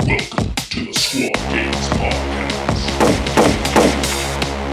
[0.00, 2.82] Welcome to the Squad Games Podcast.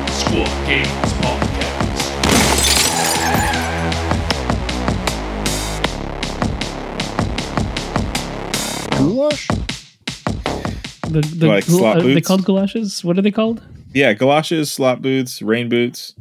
[0.09, 3.11] Squad Games Podcast.
[8.97, 9.47] Goulash?
[11.07, 12.27] The, the Like gul- slop are uh, they boots?
[12.27, 13.03] called galoshes?
[13.03, 13.61] What are they called?
[13.93, 16.15] Yeah, galoshes, slop boots, rain boots.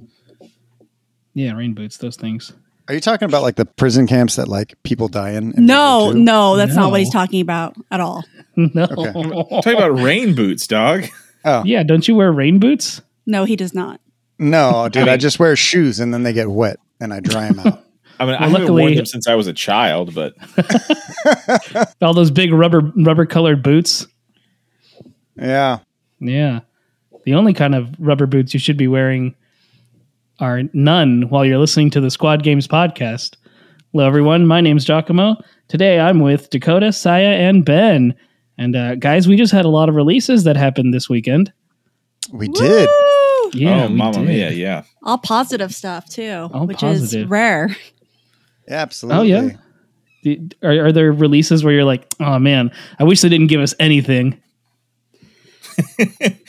[1.34, 1.96] Yeah, rain boots.
[1.98, 2.52] Those things.
[2.90, 5.52] Are you talking about like the prison camps that like people die in?
[5.52, 6.22] in No, World War II?
[6.24, 8.24] no, that's not what he's talking about at all.
[8.56, 8.86] No.
[8.88, 11.04] Talking about rain boots, dog.
[11.44, 13.00] Oh Yeah, don't you wear rain boots?
[13.26, 14.00] No, he does not.
[14.40, 15.04] no, dude!
[15.04, 17.84] I mean- just wear shoes and then they get wet and I dry them out.
[18.20, 20.34] I mean, I Well, haven't worn them since I was a child, but
[22.02, 24.06] All those big rubber rubber colored boots.
[25.36, 25.78] yeah,
[26.18, 26.60] Yeah.
[27.24, 29.36] The only kind of rubber boots you should be wearing
[30.40, 33.36] are none while you're listening to the Squad Games podcast.
[33.92, 34.46] Hello, everyone.
[34.46, 35.36] My name's Giacomo.
[35.68, 38.14] Today I'm with Dakotah, Saya, and Ben.
[38.58, 41.52] And uh, guys, we just had a lot of releases that happened this weekend.
[42.32, 42.88] we did.
[43.52, 44.84] Yeah, oh, mama mia, yeah.
[45.02, 47.22] All positive stuff too, All which positive.
[47.24, 47.74] is rare.
[48.68, 49.32] Yeah, absolutely.
[49.34, 49.56] Oh,
[50.24, 50.36] yeah?
[50.62, 52.70] Are, are there releases where you're like, oh man,
[53.00, 54.40] I wish they didn't give us anything?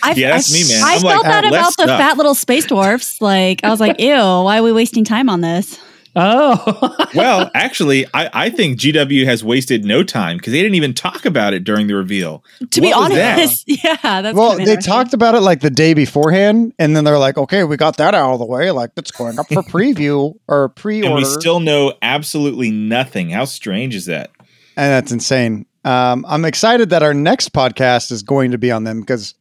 [0.03, 0.83] I, Yeah, that's I, me, man.
[0.83, 1.99] I I'm felt like, that uh, about less the stuff.
[1.99, 3.21] fat little space dwarfs.
[3.21, 5.79] Like I was like, ew, why are we wasting time on this?
[6.13, 10.93] Oh, Well, actually, I, I think GW has wasted no time because they didn't even
[10.93, 12.43] talk about it during the reveal.
[12.71, 13.37] To be What was that?
[13.39, 17.17] honest, yeah, that's Well, they talked about it like the day beforehand, and then they're
[17.17, 18.71] like, "Okay, we got that out of the way.
[18.71, 23.29] Like, it's going up for preview or pre-order." And we still know absolutely nothing.
[23.29, 24.31] How strange is that?
[24.77, 25.65] and that's insane.
[25.83, 29.33] Um, I'm excited that our next podcast is going to be on them because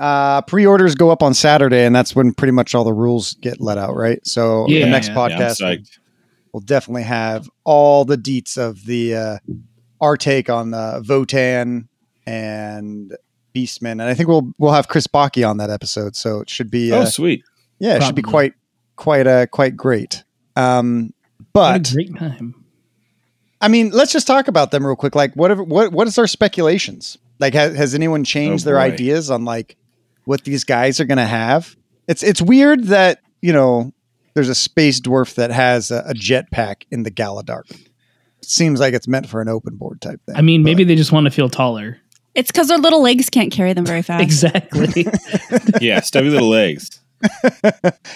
[0.00, 3.60] uh, pre-orders go up on Saturday, and that's when pretty much all the rules get
[3.60, 4.24] let out, right?
[4.26, 5.98] So Yeah, the next yeah, Yeah, podcast will, psyched.
[6.52, 9.38] will definitely have all the deets of the uh,
[10.00, 11.88] our take on uh, Votann
[12.26, 13.14] and
[13.54, 16.70] Beastman, and I think we'll we'll have Chris Baki on that episode, so it should
[16.70, 17.44] be uh, Oh, sweet.
[17.78, 18.54] yeah, it should be quite
[18.96, 20.24] quite uh, quite great.
[20.56, 21.12] Um,
[21.52, 22.63] what but a great time.
[23.64, 25.14] I mean, let's just talk about them real quick.
[25.14, 27.16] Like, what what what is our speculations?
[27.40, 28.92] Like, has, has anyone changed Oh, their boy.
[28.94, 29.76] ideas on like
[30.24, 31.74] what these guys are going to have?
[32.06, 33.92] It's it's weird that you know
[34.34, 37.70] there's a space dwarf that has a, a jetpack in the Gallowdark.
[37.70, 40.36] It seems like it's meant for an open board type thing.
[40.36, 41.98] I mean, but- maybe they just want to feel taller.
[42.34, 44.22] It's because their little legs can't carry them very fast.
[44.22, 45.06] Exactly.
[45.80, 47.00] Yeah, stubby little legs.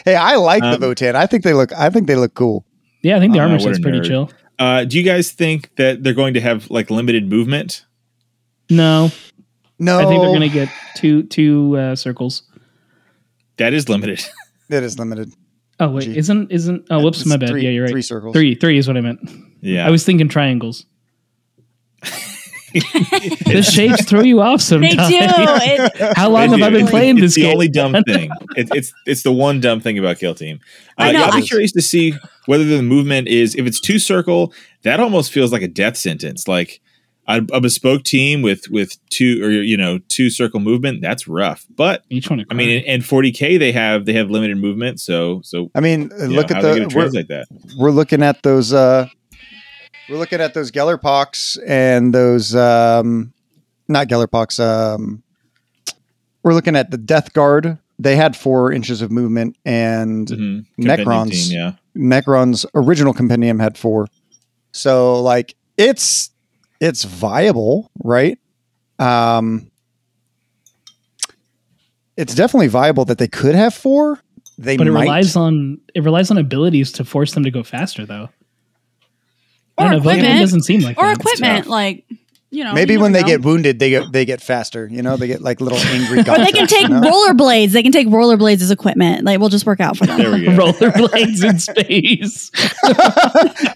[0.04, 1.14] hey, I like Um, the Votann.
[1.14, 1.72] I think they look.
[1.72, 2.64] I think they look cool.
[3.02, 4.06] yeah, I think the armor what a set's pretty nerd.
[4.06, 4.30] chill.
[4.58, 7.84] Uh, do you guys think that they're going to have like limited movement?
[8.70, 9.10] No,
[9.78, 12.42] No, I think they're going to get two two uh, circles.
[13.56, 14.20] That is limited.
[14.68, 15.32] that is limited.
[15.80, 16.16] Oh wait, Gee.
[16.18, 16.86] isn't isn't?
[16.90, 17.50] Oh, whoops, It's my bad.
[17.50, 17.92] three- yeah, you're right.
[17.92, 18.34] Three circles.
[18.34, 19.20] Three, three is what I meant.
[19.60, 19.86] yeah.
[19.86, 20.84] I was thinking triangles.
[23.46, 25.08] the shapes throw you off They sometimes.
[25.08, 25.16] do.
[25.20, 27.52] It, How long They have I been playing it's this the game?
[27.52, 28.30] only dumb thing.
[28.56, 30.60] It, it's it's the one dumb thing about Kill Team.
[30.98, 32.14] Uh, I know, yeah, I'll be curious to see
[32.46, 34.52] whether the movement is if it's two circle.
[34.82, 36.46] That almost feels like a death sentence.
[36.46, 36.80] Like
[37.26, 41.00] a, a bespoke team with with two or you know two circle movement.
[41.02, 41.66] That's rough.
[41.74, 42.44] But Each one.
[42.50, 45.00] I mean, in, in 40k they have they have limited movement.
[45.00, 47.46] So so I mean, look know, at how the gonna we're, translate that.
[47.76, 48.72] we're looking at those.
[48.72, 49.08] uh
[50.08, 52.54] We're looking at those Gellerpox and those.
[52.54, 53.32] um
[53.88, 54.58] Not Gellerpox.
[54.62, 55.22] Um,
[56.42, 57.78] we're looking at the Death Guard.
[57.98, 60.66] They had four inches of movement, and Mhm.
[60.80, 61.48] Necrons.
[61.48, 61.72] Team, yeah.
[61.96, 64.06] Necron's original compendium had four.
[64.72, 66.30] So like it's
[66.80, 68.38] it's viable, right?
[68.98, 69.70] Um
[72.16, 74.20] it's definitely viable that they could have four.
[74.58, 77.62] They but it might relies on it relies on abilities to force them to go
[77.62, 78.28] faster, though.
[79.78, 80.40] I Or don't know, Vulcan equipment.
[80.40, 81.18] doesn't seem like or that.
[81.18, 82.04] equipment, like
[82.50, 82.72] you know.
[82.72, 85.26] maybe you when they never get wounded they get they get faster, you know, they
[85.26, 87.00] get like little angry or they can take you know?
[87.02, 87.72] rollerblades.
[87.72, 89.24] They can take rollerblades as equipment.
[89.24, 90.18] Like we'll just work out for them.
[90.18, 90.52] There we go.
[90.52, 92.50] rollerblades in space.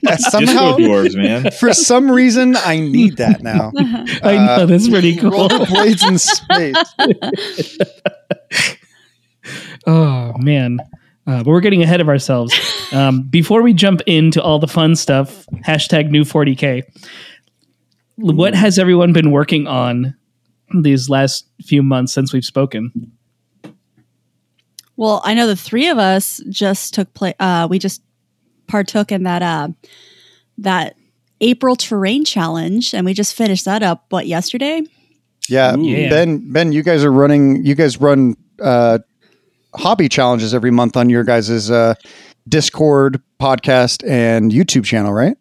[0.05, 1.51] Yeah, Just somehow dwarves, man.
[1.53, 3.73] for some reason I need that now.
[3.77, 5.31] I know Uh, that's pretty cool.
[5.49, 7.77] Rollerblades in space.
[9.87, 10.79] Oh man.
[11.27, 12.55] Uh, but we're getting ahead of ourselves.
[12.93, 16.83] Um, before we jump into all the fun stuff, hashtag new 40k.
[18.17, 20.15] What has everyone been working on
[20.83, 23.13] these last few months since we've spoken?
[24.97, 27.33] Well, I know the three of us just took play.
[27.41, 28.03] Uh, we just
[28.67, 29.69] partook in that uh,
[30.59, 30.95] that
[31.41, 34.05] April terrain challenge, and we just finished that up.
[34.11, 34.83] What yesterday?
[35.49, 35.83] Yeah, Ooh.
[35.83, 36.11] Yeah.
[36.11, 36.53] Ben.
[36.53, 37.65] Ben, you guys are running.
[37.65, 38.99] You guys run uh,
[39.75, 41.95] hobby challenges every month on your guys' uh,
[42.49, 45.37] Discord, podcast, and YouTube channel, right?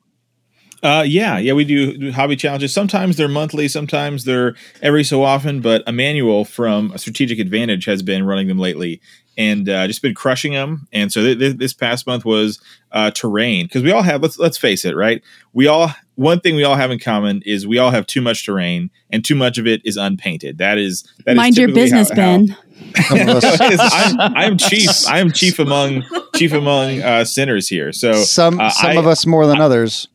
[0.83, 2.73] Uh, yeah, yeah, we do, do hobby challenges.
[2.73, 5.61] Sometimes they're monthly, sometimes they're every so often.
[5.61, 8.99] But Emmanuel from Strategic Advantage has been running them lately,
[9.37, 10.87] and uh, just been crushing them.
[10.91, 12.59] And so th- th- this past month was
[12.91, 14.23] uh, terrain because we all have.
[14.23, 15.21] Let's let's face it, right?
[15.53, 18.43] We all one thing we all have in common is we all have too much
[18.43, 20.57] terrain, and too much of it is unpainted.
[20.57, 22.47] That is that is Mind your business, how- Ben.
[22.47, 22.70] how- Some of us,
[23.09, 24.89] I'm, I'm chief.
[25.07, 26.03] I am chief among
[26.35, 27.91] chief among uh, sinners here.
[27.93, 30.07] So some uh, some I- of us more than others.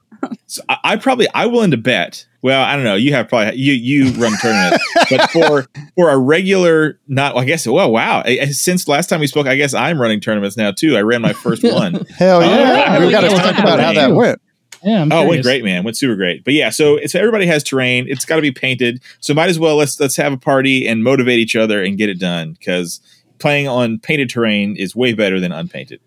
[0.46, 2.26] so I, I probably I willing to bet.
[2.42, 2.94] Well, I don't know.
[2.94, 5.66] You have probably you you run tournaments, but for
[5.96, 7.66] for a regular not, well, I guess.
[7.66, 8.22] Well, wow.
[8.24, 10.96] I- I- Since last time we spoke, I guess I'm running tournaments now too.
[10.96, 11.94] I ran my first one.
[12.16, 12.98] Hell Oh, yeah!
[12.98, 13.04] yeah.
[13.04, 14.40] we got to talk about how that went.
[14.82, 15.84] Yeah, I'm oh, it went great, man.
[15.84, 16.44] Went super great.
[16.44, 18.06] But yeah, so it's everybody has terrain.
[18.08, 19.02] It's got to be painted.
[19.20, 22.08] So might as well let's let's have a party and motivate each other and get
[22.08, 23.00] it done because
[23.38, 26.00] playing on painted terrain is way better than unpainted.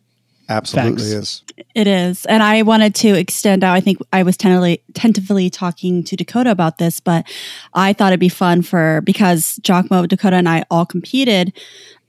[0.49, 1.11] Absolutely Facts.
[1.11, 1.43] is.
[1.75, 2.25] It is.
[2.25, 3.75] And I wanted to extend out.
[3.75, 7.27] I think I was tentatively, tentatively talking to Dakotah about this, but
[7.75, 11.53] I thought it'd be fun for because Jockmo, Dakotah, and I all competed.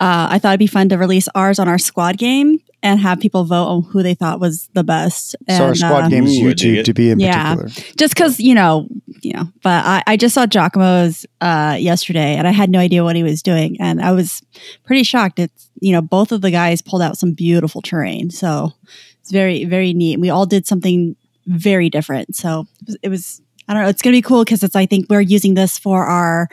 [0.01, 3.21] Uh, I thought it'd be fun to release ours on our squad game and have
[3.21, 5.37] people vote on who they thought was the best.
[5.49, 7.55] so our And, squad uh, games Ooh, YouTube to be in Yeah.
[7.57, 7.93] particular.
[7.97, 8.89] just because you know
[9.23, 13.05] you know but i, I just saw giacomo's uh, yesterday and i had no idea
[13.05, 14.43] what he was doing and i was
[14.85, 18.73] pretty shocked it's you know both of the guys pulled out some beautiful terrain so
[19.21, 21.17] it's very very neat we all did something
[21.47, 24.63] very different so it was, it was i don't know it's gonna be cool because
[24.63, 26.49] it's i think we're using this for our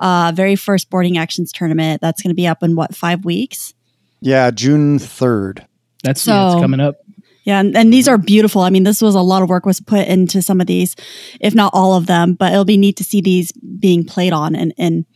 [0.00, 3.72] uh, very first boarding actions tournament that's gonna be up in what five weeks
[4.20, 5.66] Yeah, June third.
[6.04, 6.96] That's yeah, it's So- coming up.
[7.44, 8.60] Yeah, and, and these are beautiful.
[8.60, 10.94] I mean, this was a lot of work was put into some of these,
[11.40, 12.34] if not all of them.
[12.34, 15.06] But it'll be neat to see these being played on in in,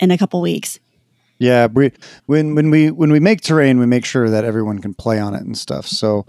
[0.00, 0.80] in a couple weeks.
[1.38, 1.92] Yeah, we
[2.24, 5.34] when when we when we make terrain, we make sure that everyone can play on
[5.34, 5.86] it and stuff.
[5.86, 6.24] So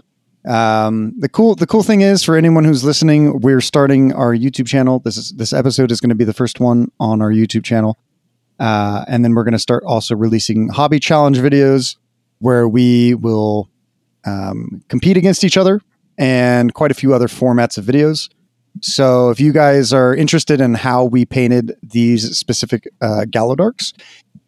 [0.46, 4.66] um, the cool the cool thing is for anyone who's listening, we're starting our YouTube
[4.66, 4.98] channel.
[5.00, 7.98] This is this episode is going to be the first one on our YouTube channel,
[8.58, 11.96] uh, and then we're going to start also releasing hobby challenge videos
[12.38, 13.68] where we will
[14.24, 15.80] um, compete against each other
[16.18, 18.28] and quite a few other formats of videos.
[18.80, 23.92] So if you guys are interested in how we painted these specific uh, Gallowdarks,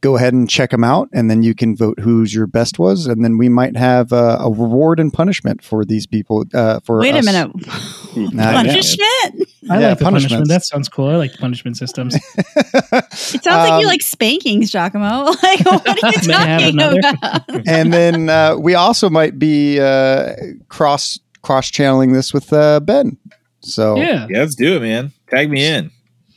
[0.01, 3.07] go ahead and check them out, and then you can vote who's your best was,
[3.07, 6.45] and then we might have uh, a reward and punishment for these people.
[6.55, 7.51] Uh, for Wait a minute,
[8.17, 9.49] Nah, punishment?
[9.71, 10.49] I Yeah, like the punishment.
[10.49, 11.09] That sounds cool.
[11.09, 12.17] I like the punishment systems.
[12.93, 15.25] It sounds like Um, you like spankings, Giacomo.
[15.43, 17.67] Like, what are you May I have talking about?
[17.67, 20.35] and then uh, we also might be uh,
[20.69, 23.17] cross cross channeling this with uh, Ben.
[23.61, 24.27] So yeah.
[24.29, 25.13] Yeah, let's do it, man.
[25.31, 25.91] Tag me in.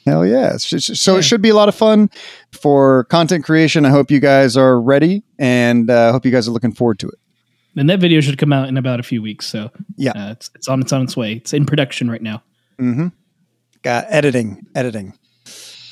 [0.06, 0.54] hell yeah!
[0.56, 1.20] It's so Yeah.
[1.20, 2.10] it should be a lot of fun
[2.52, 3.86] for content creation.
[3.86, 7.00] I hope you guys are ready, and uh, I hope you guys are looking forward
[7.00, 7.16] to it.
[7.78, 9.46] And that video should come out in about a few weeks.
[9.48, 10.12] So Yeah.
[10.12, 11.34] uh, it's it's on it's on its way.
[11.34, 12.44] It's in production right now.
[12.80, 13.08] Mm-hmm.
[13.84, 15.14] Got editing, editing.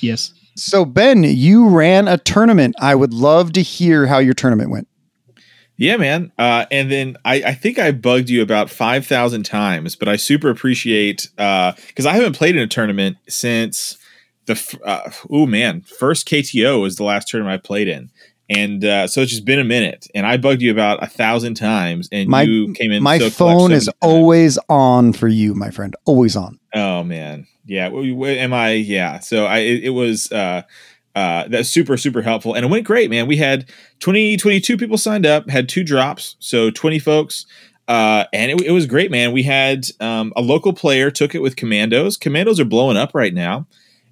[0.02, 0.34] Yes.
[0.56, 2.76] So Ben, you ran a tournament.
[2.80, 4.88] I would love to hear how your tournament went.
[5.80, 6.34] Yeah, man.
[6.38, 10.50] Uh, and then I, I think I bugged you about 5,000 times, but I super
[10.50, 13.98] appreciate because I haven't played in a tournament since
[14.46, 18.12] the, uh, oh man, first KTO was the last tournament I played in.
[18.50, 20.08] And uh, so it's just been a minute.
[20.14, 23.02] And I bugged you about a thousand times, and My- you came in.
[23.02, 25.96] My phone is always on for you, my friend.
[26.06, 26.60] Always on.
[26.74, 27.90] Oh man, yeah.
[27.90, 28.72] Am I?
[28.72, 29.20] Yeah.
[29.20, 30.32] So I it, it was
[31.16, 33.28] uh uh that's super super helpful and it went great, man.
[33.28, 37.46] We had 20 22 people signed up, had two drops, so 20 folks.
[37.88, 39.32] Uh, and it, it was great, man.
[39.32, 42.18] We had um, a local player took it with Commandos.
[42.18, 43.66] Commandos are blowing up right now,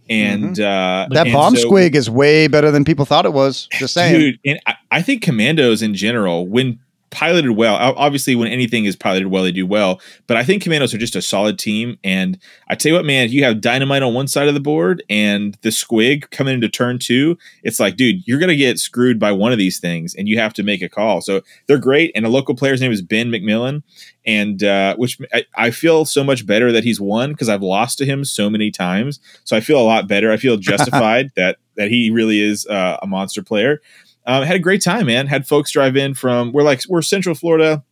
[0.09, 1.13] and uh, Mm-hmm.
[1.13, 3.67] That and bomb so- squig is way better than people thought it was.
[3.73, 4.19] Just saying.
[4.19, 6.79] Dude, and I, I think commandos in general, when
[7.17, 9.99] piloted well, obviously when anything is piloted well, they do well.
[10.27, 11.97] But I think commandos are just a solid team.
[12.03, 14.59] And I tell you what, man, if you have dynamite on one side of the
[14.59, 19.19] board and the squig coming into turn two, it's like, dude, you're gonna get screwed
[19.19, 21.21] by one of these things, and you have to make a call.
[21.21, 22.11] So they're great.
[22.13, 23.81] And a local player's name is Ben McMillan,
[24.23, 27.97] and uh, which I, I feel so much better that he's won because I've lost
[27.97, 29.19] to him so many times.
[29.43, 30.31] So I feel a lot better.
[30.31, 33.81] I feel justified that that he really is uh, a monster player.
[34.27, 35.25] Um, had a great time, man.
[35.25, 37.83] Had folks drive in from we're like we're Central Florida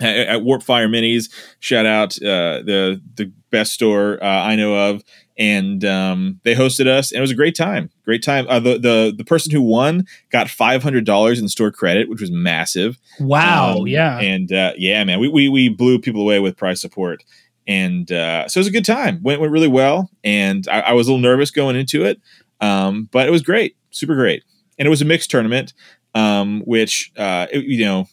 [0.00, 1.30] at, at Warp Fire Minis.
[1.60, 5.02] Shout out uh, the the best store uh, I know of,
[5.38, 7.90] and um, they hosted us, and it was a great time.
[8.04, 8.46] Great time.
[8.48, 12.20] Uh, the the the person who won got five hundred dollars in store credit, which
[12.20, 12.98] was massive.
[13.18, 13.78] Wow.
[13.78, 14.18] Um, yeah.
[14.18, 17.24] And uh, yeah, man, we, we we blew people away with prize support,
[17.66, 19.20] and uh, so it was a good time.
[19.22, 22.20] Went went really well, and I, I was a little nervous going into it,
[22.60, 24.44] um, but it was great, super great,
[24.80, 25.72] and it was a mixed tournament,
[26.16, 28.08] um, which uh, it- you know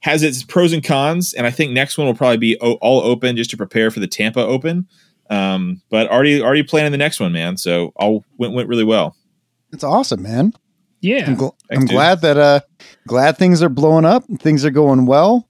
[0.00, 3.00] has its pros and cons, and I think next one will probably be o- all
[3.00, 4.86] open just to prepare for the Tampa Open.
[5.30, 7.56] Um, but already already planning the next one, man.
[7.56, 9.16] So all went went really well.
[9.72, 10.52] It's awesome, man.
[11.00, 11.24] Yeah.
[11.26, 12.60] I'm, gl- I'm glad that uh
[13.08, 14.24] glad things are blowing up.
[14.40, 15.48] Things are going well.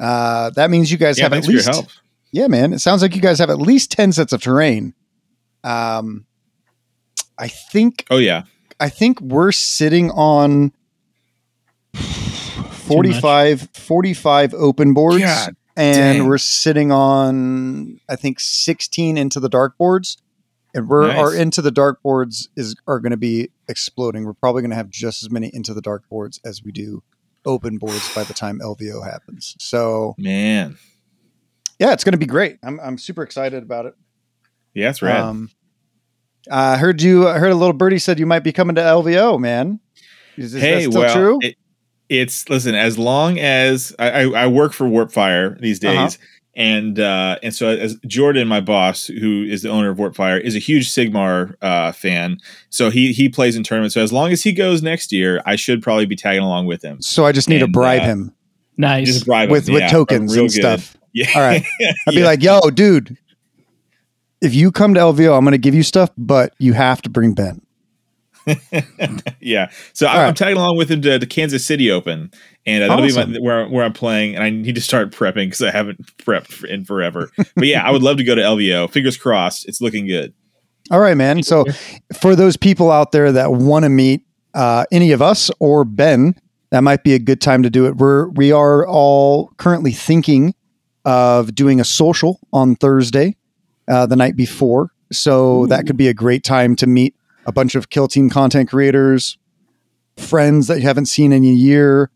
[0.00, 1.86] Uh, that means you guys Yeah, have at thanks for your least help.
[2.32, 2.72] yeah, man.
[2.72, 4.94] It sounds like you guys have at least ten sets of terrain.
[5.62, 6.26] Um,
[7.38, 8.42] I think Oh yeah,
[8.82, 10.72] I think we're sitting on
[11.94, 15.20] 45, 45 open boards.
[15.22, 16.26] God and dang.
[16.28, 20.18] we're sitting on I think 16 into the dark boards.
[20.74, 21.18] And we're Nice.
[21.18, 24.24] our into the dark boards is are going to be exploding.
[24.24, 27.02] We're probably going to have just as many into the dark boards as we do
[27.44, 29.54] open boards by the time LVO happens.
[29.60, 30.76] So man.
[31.78, 32.58] yeah, it's going to be great.
[32.62, 33.94] I'm I'm super excited about it.
[34.74, 35.20] Yeah, that's rad.
[35.20, 35.50] Um,
[36.50, 37.28] I heard you.
[37.28, 39.80] I heard a little birdie said you might be coming to LVO, man.
[40.36, 41.38] Is, is hey, that still well, true?
[41.42, 41.56] it-
[42.08, 42.74] it's listen.
[42.74, 46.26] As long as I, I, I work for Warpfire these days, Uh-huh.
[46.54, 50.54] and uh, and so as Jordan, my boss, who is the owner of Warpfire, is
[50.54, 52.36] a huge Sigmar uh, fan.
[52.68, 53.94] So he he plays in tournaments.
[53.94, 56.82] So as long as he goes next year, I should probably be tagging along with
[56.84, 57.00] him.
[57.00, 58.34] so I just need to bribe uh, him
[58.76, 59.06] Nice.
[59.06, 60.60] Just bribe him, with with yeah, tokens real and good.
[60.80, 60.96] stuff.
[61.14, 61.26] Yeah.
[61.34, 61.62] All right.
[62.08, 62.24] I'd be Yeah.
[62.26, 63.16] like, "Yo, dude,
[64.42, 67.10] if you come to LVO, I'm going to give you stuff, but you have to
[67.10, 67.62] bring Ben."
[69.40, 69.70] yeah.
[69.92, 70.28] So I'm, All right.
[70.28, 72.30] I'm tagging along with him to the Kansas City Open,
[72.66, 73.32] and uh, that'll Awesome.
[73.32, 74.34] be my, where where I'm playing.
[74.34, 77.30] And I need to start prepping because I haven't prepped in forever.
[77.54, 78.90] but yeah, I would love to go to LVO.
[78.90, 80.34] Fingers crossed, it's looking good.
[80.90, 81.42] All right, man.
[81.44, 81.64] So
[82.20, 86.34] for those people out there that want to meet uh, any of us or Ben,
[86.70, 87.96] that might be a good time to do it.
[87.96, 90.54] We're we are all currently thinking
[91.04, 93.36] of doing a social on Thursday,
[93.88, 94.90] uh, the night before.
[95.10, 97.14] So that could be a great time to meet
[97.46, 99.36] a bunch of Kill Team content creators,
[100.16, 102.10] friends that you haven't seen in a year.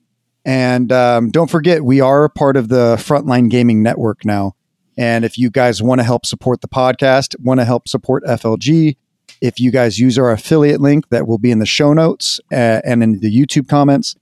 [0.45, 4.55] And um, don't forget, we are part of the Frontline Gaming Network now.
[4.97, 8.97] And if you guys want to help support the podcast, want to help support FLG,
[9.41, 12.81] if you guys use our affiliate link that will be in the show notes uh,
[12.85, 14.17] and in the YouTube comments,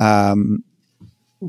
[0.00, 0.62] um,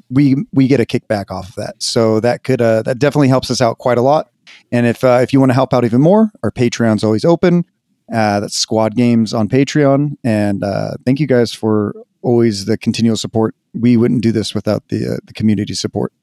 [0.09, 1.81] we we get a kickback off of that.
[1.81, 4.29] So that could uh, that definitely helps us out quite a lot.
[4.71, 7.65] And if uh, if you want to help out even more, our Patreon's always open.
[8.13, 10.15] Uh, that's Squad Games on Patreon.
[10.23, 13.55] And uh, thank you guys for always the continual support.
[13.73, 16.13] We wouldn't do this without the uh, the community support.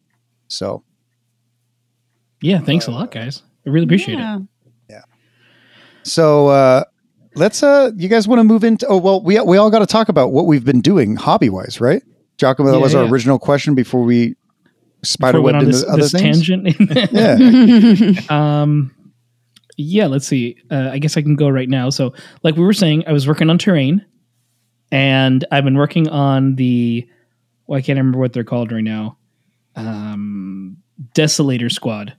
[0.48, 0.82] So
[2.40, 2.60] yeah.
[2.60, 3.42] Thanks a lot, guys.
[3.66, 4.42] I really appreciate it.
[4.88, 5.02] Yeah.
[6.02, 6.84] So uh,
[7.34, 7.62] let's.
[7.62, 8.86] Uh, you guys want to move into?
[8.86, 11.80] Oh well, we we all got to talk about what we've been doing hobby wise,
[11.80, 12.02] right?
[12.38, 13.10] Giacomo, that Yeah, was our yeah.
[13.10, 14.36] original question before we Before
[15.06, 16.74] spider we went on this, other this tangent.
[17.12, 18.12] Yeah.
[18.30, 18.92] Um,
[19.78, 20.56] yeah, let's see.
[20.70, 21.90] Uh, I guess I can go right now.
[21.90, 24.04] So, like we were saying, I was working on terrain,
[24.90, 27.06] and I've been working on the.
[27.66, 29.18] Well, I can't remember what they're called right now.
[29.74, 30.78] Um,
[31.14, 32.14] Desolator Squad.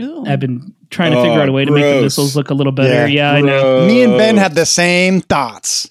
[0.00, 0.24] Ooh.
[0.26, 2.54] I've been trying to Oh, figure out a way to make the missiles look a
[2.54, 3.06] little better.
[3.06, 3.86] Yeah, Yeah, I know.
[3.86, 5.90] Me and Ben had the same thoughts.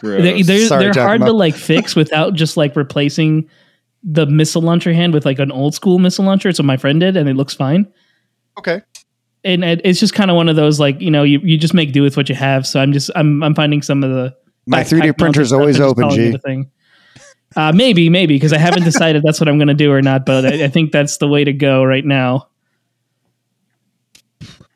[0.00, 0.22] Gross.
[0.22, 1.26] They, they're Sorry, they're hard Giacomo.
[1.32, 3.50] to like fix without just like replacing
[4.08, 6.52] the missile launcher hand with like an old school missile launcher.
[6.52, 7.86] So my friend did, and it looks fine.
[8.58, 8.80] Okay.
[9.44, 11.74] and it, it's just kind of one of those like you know you, you just
[11.74, 12.66] make do with what you have.
[12.66, 14.34] So I'm just I'm I'm finding some of the
[14.66, 16.34] My 3D technology printer's stuff always open, calling it G.
[16.36, 16.70] a thing.
[17.54, 20.24] Uh, maybe maybe because I haven't decided that's what I'm going to do or not,
[20.24, 22.48] but I, I think that's the way to go right now.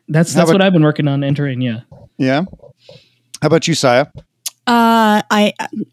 [0.09, 1.61] That's that's about- what I've been working on entering.
[1.61, 1.81] Yeah.
[2.19, 2.43] Yeah.
[3.43, 4.07] How about you, Saya?
[4.71, 5.53] Uh, I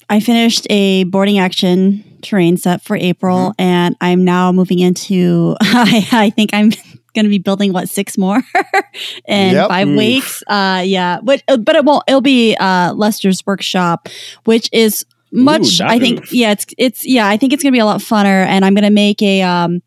[0.10, 3.62] I finished a boarding action terrain set for April, Mm-hmm.
[3.62, 5.56] and I'm now moving into.
[5.62, 6.70] I, I think I'm
[7.16, 8.38] going to be building what six more
[9.28, 9.68] in Yep.
[9.70, 9.98] five Oof.
[9.98, 10.44] weeks.
[10.48, 12.04] Uh, yeah, but but it won't.
[12.08, 14.10] It'll be uh Luster's workshop,
[14.46, 15.80] which is much.
[15.80, 16.34] not I think oof.
[16.34, 17.28] yeah, it's it's yeah.
[17.28, 19.42] I think it's going to be a lot funner, and I'm going to make a
[19.42, 19.82] um.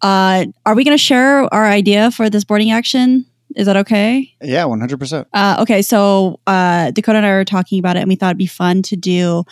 [0.00, 3.26] Uh, are we going to share our idea for this boarding action?
[3.56, 4.34] Is that okay?
[4.42, 5.26] Yeah, one hundred percent.
[5.32, 8.38] Uh, okay, so uh, Dakotah and I were talking about it, and we thought it'd
[8.38, 9.44] be fun to do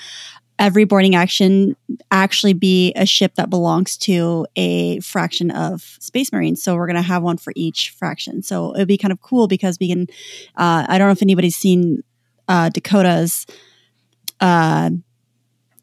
[0.58, 1.76] every boarding action
[2.10, 6.62] actually be a ship that belongs to a fraction of Space Marines.
[6.62, 8.42] So we're going to have one for each fraction.
[8.42, 10.06] So it'd be kind of cool because we can.
[10.56, 12.02] Uh, I don't know if anybody's seen
[12.48, 13.46] uh, Dakotah's
[14.40, 14.90] uh,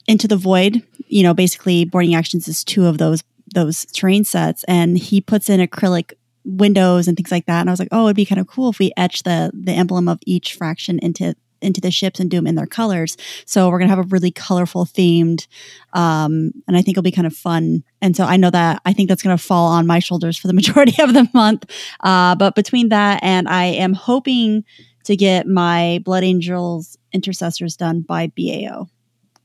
[0.07, 0.81] Into the Void.
[1.07, 5.49] You know, basically, boarding actions is two of those those terrain sets, and he puts
[5.49, 6.13] in acrylic
[6.45, 7.61] windows and things like that.
[7.61, 9.71] And I was like, oh, it'd be kind of cool if we etch the the
[9.73, 13.15] emblem of each fraction into into the ships and do them in their colors.
[13.45, 15.47] So we're gonna have a really colorful themed,
[15.93, 17.83] um, and I think it'll be kind of fun.
[18.01, 20.53] And so I know that I think that's gonna fall on my shoulders for the
[20.61, 21.65] majority of the month.
[22.01, 24.65] Uh, but between that and I am hoping
[25.05, 28.87] to get my Blood Angels intercessors done by BAO.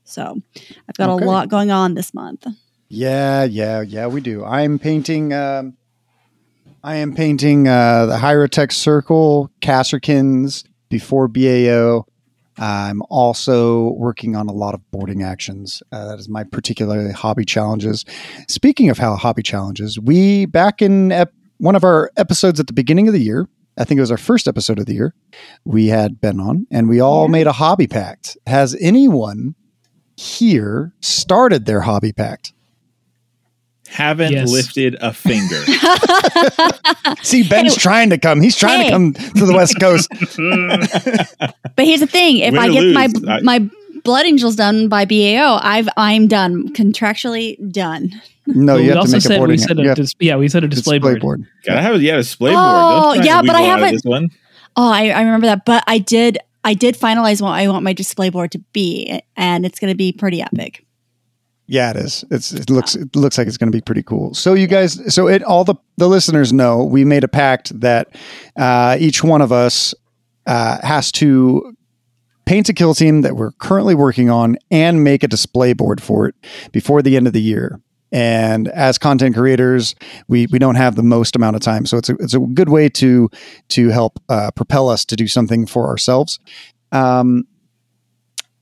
[0.03, 0.41] So
[0.89, 1.23] I've got Okay.
[1.23, 2.47] a lot going on this month.
[2.89, 4.43] Yeah, yeah, yeah, we do.
[4.43, 5.31] I'm painting.
[5.33, 5.75] Um,
[6.83, 12.05] I am painting uh, the Hierotek Circle, Kasrkins before BAO.
[12.57, 15.83] I'm also working on a lot of boarding actions.
[15.91, 18.05] Uh, that is my particular hobby challenges.
[18.47, 22.73] Speaking of how hobby challenges, we back in ep- one of our episodes at the
[22.73, 23.47] beginning of the year.
[23.77, 25.13] I think it was our first episode of the year.
[25.65, 28.37] We had Ben on, and we all made a hobby pact.
[28.45, 29.55] Has anyone
[30.17, 32.53] here started their hobby pact?
[33.89, 34.51] Haven't Yes.
[34.51, 35.55] lifted a finger.
[37.23, 38.39] See, Ben's trying to come.
[38.41, 38.85] He's trying Hey.
[38.85, 40.09] to come to the West Coast.
[41.75, 43.69] But here's the thing: if Win I or get my I- my
[44.03, 48.11] blood angels done by BAO, I've I'm done contractually done.
[48.45, 49.53] No, But you we have to also make a said boarding.
[49.53, 51.45] we said a have dis- yeah, we said a display, board.
[51.65, 52.61] Gotta have yeah, a display board.
[52.65, 54.29] Oh, Don't yeah, but I weasel out of haven't- This one.
[54.75, 55.65] Oh, I, I remember that.
[55.65, 59.65] But I did I did finalize what I want my display board to be, and
[59.65, 60.85] it's going to be pretty epic.
[61.71, 62.25] Yeah, it is.
[62.31, 64.33] It's it looks it looks like it's going to be pretty cool.
[64.33, 68.07] So you guys, so it all the the listeners know we made a pact that
[68.55, 69.93] uh, each one of us
[70.47, 71.75] uh, has to
[72.45, 76.27] paint a kill team that we're currently working on and make a display board for
[76.27, 76.33] it
[76.71, 77.79] before the end of the year.
[78.11, 79.93] And as content creators,
[80.27, 82.69] we we don't have the most amount of time, so it's a it's a good
[82.69, 83.29] way to
[83.67, 86.39] to help uh, propel us to do something for ourselves.
[86.91, 87.45] Um,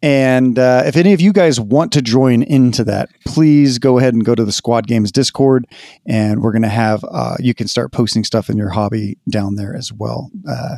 [0.01, 4.13] and uh, if any of you guys want to join into that, please go ahead
[4.13, 5.65] and go to the Squad Games Discord,
[6.05, 9.55] and we're going to have uh, you can start posting stuff in your hobby down
[9.55, 10.29] there as well.
[10.47, 10.77] Uh,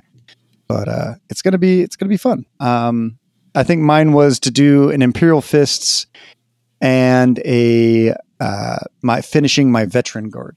[0.67, 2.45] but uh, it's gonna be it's gonna be fun.
[2.59, 3.17] Um,
[3.55, 6.05] I think mine was to do an Imperial Fists
[6.79, 10.55] and a uh, my finishing my Veteran Guard.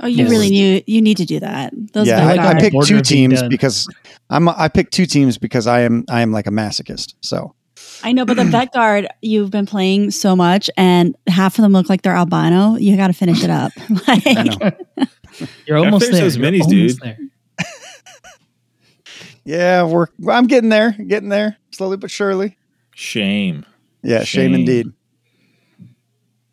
[0.00, 0.30] Oh, you Yes.
[0.30, 1.72] really knew you need to do that.
[1.92, 3.88] Those yeah, Vanguard- I, I picked two teams because
[4.30, 7.14] I'm I picked two teams because I am I am like a masochist.
[7.20, 7.54] So
[8.02, 11.72] I know, but the Vet Guard you've been playing so much, and half of them
[11.72, 12.76] look like they're albino.
[12.76, 13.72] You got to finish it up.
[14.08, 16.24] Like, You're almost finish there.
[16.24, 16.98] those You're minis, almost dude.
[17.00, 17.18] there.
[19.44, 22.56] Yeah, we're I'm getting there, getting there, slowly but surely.
[22.94, 23.64] Shame.
[24.02, 24.54] Yeah, shame, Shame.
[24.54, 24.86] indeed.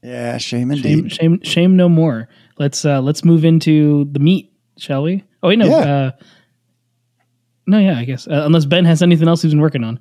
[0.01, 1.11] Yeah, shame Shame, indeed.
[1.11, 2.29] shame, shame no more.
[2.57, 5.23] Let's uh let's move into the meat, shall we?
[5.43, 5.65] Oh wait, no.
[5.65, 5.75] Yeah.
[5.77, 6.11] Uh,
[7.67, 8.27] no, yeah, I guess.
[8.27, 9.99] Uh, unless Ben has anything else he's been working on.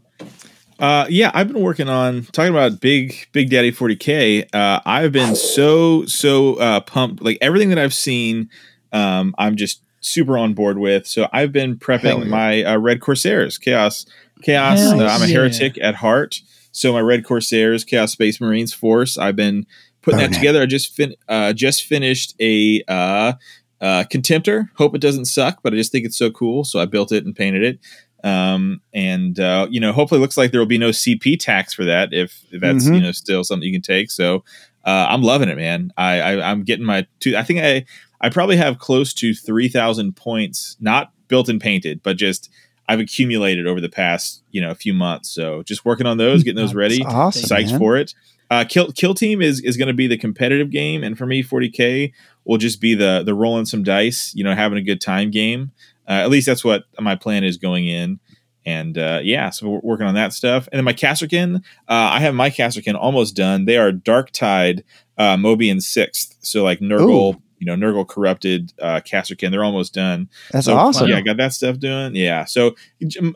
[0.79, 4.49] Uh, yeah, I've been working on talking about big Big Daddy 40K.
[4.53, 7.23] Uh, I've been so so uh, pumped.
[7.23, 8.51] Like everything that I've seen,
[8.93, 11.07] um, I'm just super on board with.
[11.07, 12.31] So I've been prepping yeah.
[12.31, 14.07] my uh, Red Corsairs, Chaos,
[14.43, 14.81] Chaos.
[14.81, 15.35] Uh, I'm a yeah.
[15.35, 16.41] heretic at heart.
[16.73, 19.17] So my Red Corsairs, Chaos Space Marines Force.
[19.17, 19.67] I've been
[20.03, 20.39] putting Burn that it.
[20.39, 20.63] together.
[20.63, 23.35] I just fin- uh, just finished a uh,
[23.81, 24.69] uh, Contemptor.
[24.77, 26.65] Hope it doesn't suck, but I just think it's so cool.
[26.65, 27.79] So I built it and painted it.
[28.25, 31.75] Um, and uh, you know, hopefully, it looks like there will be no CP tax
[31.75, 32.95] for that if, if that's Mhm.
[32.97, 34.11] you know still something you can take.
[34.11, 34.45] So
[34.85, 35.93] uh, I'm loving it, man.
[35.97, 37.37] I, I I'm getting my two.
[37.37, 37.85] I think I
[38.21, 42.49] I probably have close to three thousand points, not built and painted, but just
[42.89, 45.29] I've accumulated over the past you know a few months.
[45.31, 47.79] So just working on those, getting those ready That's awesome, psyched man.
[47.79, 48.15] for it.
[48.51, 51.43] Uh, kill kill team is is going to be the competitive game, and for me,
[51.43, 52.13] 40k
[52.45, 55.73] will just be the the rolling some dice, you know, having a good time game.
[56.09, 58.21] Uh, at least that's what my plan is going in.
[58.67, 60.69] And uh, yeah, so we're working on that stuff.
[60.73, 63.67] And then my Kasrkin, uh, I have my Kasrkin almost done.
[63.67, 64.83] They are Darktide
[65.19, 67.43] uh, Mobian sixth, so like Nurgle, Ooh.
[67.59, 69.51] you know, Nurgle corrupted uh, Kasrkin.
[69.51, 70.31] They're almost done.
[70.51, 71.09] That's So, awesome.
[71.11, 72.17] Yeah, I got that stuff doing.
[72.17, 72.75] Yeah, so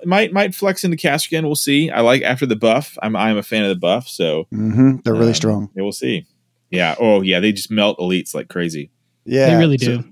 [0.07, 1.43] might might flex into Kasrkin.
[1.45, 1.91] We'll see.
[1.91, 2.97] I like after the buff.
[3.03, 4.09] I'm I'm a fan of the buff.
[4.09, 5.71] So hmm They're really um, strong.
[5.77, 6.27] Yeah, we'll see.
[6.71, 6.95] Yeah.
[6.99, 8.91] Oh yeah, they just melt elites like crazy.
[9.27, 10.05] Yeah, they really so- do.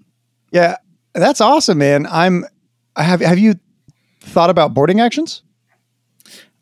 [0.52, 0.76] yeah,
[1.16, 2.06] that's awesome, man.
[2.10, 2.44] I'm.
[2.94, 3.20] I have.
[3.20, 3.54] Have you
[4.20, 5.42] thought about boarding actions?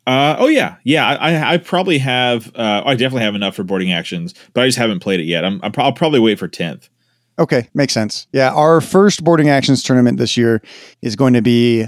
[0.07, 1.07] Uh, oh yeah, yeah.
[1.07, 2.51] I, I, I probably have.
[2.55, 5.43] Uh, I definitely have enough for boarding actions, but I just haven't played it yet.
[5.43, 6.89] I'm, I'm pro- I'll probably wait for tenth.
[7.39, 8.27] Okay, makes sense.
[8.31, 10.61] Yeah, our first boarding actions tournament this year
[11.01, 11.87] is going to be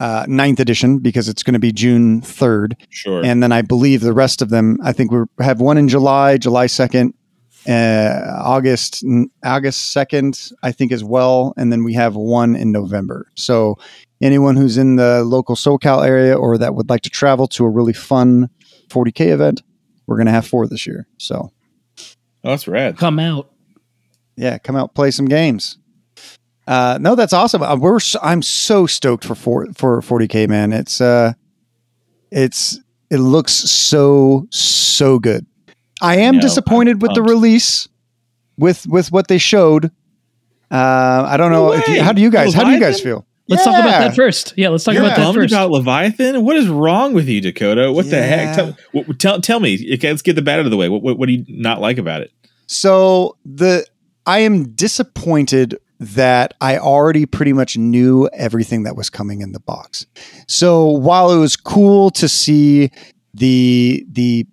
[0.00, 3.24] uh, ninth edition because it's going to be June third, Sure.
[3.24, 4.78] and then I believe the rest of them.
[4.82, 7.12] I think we have one in July, July second,
[7.68, 9.04] uh, August
[9.44, 13.30] August second, I think as well, and then we have one in November.
[13.34, 13.76] So
[14.22, 17.68] anyone who's in the local SoCal area or that would like to travel to a
[17.68, 18.48] really fun
[18.88, 19.62] 40k event,
[20.06, 21.06] we're going to have four this year.
[21.18, 21.52] So
[21.98, 22.04] oh,
[22.42, 22.96] that's rad.
[22.96, 23.50] Come out.
[24.36, 25.76] yeah, come out play some games.
[26.66, 27.62] Uh, no, that's awesome.
[27.62, 30.72] Uh, we're s- I'm so stoked for for for 40k man.
[30.72, 31.32] It's uh,
[32.30, 32.78] it's
[33.10, 35.46] it looks so so good.
[36.00, 37.88] I am know, disappointed with the release
[38.56, 39.86] with with what they showed.
[40.70, 43.00] Uh, I don't No know if you, how do you guys how do you guys
[43.00, 43.24] feel?
[43.48, 44.52] Let's talk about that first.
[44.56, 45.54] Yeah, let's talk You're about that bummed first.
[45.54, 46.44] about Leviathan?
[46.44, 47.94] What is wrong with you, Dakotah?
[47.94, 48.54] What the heck?
[48.54, 49.94] Tell, what, tell, tell me.
[49.94, 50.90] Okay, let's get the bad out of the way.
[50.90, 52.30] What, what, what do you not like about it?
[52.66, 53.86] So the
[54.26, 59.60] I am disappointed that I already pretty much knew everything that was coming in the
[59.60, 60.06] box.
[60.46, 62.90] So while it was cool to see
[63.32, 64.46] the the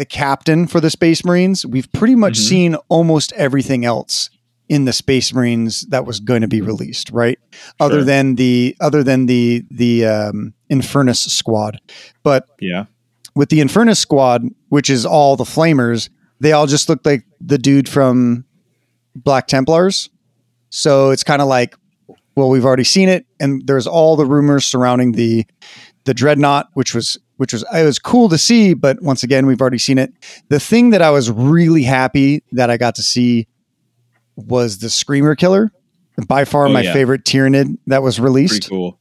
[0.00, 2.48] the captain for the Space Marines, we've pretty much Mhm.
[2.48, 4.30] seen almost everything else
[4.66, 7.38] in the Space Marines that was going to be released, right?
[7.78, 11.78] Other than the other than the the um, Infernus squad,
[12.22, 12.84] but Yeah.
[13.34, 16.08] with the Infernus squad, which is all the Flamers,
[16.40, 18.44] they all just look like the dude from
[19.14, 20.08] Black Templars.
[20.70, 21.74] So it's kind of like,
[22.36, 25.44] well, we've already seen it, and there's all the rumors surrounding the
[26.06, 29.62] the Dreadnought, which was which was it was cool to see, but once again, we've
[29.62, 30.12] already seen it.
[30.50, 33.46] The thing that I was really happy that I got to see
[34.36, 35.72] was the Screamer Killer.
[36.28, 36.92] By far, Oh, my yeah.
[36.92, 38.52] favorite Tyranid that was released.
[38.52, 38.98] Pretty cool.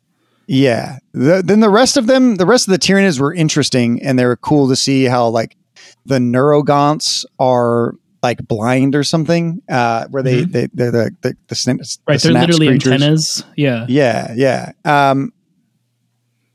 [0.47, 0.99] Yeah.
[1.11, 4.25] The, then the rest of them, the rest of the Tyranids were interesting and they
[4.25, 5.57] were cool to see how like
[6.05, 11.55] the Neurogaunts are like blind or something, uh, where they, they, they're the, the, the,
[11.55, 12.91] syn- the Right, they're literally creatures.
[12.93, 13.43] antennas.
[13.57, 13.85] Yeah.
[13.89, 14.33] Yeah.
[14.35, 14.71] Yeah.
[14.85, 15.38] Um, The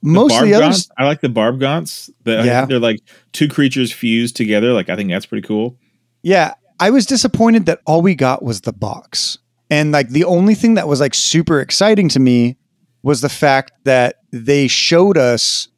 [0.04, 2.10] most of the others, Gaunts- I like the Barb Gaunts.
[2.24, 2.64] The, Yeah.
[2.66, 3.00] they're like
[3.32, 4.72] two creatures fused together.
[4.72, 5.76] Like I think that's pretty cool.
[6.22, 9.38] yeah, I was disappointed that all we got was the box.
[9.70, 12.56] And like the only thing that was like super exciting to me
[13.02, 15.68] was the fact that they showed us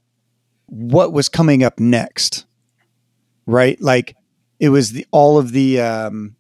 [0.67, 2.45] what was coming up next.
[3.47, 3.81] Right?
[3.81, 4.17] Like
[4.59, 6.35] it was the all of the um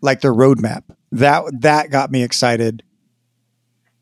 [0.00, 0.82] like the roadmap.
[1.12, 2.82] That that got me excited.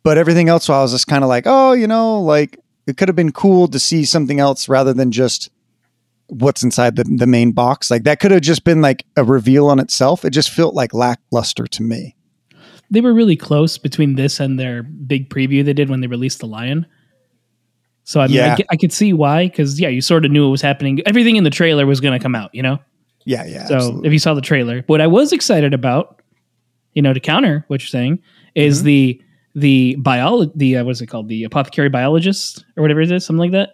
[0.03, 3.09] But everything else I was just kind of like, oh, you know, like it could
[3.09, 5.51] have been cool to see something else rather than just
[6.29, 7.91] what's inside the, the main box.
[7.91, 10.25] Like that could have just been like a reveal on itself.
[10.25, 12.17] It just felt like lackluster to me.
[12.91, 16.41] They were really close between this and their big preview they did when they released
[16.41, 16.87] the Lion.
[18.05, 18.57] So I mean, Yeah.
[18.59, 21.01] I, I could see why, because yeah, you sort of knew what was happening.
[21.07, 22.79] Everything in the trailer was going to come out, you know.
[23.25, 23.67] Yeah, yeah.
[23.67, 24.07] so absolutely.
[24.09, 26.21] if you saw the trailer, what I was excited about,
[26.95, 28.21] you know, to counter what you're saying,
[28.55, 28.87] is Mm-hmm.
[28.87, 29.23] the
[29.55, 33.41] the biology, the uh, what's it called, the apothecary biologist or whatever it is, something
[33.41, 33.71] like that.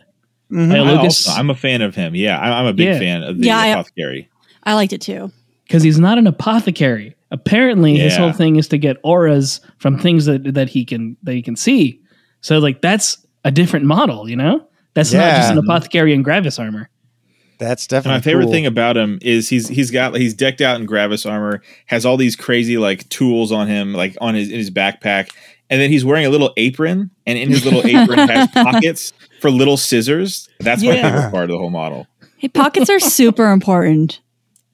[0.50, 0.70] Mhm.
[0.70, 2.14] Bio- I Lucas- also, I'm a fan of him.
[2.14, 2.98] Yeah, I'm, I'm a big Yeah.
[2.98, 4.28] fan of the Yeah, I- apothecary.
[4.64, 5.30] I liked it too.
[5.66, 7.14] because he's not an apothecary.
[7.32, 11.34] Apparently, his whole thing is to get auras from things that that he can that
[11.34, 12.00] he can see.
[12.40, 14.64] So, like, that's a different model, you know.
[14.94, 16.88] That's not just an apothecary in Gravis armor.
[17.58, 18.52] That's And definitely my favorite cool.
[18.52, 22.16] thing about him is he's he's got he's decked out in Gravis armor, has all
[22.16, 25.30] these crazy like tools on him, like on his in his backpack,
[25.70, 29.50] and then he's wearing a little apron, and in his little apron has pockets for
[29.50, 30.48] little scissors.
[30.60, 31.02] That's my Yeah.
[31.12, 32.06] favorite part of the whole model.
[32.38, 34.20] Hey, pockets are super important.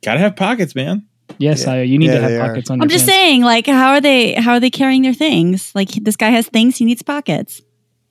[0.05, 1.07] Gotta have pockets, man.
[1.39, 1.73] Yes, Yeah.
[1.73, 2.49] I, you need Yeah, to have they are.
[2.49, 2.81] pockets on.
[2.83, 3.15] I'm your just pants.
[3.21, 4.33] saying, like, how are they?
[4.35, 5.73] How are they carrying their things?
[5.75, 7.63] Like, this guy has things; he needs pockets.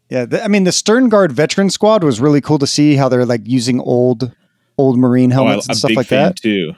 [0.10, 3.26] Yeah, th- I mean the Sternguard veteran squad was really cool to see how they're
[3.26, 4.32] like using old
[4.78, 6.36] old marine Oh, I, helmets I'm and stuff big like fan that.
[6.38, 6.74] too.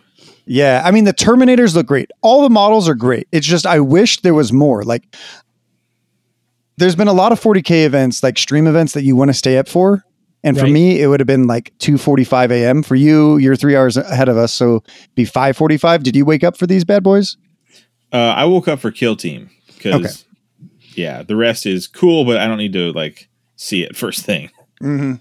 [0.46, 2.12] Yeah, I mean the Terminators look great.
[2.22, 3.28] All the models are great.
[3.32, 4.84] It's just I wish there was more.
[4.84, 5.16] Like
[6.78, 9.58] there's been a lot of 40k events, like stream events that you want to stay
[9.58, 10.04] up for.
[10.46, 10.74] And for Right.
[10.74, 12.84] me, it would have been like 2:45 a.m.
[12.84, 14.84] For you, you're three hours ahead of us, so
[15.16, 16.04] be 5:45.
[16.04, 17.38] Did you wake up for these bad boys?
[18.12, 20.10] Uh, I woke up for Kill Team because Okay.
[21.02, 24.50] yeah, the rest is cool, but I don't need to like see it first thing.
[24.82, 25.14] Mm-hmm.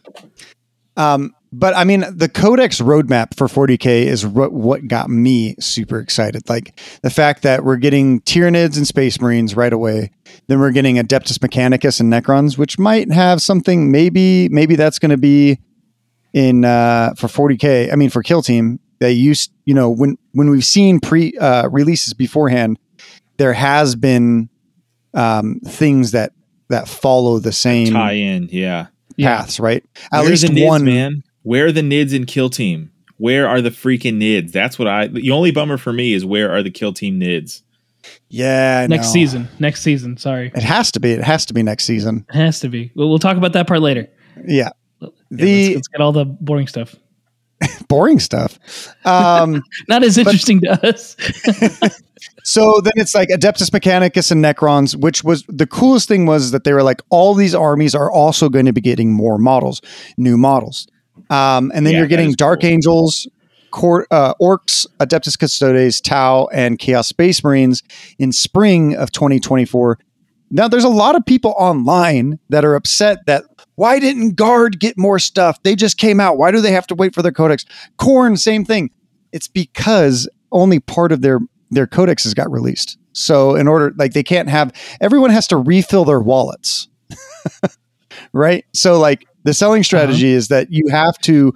[0.96, 5.98] Um, but I mean, the Codex roadmap for 40k is what what got me super
[6.00, 6.48] excited.
[6.48, 10.10] Like the fact that we're getting Tyranids and Space Marines right away.
[10.46, 13.90] Then we're getting Adeptus Mechanicus and Necrons, which might have something.
[13.90, 15.58] Maybe maybe that's going to be
[16.32, 17.92] in uh, for 40k.
[17.92, 21.68] I mean, for Kill Team, they used you know when when we've seen pre uh,
[21.68, 22.78] releases beforehand,
[23.36, 24.48] there has been
[25.14, 26.32] um, things that
[26.68, 28.86] that follow the same Tie in, yeah.
[29.16, 29.36] Yeah.
[29.36, 29.84] paths, right?
[30.10, 31.22] At Where least nids, one man.
[31.42, 32.90] Where are the nids in Kill Team?
[33.18, 34.52] Where are the freaking nids?
[34.52, 35.08] That's what I.
[35.08, 37.62] The only bummer for me is where are the Kill Team nids?
[38.34, 39.12] Yeah, I Next know.
[39.12, 39.48] season.
[39.58, 40.16] Next season.
[40.16, 41.12] Sorry, It has to be.
[41.12, 42.24] It has to be next season.
[42.30, 42.90] it has to be.
[42.94, 44.08] We'll, we'll talk about that part later.
[44.46, 44.70] Yeah.
[45.00, 46.94] Yeah, The let's, let's get all the boring stuff.
[47.88, 48.58] boring stuff.
[49.04, 51.14] Um, Not as interesting to us.
[52.44, 56.64] so then it's like Adeptus Mechanicus and Necrons, which was the coolest thing was that
[56.64, 59.80] they were like all these armies are also going to be getting more models,
[60.16, 60.86] new models.
[61.30, 62.70] Um, and then Yeah, you're getting Dark cool.
[62.70, 63.28] Angels,
[63.72, 67.82] Cor- uh, Orks, Adeptus Custodes, Tau, and Chaos Space Marines
[68.18, 69.98] in spring of 2024.
[70.50, 73.44] Now, there's a lot of people online that are upset that
[73.76, 75.62] why didn't Guard get more stuff?
[75.62, 76.36] They just came out.
[76.36, 77.64] Why do they have to wait for their codex?
[77.96, 78.90] Corn, same thing.
[79.32, 82.98] It's because only part of their their codexes got released.
[83.12, 86.88] So in order, like they can't have everyone has to refill their wallets,
[88.32, 88.64] right?
[88.74, 91.54] So like the selling strategy is that you have to,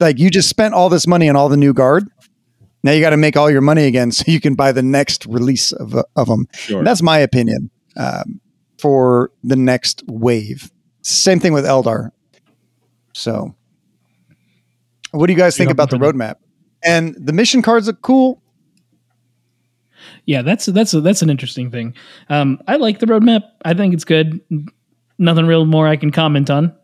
[0.00, 2.08] like, you just spent all this money on all the new guard.
[2.82, 5.26] Now you got to make all your money again so you can buy the next
[5.26, 6.46] release of, of them.
[6.52, 6.84] Sure.
[6.84, 8.40] That's my opinion um,
[8.78, 10.70] for the next wave.
[11.02, 12.10] Same thing with Eldar.
[13.12, 13.54] So,
[15.12, 16.36] what do you guys think about the roadmap?
[16.84, 18.42] And the mission cards look cool.
[20.26, 21.94] Yeah, that's that's that's an interesting thing.
[22.28, 23.42] Um, I like the roadmap.
[23.64, 24.40] I think it's good.
[25.18, 26.76] Nothing real more I can comment on.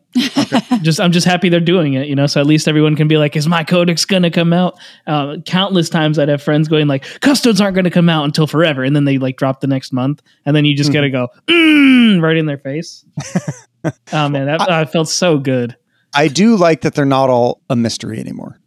[0.83, 2.27] Just I'm just happy they're doing it, you know.
[2.27, 5.89] So at least everyone can be like, "Is my codex gonna come out?" Uh, countless
[5.89, 9.05] times I'd have friends going like, "Custodes aren't gonna come out until forever," and then
[9.05, 12.47] they like drop the next month, and then you just gotta go mm, right in
[12.47, 13.05] their face.
[14.13, 15.77] oh man, that uh, felt so good.
[16.15, 18.59] I do like that they're not all a mystery anymore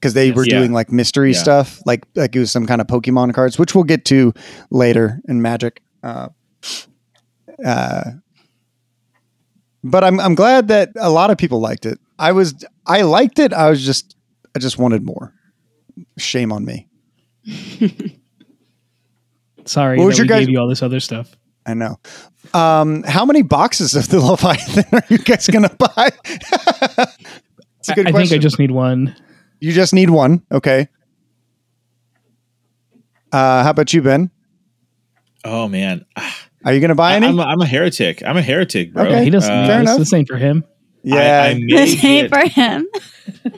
[0.00, 0.36] because they Yes.
[0.36, 0.58] were Yeah.
[0.58, 1.38] doing like mystery Yeah.
[1.38, 4.32] stuff, like like it was some kind of Pokemon cards, which we'll get to
[4.70, 5.82] later in Magic.
[6.04, 6.28] Uh,
[7.64, 8.02] uh,
[9.84, 11.98] but I'm I'm glad that a lot of people liked it.
[12.18, 13.52] I was I liked it.
[13.52, 14.16] I was just
[14.54, 15.34] I just wanted more.
[16.18, 16.88] Shame on me.
[19.64, 21.36] Sorry What was your we guys- gave you all this other stuff.
[21.64, 21.98] I know.
[22.54, 26.10] Um, how many boxes of the Leviathan are you guys gonna buy?
[27.78, 28.06] It's a good question.
[28.06, 29.14] I think I just need one.
[29.60, 30.42] You just need one.
[30.50, 30.88] Okay.
[33.30, 34.30] Uh, how about you, Ben?
[35.44, 36.04] oh man,
[36.64, 37.26] Are you going to buy I, any?
[37.26, 38.22] am a, I'm a heretic.
[38.24, 39.04] I'm a heretic, bro.
[39.04, 39.24] Okay.
[39.24, 39.52] he doesn't.
[39.52, 39.98] Uh, fair enough.
[39.98, 40.64] this ain't for him.
[41.02, 41.42] yeah.
[41.44, 42.86] I, I may This ain't get, for him.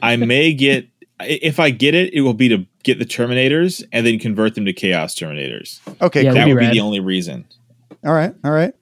[0.02, 0.88] I may get
[1.20, 4.64] if I get it, it will be to get the Terminators and then convert them
[4.66, 5.80] to Chaos Terminators.
[6.02, 6.22] okay.
[6.22, 6.34] Yeah, cool.
[6.34, 7.46] that that'd be be the only reason.
[8.04, 8.34] All right.
[8.44, 8.74] All right.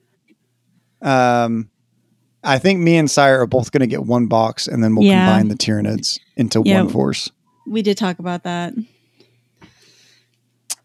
[1.01, 1.69] Um,
[2.43, 5.05] I think me and Sire are both going to get one box, and then we'll
[5.07, 5.25] Yeah.
[5.27, 6.81] combine the Tyranids into Yeah.
[6.81, 7.29] one force.
[7.67, 8.73] We did talk about that.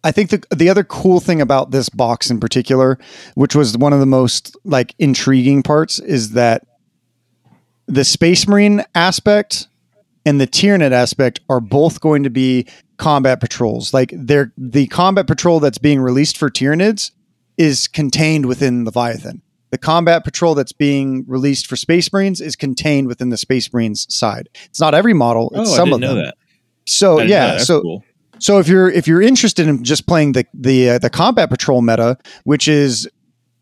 [0.05, 2.99] I think the the other cool thing about this box in particular,
[3.35, 6.67] which was one of the most like intriguing parts, is that
[7.87, 9.67] the Space Marine aspect
[10.25, 12.67] and the Tyranid aspect are both going to be
[12.99, 13.95] combat patrols.
[13.95, 17.11] Like they're the combat patrol that's being released for Tyranids
[17.57, 19.43] is contained within Leviathan.
[19.71, 24.07] The combat patrol that's being released for Space Marines is contained within the Space Marines
[24.13, 24.49] side.
[24.67, 26.17] It's not every model; it's oh, some I of them.
[26.17, 26.35] that.
[26.87, 27.61] So I didn't know yeah, that.
[27.63, 28.05] So cool.
[28.39, 31.83] So if you're if you're interested in just playing the the uh, the combat patrol
[31.83, 33.09] meta, which is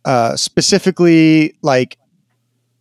[0.05, 1.99] uh, specifically like,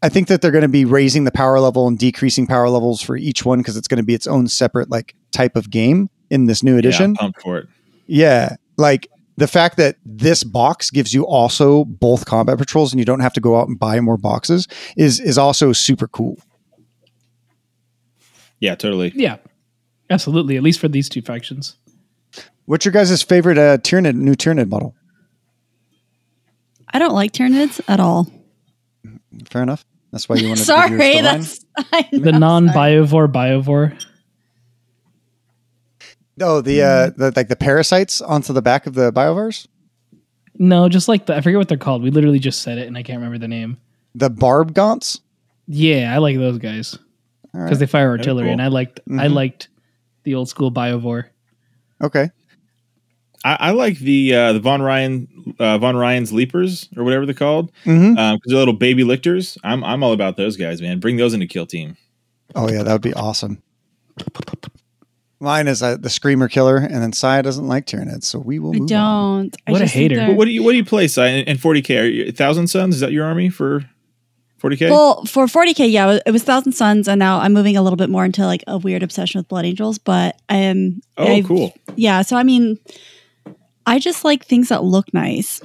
[0.01, 3.01] I think that they're going to be raising the power level and decreasing power levels
[3.01, 6.09] for each one because it's going to be its own separate like type of game
[6.29, 7.11] in this new edition.
[7.11, 7.67] I'm pumped for it.
[8.07, 13.05] Yeah, like the fact that this box gives you also both combat patrols and you
[13.05, 16.37] don't have to go out and buy more boxes is is also super cool.
[18.59, 19.11] Yeah, totally.
[19.15, 19.37] Yeah,
[20.09, 20.57] absolutely.
[20.57, 21.75] At least for these two factions.
[22.65, 24.95] What's your guys' favorite uh, Tyranid new Tyranid model?
[26.93, 28.27] I don't like Tyranids at all.
[29.49, 29.85] Fair enough.
[30.11, 30.65] That's why you want to.
[30.65, 32.93] Sorry, that's I The non sorry.
[32.95, 34.01] biovore biovore.
[36.41, 39.67] Oh, the uh, the like the parasites onto the back of the biovores.
[40.57, 42.01] No, just like the I forget what they're called.
[42.01, 43.77] We literally just said it, and I can't remember the name.
[44.15, 45.19] The barb gaunts.
[45.67, 46.97] Yeah, I like those guys
[47.51, 47.79] because right.
[47.79, 48.53] they fire artillery, cool.
[48.53, 49.33] and I liked I Mhm.
[49.33, 49.67] liked
[50.23, 51.25] the old school biovore.
[52.01, 52.29] Okay.
[53.45, 57.33] I, I like the uh, the Von Ryan uh, Von Ryan's leapers or whatever they're
[57.35, 59.57] called because they're little baby lictors.
[59.63, 60.99] I'm I'm all about those guys, man.
[60.99, 61.95] Bring those into Kill Team.
[62.55, 63.61] Oh yeah, that would be awesome.
[65.39, 68.73] Mine is uh, the screamer killer, and then Saya doesn't like Tyranids, so we will
[68.73, 69.55] I move don't.
[69.67, 70.15] I What a hater.
[70.15, 72.01] they're- But what do you what do you play, Si, in, in 40k?
[72.01, 72.95] Are you Thousand Suns?
[72.95, 73.81] Is that your army for
[74.63, 74.89] 40k?
[74.89, 77.81] Well, for 40k, yeah, it was- it was Thousand Suns, and now I'm moving a
[77.81, 79.97] little bit more into like a weird obsession with Blood Angels.
[79.99, 81.73] But um, oh, I've- cool.
[81.97, 82.21] yeah.
[82.21, 82.79] So I mean,
[83.85, 85.61] I just like things that look nice.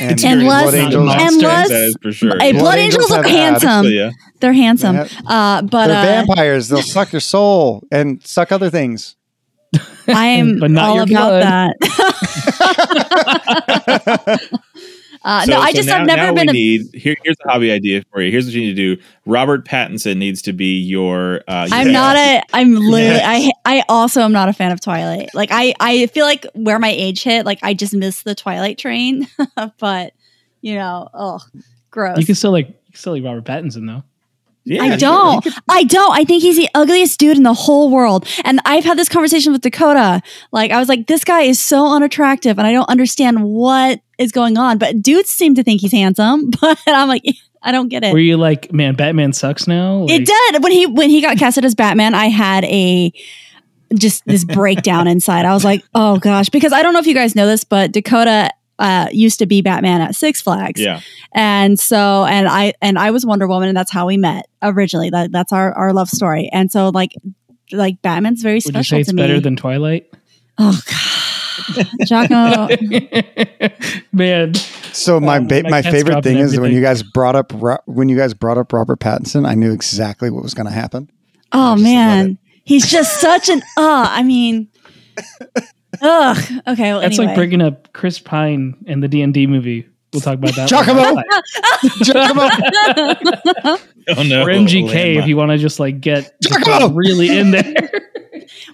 [0.00, 2.36] And, And Blood less- Angels, and and that is for sure.
[2.38, 3.84] Hey, Blood Blood, Angels Angels, look handsome.
[3.84, 4.10] So, yeah.
[4.40, 4.96] They're handsome.
[4.96, 6.68] They Uh, but they're uh, vampires.
[6.68, 9.14] They'll suck your soul and suck other things.
[10.08, 11.42] I am But not all about blood.
[11.80, 11.88] that.
[15.28, 16.46] uh, So- no, I so just now, I've never now been.
[16.46, 18.30] We A, need here, here's a hobby idea for you.
[18.32, 19.02] Here's what you need to do.
[19.26, 21.42] Robert Pattinson needs to be your.
[21.46, 22.42] Uh, I'm your- not a.
[22.52, 23.18] I'm literally.
[23.18, 23.50] Yes.
[23.64, 25.34] I I also am not a fan of Twilight.
[25.34, 28.78] Like I I feel like where my age hit, like I just missed the Twilight
[28.78, 29.28] train.
[29.78, 30.12] but
[30.60, 31.40] you know, oh,
[31.90, 32.18] gross.
[32.18, 34.02] You can still like you can still like Robert Pattinson though.
[34.68, 35.46] Yeah, I don't.
[35.68, 36.12] I don't.
[36.12, 38.26] I think he's the ugliest dude in the whole world.
[38.44, 40.22] And I've had this conversation with Dakotah.
[40.52, 44.30] Like, I was like, this guy is so unattractive and I don't understand what is
[44.30, 44.76] going on.
[44.76, 46.50] But dudes seem to think he's handsome.
[46.60, 47.24] But I'm like,
[47.62, 48.12] I don't get it.
[48.12, 50.00] Were you like, man, Batman sucks now?
[50.00, 50.62] Like, it did.
[50.62, 53.12] When he when he got casted as Batman, I had a
[53.94, 55.44] just this breakdown inside.
[55.44, 56.50] I was like, oh gosh.
[56.50, 59.60] Because I don't know if you guys know this, but Dakotah uh, used to be
[59.62, 60.80] Batman at Six Flags.
[60.80, 61.00] Yeah.
[61.32, 65.10] And so, and I, and I was Wonder Woman and that's how we met originally.
[65.10, 66.48] That, that's our, our love story.
[66.52, 67.12] And so like
[67.72, 70.12] like Batman's very Would you special say it's to better than Twilight?
[70.58, 70.80] oh
[71.76, 72.68] god, Giacomo.
[74.12, 74.54] Man,
[74.92, 77.78] So my Oh, ba- my my favorite thing is when you guys brought up Ro-
[77.86, 81.10] when you guys brought up Robert Pattinson, I knew exactly what was going to happen.
[81.52, 83.60] Oh man, he's just such an.
[83.76, 84.68] Uh, I mean,
[86.02, 86.36] ugh.
[86.66, 87.26] Okay, well, that's anyway.
[87.26, 89.88] like bringing up Chris Pine in the D and D movie.
[90.12, 90.68] We'll talk about that.
[90.68, 91.02] Giacomo!
[91.02, 91.24] later.
[92.02, 92.48] Giacomo,
[94.16, 94.42] Oh no.
[94.42, 96.34] or MGK oh, if you want to just like get
[96.90, 97.74] really in there.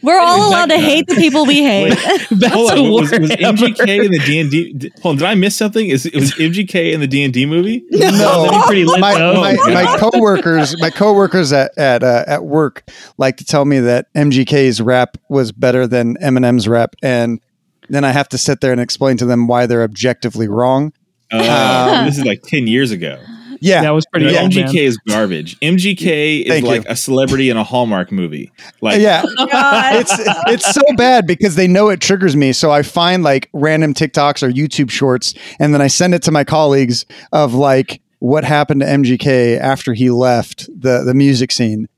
[0.03, 0.47] We're all Exactly.
[0.55, 1.91] allowed to hate the people we hate.
[2.31, 4.91] That's Hold a on, was, was MGK in the D and D?
[5.03, 5.89] Hold on, did I miss something?
[5.89, 7.85] Is it was MGK in the D and D movie?
[7.91, 9.41] no, that'd pretty lit, my, though.
[9.41, 12.85] my, my coworkers, my coworkers at at uh, at work
[13.19, 17.41] like to tell me that MGK's rap was better than Eminem's rap, and
[17.89, 20.93] then I have to sit there and explain to them why they're objectively wrong.
[21.33, 23.19] Uh, Um, this is like ten years ago.
[23.65, 24.77] Yeah, That was pretty No, old, MGK man.
[24.77, 25.59] is garbage.
[25.61, 26.71] MGK is Thank you.
[26.71, 28.51] like a celebrity in a Hallmark movie.
[28.81, 29.23] Like yeah.
[29.27, 30.13] It's
[30.49, 32.53] it's so bad because they know it triggers me.
[32.53, 36.31] So I find like random TikToks or YouTube shorts, and then I send it to
[36.31, 41.89] my colleagues of like what happened to MGK after he left the the music scene,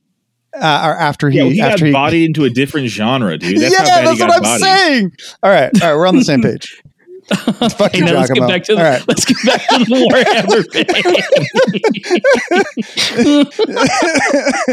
[0.55, 1.93] uh, or after he yeah, he after got he.
[1.93, 3.61] bodied into a different genre, dude.
[3.61, 4.63] That's yeah, how bad that's he what got I'm bodied.
[4.65, 5.13] saying.
[5.43, 6.83] All right, all right, we're on the same page.
[7.29, 8.49] Fuck Hey, you, now let's get Giacomo.
[8.49, 9.03] back to the All right.
[9.09, 9.97] let's get back to the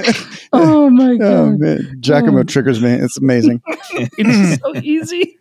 [0.03, 0.43] Warhammer.
[0.53, 2.43] oh my god, Oh man, Giacomo Oh.
[2.43, 2.91] triggers me.
[2.91, 3.61] It's amazing.
[3.67, 5.37] it's so easy.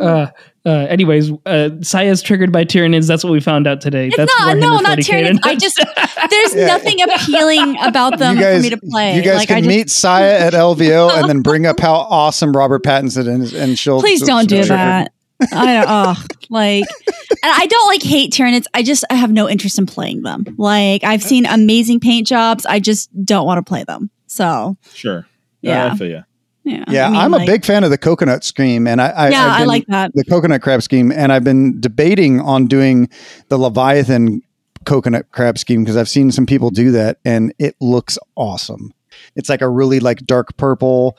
[0.00, 0.26] uh,
[0.64, 3.06] uh, anyways, uh, Saya's triggered by Tyranids.
[3.08, 4.08] That's what we found out today.
[4.08, 4.56] It's That's not.
[4.56, 5.38] Warhammer No, not Tyranids.
[5.44, 5.78] I just
[6.30, 6.66] there's Yeah.
[6.66, 9.16] nothing appealing about them guys, for me to play.
[9.16, 11.94] you guys like, can I just, meet Saya at LVO and then bring up how
[11.94, 15.12] awesome Robert Pattinson is, and she'll Please she'll- don't she'll do that.
[15.52, 15.84] I don't.
[15.86, 16.84] Oh, like,
[17.30, 18.64] and I don't like hate Tyranids.
[18.72, 20.44] I just I have no interest in playing them.
[20.56, 22.64] Like I've seen amazing paint jobs.
[22.64, 24.08] I just don't want to play them.
[24.26, 25.26] So Sure.
[25.60, 25.92] Yeah.
[25.92, 26.22] I feel you.
[26.64, 26.84] yeah.
[26.88, 29.44] Yeah, I mean, I'm a big fan of the coconut scheme, and I, I Yeah,
[29.44, 30.12] I've I like that.
[30.14, 33.08] the coconut crab scheme, and I've been debating on doing
[33.48, 34.40] the Leviathan
[34.86, 38.94] coconut crab scheme because I've seen some people do that, and it looks awesome.
[39.34, 41.18] It's like a really like dark purple,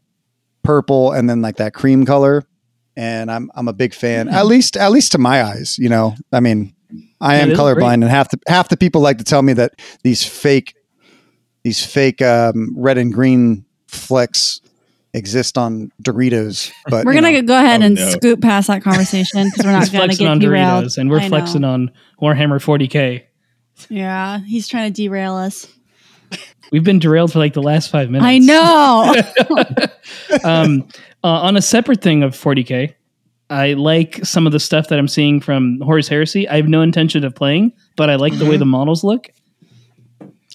[0.63, 2.43] purple, and then like that cream color,
[2.95, 4.27] and I'm I'm a big fan.
[4.30, 6.15] At least at least to my eyes, you know.
[6.32, 6.73] I mean,
[7.21, 7.84] I am they look great.
[7.86, 10.73] colorblind, and half the half the people like to tell me that these fake
[11.63, 14.62] these fake um, red and green flecks
[15.13, 16.71] exist on Doritos.
[16.89, 17.41] But We're gonna know.
[17.41, 18.10] go ahead Oh, and no.
[18.12, 20.86] scoot past that conversation because we're not gonna flexing get on derailed.
[20.86, 23.23] Doritos, and we're flexing on Warhammer 40k.
[23.90, 25.68] Yeah, he's trying to derail us.
[26.72, 28.26] We've been derailed for like the last five minutes.
[28.26, 29.16] I know.
[30.44, 30.88] um,
[31.24, 32.94] uh, on a separate thing of 40k,
[33.50, 36.48] I like some of the stuff that I'm seeing from Horus Heresy.
[36.50, 39.30] I have no intention of playing, but I like the way the models look.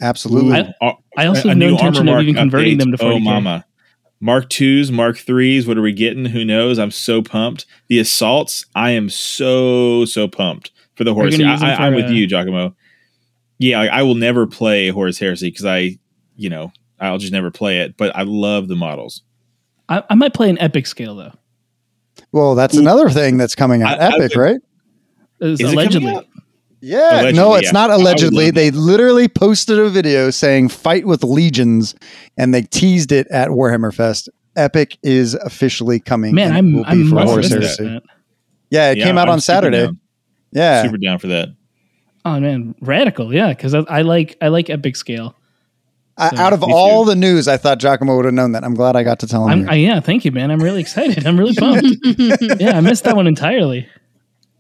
[0.03, 0.59] absolutely.
[0.81, 2.79] I- I also a have no intention of even mark converting update.
[2.81, 3.13] them to 40k.
[3.15, 3.65] Oh, mama.
[4.21, 5.67] Mark twos, Mark threes.
[5.67, 6.25] What are we getting?
[6.27, 6.79] Who knows?
[6.79, 7.67] I'm so pumped.
[7.89, 8.65] The assaults.
[8.75, 11.39] I am so so pumped for the horse.
[11.41, 12.75] I, I, I'm with you, Giacomo.
[13.63, 15.99] Yeah, like, I will never play Horus Heresy because I,
[16.37, 17.97] you know, I'll just never play it.
[17.97, 19.23] But I love the models.
[19.89, 21.33] I, I might play an epic scale though.
[22.33, 22.81] Well, that's hmm.
[22.81, 24.01] another thing that's coming out.
[24.01, 24.61] I- I Epic, would- right?
[25.41, 26.15] Is Is allegedly.
[26.15, 26.27] out?
[26.81, 27.23] Yeah.
[27.23, 27.73] Allegedly, no, it's yeah.
[27.73, 28.47] not allegedly.
[28.47, 31.95] love They literally posted a video saying fight with legions
[32.37, 34.29] and they teased it at Warhammer Fest.
[34.57, 36.35] Epic is officially coming.
[36.35, 37.85] Man, I'm will be I'm for must Horus Heresy.
[37.85, 38.03] that.
[38.71, 39.87] Yeah, it Yeah, came out I'm on Saturday.
[39.87, 40.01] down.
[40.53, 40.83] Yeah.
[40.83, 41.49] Super down for that.
[42.25, 45.37] Oh man, radical, yeah, because I, I like I like epic scale.
[46.17, 47.11] I- out of all too.
[47.11, 48.65] the news, I thought Giacomo would have known that.
[48.65, 49.63] I'm glad I got to tell him.
[49.63, 49.71] I'm.
[49.71, 50.51] I, yeah, thank you, man.
[50.51, 51.27] I'm really excited.
[51.27, 51.87] I'm really pumped.
[52.61, 53.89] yeah, I missed that one entirely.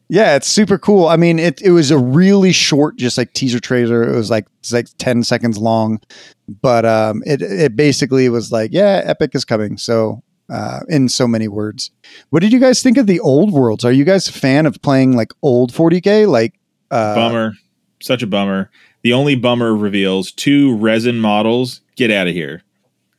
[0.08, 1.06] Yeah, it's super cool.
[1.06, 4.02] I mean, it it was a really short, just like teaser trailer.
[4.02, 6.00] It was like it's like ten seconds long,
[6.48, 9.78] but um, it it basically was like, yeah, Epic is coming.
[9.78, 11.90] So, uh, in so many words,
[12.30, 13.84] what did you guys think of the old worlds?
[13.84, 16.28] Are you guys a fan of playing like old 40k?
[16.28, 16.58] Like,
[16.92, 17.52] uh, bummer.
[18.00, 18.70] Such a bummer.
[19.02, 21.80] The only bummer reveals two resin models.
[21.96, 22.62] Get out of here.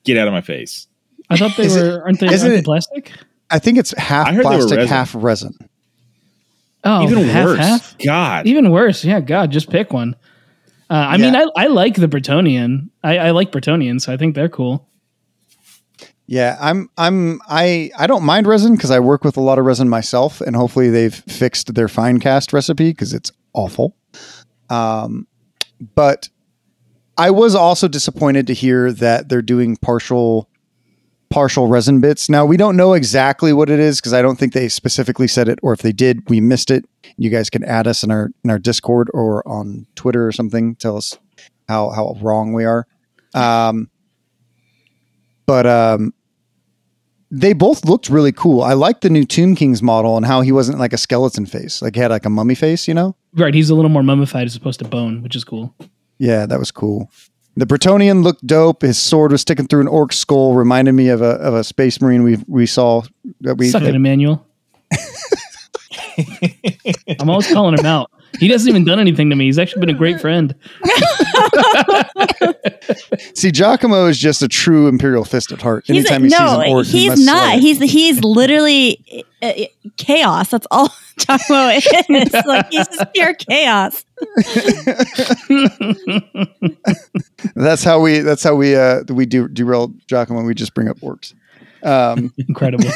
[0.03, 0.87] Get out of my face.
[1.29, 3.11] I thought they Is it- were aren't they, aren't it- plastic?
[3.49, 4.87] I think it's half I heard they were plastic, resin.
[4.89, 5.57] half resin.
[6.85, 7.59] Oh, Even half, worse.
[7.59, 7.97] half?
[8.03, 8.45] God.
[8.47, 9.05] Even worse.
[9.05, 10.15] Yeah, God, just pick one.
[10.89, 12.89] Uh, I mean, I, I like the Bretonnian.
[13.03, 14.85] I, I like Bretonnian, so I think they're cool.
[16.25, 19.65] Yeah, I'm I'm I I don't mind resin because I work with a lot of
[19.65, 23.95] resin myself, and hopefully they've fixed their Finecast recipe because it's awful.
[24.69, 25.27] Um,
[25.95, 26.29] but
[27.17, 30.49] I was also disappointed to hear that they're doing partial
[31.29, 32.29] partial resin bits.
[32.29, 35.47] Now we don't know exactly what it is because I don't think they specifically said
[35.47, 36.85] it, or if they did, we missed it.
[37.17, 40.75] You guys can add us in our in our Discord or on Twitter or something.
[40.75, 41.17] Tell us
[41.67, 42.85] how how wrong we are.
[43.33, 43.89] Um,
[45.45, 46.13] but um,
[47.33, 48.61] they both looked really cool.
[48.61, 51.81] I liked the new Tomb King's model and how he wasn't like a skeleton face,
[51.81, 52.87] like he had like a mummy face.
[52.87, 53.15] You know?
[53.33, 55.73] Right, he's a little more mummified as opposed to bone, which is cool.
[56.19, 57.09] Yeah, that was cool.
[57.57, 58.83] The Bretonnian looked dope.
[58.83, 61.99] His sword was sticking through an orc skull, reminded me of a of a space
[61.99, 63.01] marine we we saw
[63.41, 63.69] that we.
[63.69, 64.45] Suck it, Emmanuel.
[67.19, 68.11] I'm always calling him out.
[68.39, 69.45] He hasn't even done anything to me.
[69.45, 70.55] He's actually been a great friend.
[73.35, 75.83] See, Giacomo is just a true Imperial fist at heart.
[75.87, 77.51] He's Anytime a, he sees no, an orc, he he's must not.
[77.51, 77.59] slay.
[77.59, 79.65] He's he's literally uh, uh,
[79.97, 80.49] chaos.
[80.49, 82.33] That's all Giacomo is.
[82.45, 84.05] like he's just pure chaos.
[87.55, 88.19] That's how we.
[88.19, 88.75] That's how we.
[88.75, 90.43] Uh, we do derail Giacomo.
[90.43, 91.33] We just bring up orcs.
[91.83, 92.89] Um, Incredible.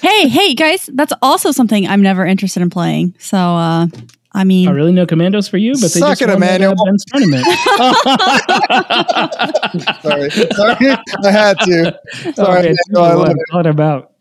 [0.00, 3.14] Hey, hey, guys, that's also something I'm never interested in playing.
[3.18, 3.86] So, uh,
[4.32, 6.60] I mean, I really know commandos for you, but they Suck just it, won that,
[6.60, 6.80] Emmanuel.
[6.80, 7.44] uh, Ben's tournament.
[10.02, 10.76] sorry, sorry,
[11.24, 11.98] I had to.
[12.34, 13.44] Sorry, Okay, Emmanuel, I, love what, you.
[13.50, 14.12] what about?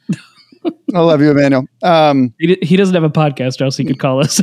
[0.95, 1.66] I love you, Emmanuel.
[1.84, 4.38] Um, He, di- he doesn't have a podcast, or else he could call us.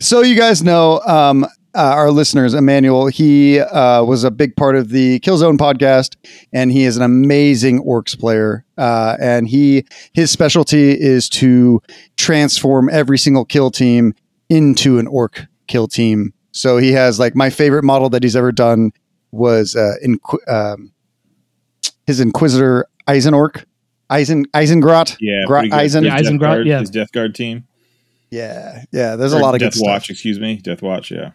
[0.00, 3.06] so you guys know um, uh, our listeners, Emmanuel.
[3.06, 6.16] He uh, was a big part of the Killzone podcast,
[6.52, 8.64] and he is an amazing orcs player.
[8.76, 11.80] Uh, and he his specialty is to
[12.16, 14.14] transform every single kill team
[14.48, 16.32] into an orc kill team.
[16.52, 18.92] So he has like my favorite model that he's ever done
[19.30, 20.92] was uh, Inqu- um,
[22.06, 23.64] his Inquisitor Eisenorc.
[24.10, 25.16] Eisen Eisengrot.
[25.20, 25.76] Yeah, Gra- pretty good.
[25.78, 26.04] Eisen.
[26.04, 26.80] Yeah, His Death Guard- yeah.
[26.80, 27.64] his Death Guard team.
[28.32, 29.14] Yeah, yeah.
[29.14, 29.86] There's a lot of Death good stuff.
[29.86, 30.10] Watch.
[30.10, 31.12] Excuse me, Death Watch.
[31.12, 31.30] Yeah.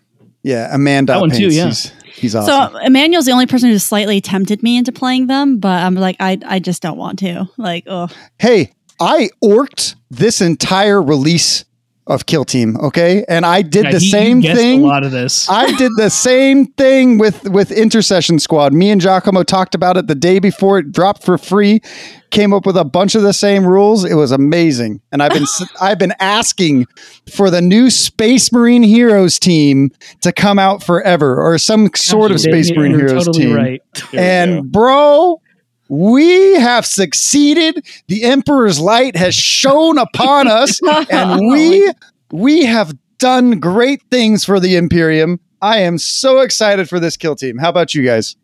[0.46, 1.14] Yeah, Amanda.
[1.14, 1.66] That one too, Paints, yeah.
[1.66, 2.78] He's, he's awesome.
[2.78, 6.18] so Emmanuel's the only person who slightly tempted me into playing them, but I'm like,
[6.20, 7.50] I, I just don't want to.
[7.58, 11.66] Like, oh, hey, I orked this entire release
[12.08, 13.26] of Kill Team, okay?
[13.28, 14.82] And I did Yeah, the he- same guessed thing.
[14.84, 15.50] A lot of this.
[15.50, 18.74] I did the same thing with with Intercession Squad.
[18.74, 21.82] Me and Giacomo talked about it the day before it dropped for free.
[22.30, 24.04] Came up with a bunch of the same rules.
[24.04, 25.46] It was amazing, and I've been
[25.82, 26.86] I've been asking
[27.34, 29.90] for the new Space Marine Heroes team
[30.22, 33.56] to come out forever, or some sort of Space Marine you're Heroes totally team.
[33.56, 33.82] right.
[34.12, 34.52] There.
[34.54, 35.42] And bro,
[35.90, 37.86] we have succeeded.
[38.08, 40.80] The Emperor's light has shone upon us,
[41.10, 41.92] and we
[42.32, 45.40] we have done great things for the Imperium.
[45.62, 47.58] I am so excited for this kill team.
[47.58, 48.36] How about you guys?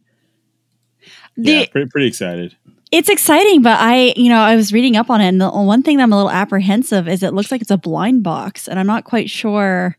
[1.38, 2.56] the, yeah, pretty, pretty excited.
[2.92, 5.82] it's exciting, but I, you know, I was reading up on it, and the one
[5.84, 8.80] thing that I'm a little apprehensive is it looks like it's a blind box, and
[8.80, 9.98] I'm not quite sure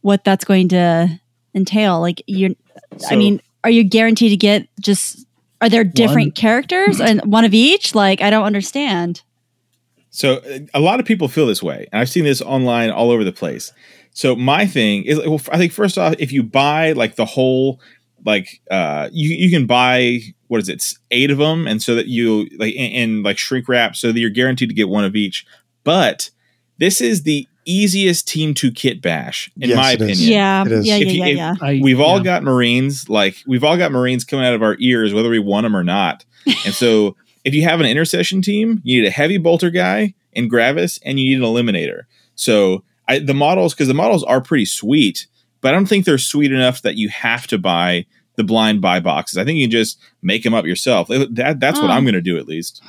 [0.00, 1.20] what that's going to
[1.54, 2.00] entail.
[2.00, 2.56] Like, you,
[2.92, 5.23] I So- mean, are you guaranteed to get just?
[5.60, 7.94] Are there different characters and one of each?
[7.94, 9.22] Like, I don't understand.
[10.10, 13.10] So uh, a lot of people feel this way, and I've seen this online all
[13.10, 13.72] over the place.
[14.12, 17.80] So my thing is, well, I think first off, if you buy like the whole,
[18.24, 22.06] like, uh, you you can buy what is it, eight of them, and so that
[22.06, 25.16] you like in, in like shrink wrap, so that you're guaranteed to get one of
[25.16, 25.46] each.
[25.82, 26.30] But
[26.78, 30.10] this is the easiest team to kit bash, in Yes, my it is.
[30.20, 30.32] opinion.
[30.32, 30.86] Yeah, It is.
[30.86, 31.82] yeah, If yeah, you- yeah, if- yeah.
[31.82, 32.24] We've all yeah.
[32.24, 35.64] got Marines, like we've all got Marines coming out of our ears, whether we want
[35.64, 36.24] them or not.
[36.46, 40.48] And so, if you have an intercession team, you need a heavy bolter guy in
[40.48, 42.02] Gravis, and you need an eliminator.
[42.34, 45.26] So, I, the models, because the models are pretty sweet,
[45.60, 48.06] but I don't think they're sweet enough that you have to buy
[48.36, 49.38] the blind buy boxes.
[49.38, 51.08] I think you can just make them up yourself.
[51.08, 51.92] That, that's what Oh.
[51.92, 52.82] I'm going to do at least.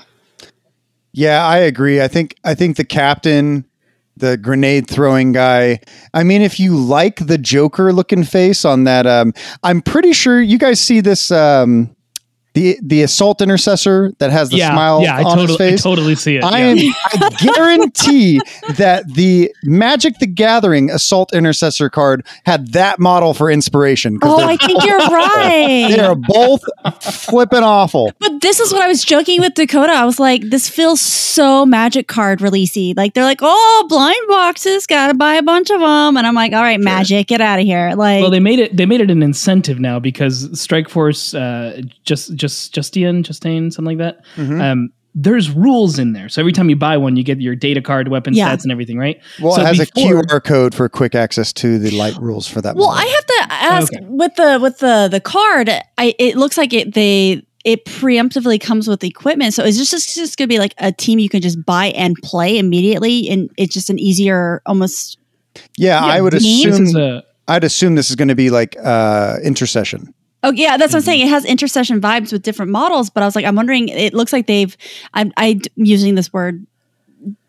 [1.14, 2.02] Yeah, I agree.
[2.02, 3.66] I think I think the captain,
[4.18, 5.80] the grenade throwing guy.
[6.14, 10.42] I mean, if you like the Joker looking face on that, um, I'm pretty sure
[10.42, 11.32] you guys see this.
[11.32, 11.95] Um,
[12.56, 15.76] the the assault intercessor that has the yeah, smile yeah, I on his totally, I
[15.76, 16.44] totally see it.
[16.44, 16.92] I yeah.
[16.92, 16.94] am.
[17.14, 18.40] I guarantee
[18.78, 24.20] that the Magic the Gathering Assault Intercessor card had that model for inspiration.
[24.20, 25.88] 'cause Oh, I think you're right.
[25.92, 26.64] they are both
[27.02, 28.12] flipping awful.
[28.20, 29.90] But this is what I was joking with Dakotah.
[29.90, 32.96] I was like, this feels so magic card releasey.
[32.96, 36.54] Like they're like, oh, blind boxes, gotta buy a bunch of them, and I'm like,
[36.54, 37.94] all right, magic, get out of here.
[37.96, 38.78] Like, well, they made it.
[38.78, 43.98] They made it an incentive now because Strike Force, uh, just just Justian, Justine, something
[43.98, 44.26] like that.
[44.38, 44.62] Mhm.
[44.62, 47.82] Um, there's rules in there, so every time you buy one, you get your data
[47.82, 48.54] card, weapon Yeah.
[48.54, 49.18] stats, and everything, right?
[49.42, 52.48] Well, So it has before- a QR code for quick access to the light rules
[52.48, 52.76] for that.
[52.76, 53.02] well, model.
[53.02, 54.06] I have to ask Okay.
[54.10, 55.70] with the with the the card.
[55.98, 59.54] I it looks like it they it preemptively comes with equipment.
[59.54, 61.88] So is this just, just going to be like a team you can just buy
[61.96, 65.18] and play immediately, and it's just an easier, almost
[65.78, 66.86] yeah, I would this This assume.
[66.88, 70.14] is a I'd assume this is going to be like uh, intercession.
[70.48, 71.06] Oh yeah, that's what I'm Mm-hmm.
[71.06, 71.22] saying.
[71.22, 73.90] It has intercession vibes with different models, but I was like, I'm wondering.
[73.90, 74.76] It looks like they've.
[75.14, 76.66] I'm, I'm using this word,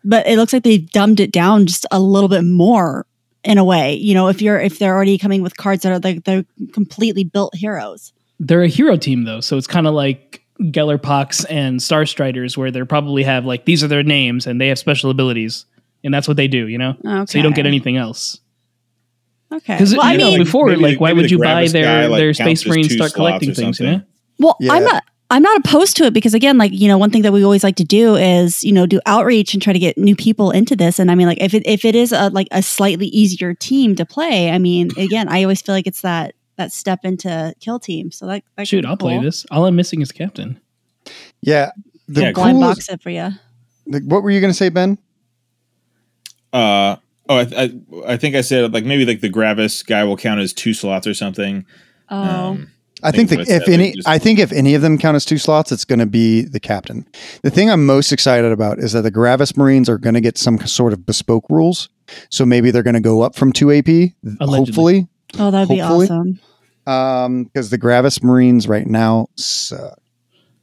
[0.03, 3.05] but it looks like they've dumbed it down just a little bit more
[3.43, 3.95] in a way.
[3.95, 7.23] You know, if you're if they're already coming with cards that are like they're completely
[7.23, 8.13] built heroes.
[8.39, 12.71] They're a hero team though, so it's kind of like Gellerpox and Star Striders, where
[12.71, 15.65] they probably have like these are their names and they have special abilities,
[16.03, 16.67] and that's what they do.
[16.67, 17.25] You know, Okay.
[17.31, 18.39] so you don't get anything else.
[19.53, 19.75] Okay.
[19.75, 22.05] Because Well, I you know, mean, before, maybe like, why would you buy their guy,
[22.07, 23.79] like, their Space as Marines start collecting things?
[23.79, 24.01] You know,
[24.39, 24.73] Well, Yeah.
[24.73, 25.03] I'm not.
[25.29, 27.61] I'm not opposed to it because again, like you know, one thing that we always
[27.61, 30.73] like to do is you know do outreach and try to get new people into
[30.73, 30.99] this.
[30.99, 33.93] And I mean, like if it if it is a like a slightly easier team
[33.97, 37.77] to play, I mean, again, I always feel like it's that that step into kill
[37.77, 38.09] team.
[38.09, 39.45] So that, that shoot, I'll play this.
[39.51, 40.61] All I'm missing is captain.
[41.41, 41.71] Yeah.
[42.07, 43.31] The Yeah, Blind coolest, box it for you.
[43.85, 44.97] the- what were you going to say, Ben?
[46.53, 46.95] Uh
[47.29, 47.71] oh, I, I
[48.13, 51.07] I think I said like maybe like the Gravis guy will count as two slots
[51.07, 51.65] or something.
[52.09, 52.71] Oh, Um,
[53.03, 55.15] I think think, that's that if any, just- I think if any of them count
[55.15, 57.05] as two slots, it's going to be the captain.
[57.43, 60.37] The thing I'm most excited about is that the Gravis Marines are going to get
[60.37, 61.89] some sort of bespoke rules.
[62.31, 65.07] So maybe they're going to go up from two AP, hopefully,
[65.37, 66.39] oh, that'd be awesome.
[66.85, 69.99] because the Gravis Marines right now suck.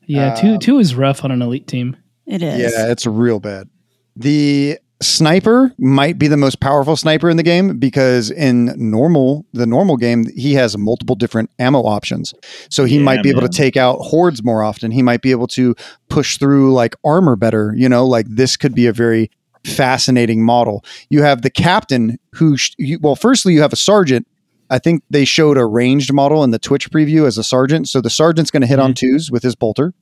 [0.07, 1.97] Yeah, two Um, two is rough on an elite team.
[2.27, 2.59] It is.
[2.61, 3.69] Yeah, it's real bad.
[4.17, 9.66] The sniper might be the most powerful sniper in the game because in normal the
[9.66, 12.34] normal game he has multiple different ammo options.
[12.70, 14.90] So he Yeah, might be able to take out hordes more often.
[14.90, 15.74] He might be able to
[16.09, 19.30] push through like armor better, you know, like this could be a very
[19.64, 20.84] fascinating model.
[21.09, 24.26] You have the captain who sh- you, well firstly you have a sergeant
[24.70, 27.88] I think they showed a ranged model in the Twitch preview as a sergeant.
[27.88, 29.12] So the sergeant's going to hit on mm-hmm.
[29.12, 29.92] twos with his bolter.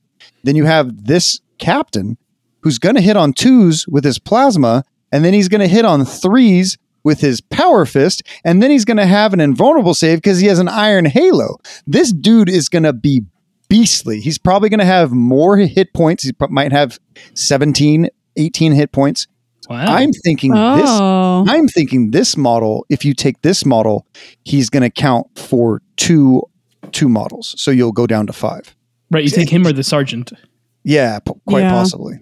[0.43, 2.17] Then you have this captain
[2.61, 4.83] who's going to hit on twos with his plasma,
[5.13, 8.83] and then he's going to hit on threes with his power fist, and then he's
[8.85, 11.57] going to have an invulnerable save because he has an iron halo.
[11.87, 13.21] This dude is going to be
[13.69, 14.19] beastly.
[14.19, 16.23] He's probably going to have more hit points.
[16.23, 16.99] He pro- might have
[17.35, 19.27] 17, 18 hit points.
[19.69, 19.85] Wow.
[19.85, 24.05] I'm thinking this Oh, I'm thinking this model, if you take this model,
[24.43, 26.41] he's going to count for two
[26.91, 27.55] two models.
[27.57, 28.75] So you'll go down to 5.
[29.11, 30.31] right, you take him or the sergeant.
[30.83, 31.71] Yeah, p- quite Yeah.
[31.71, 32.19] possibly.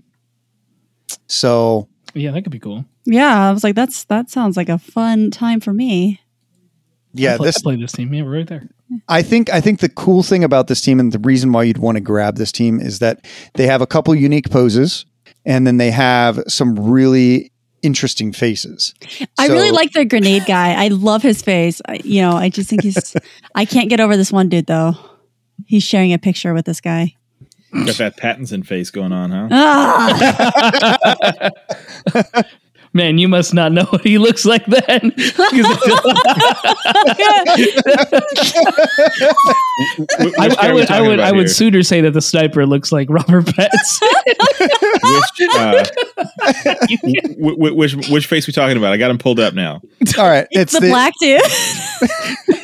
[1.27, 2.85] So, Yeah, that could be cool.
[3.05, 3.49] yeah.
[3.49, 6.21] I was like, that's that sounds like a fun time for me.
[7.13, 8.13] yeah, I play, this I play this team.
[8.13, 8.69] Yeah, we're right there.
[9.07, 11.77] I think I think the cool thing about this team and the reason why you'd
[11.77, 15.05] want to grab this team is that they have a couple unique poses
[15.45, 17.51] and then they have some really
[17.81, 18.93] interesting faces.
[19.39, 20.73] I really like the grenade guy.
[20.73, 21.81] I love his face.
[21.87, 23.15] I, you know, I just think he's.
[23.55, 24.95] I can't get over this one dude though.
[25.65, 27.15] He's sharing a picture with this guy.
[27.73, 29.47] Got that Pattinson face going on, huh?
[29.51, 31.51] Ah,
[32.93, 35.13] Man, you must not know what he looks like then.
[40.37, 43.45] I, I would, I would, I would sooner say that the sniper looks like Robert
[43.45, 44.09] Pattinson.
[45.03, 45.85] which, uh,
[47.39, 48.91] wh- wh- which which face we talking about?
[48.91, 49.79] I got him pulled up now.
[50.17, 51.41] All right, it's, the, the, black dude.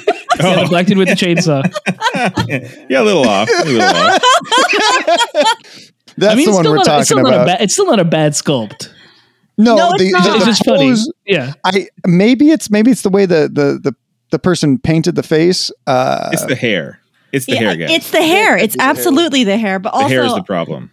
[0.43, 1.63] yeah, the black with the chainsaw.
[2.89, 3.49] yeah, a little off.
[3.49, 4.21] A little off.
[6.17, 7.45] That's I mean, the it's one still, we're not, it's, talking still not a about.
[7.47, 8.89] bad, it's still not a bad sculpt.
[9.57, 10.23] no, No, it's the, not.
[10.23, 10.95] the- It's the just funny.
[11.25, 11.53] Yeah.
[11.63, 13.95] I maybe it's maybe it's the way the the the,
[14.31, 15.71] the person painted the face.
[15.85, 16.99] Uh, It's the hair.
[17.31, 17.93] It's the Yeah, hair guy.
[17.93, 18.55] It's the hair.
[18.57, 18.89] It's It's the hair.
[18.91, 19.79] absolutely the hair.
[19.79, 20.91] But the also, hair is the problem.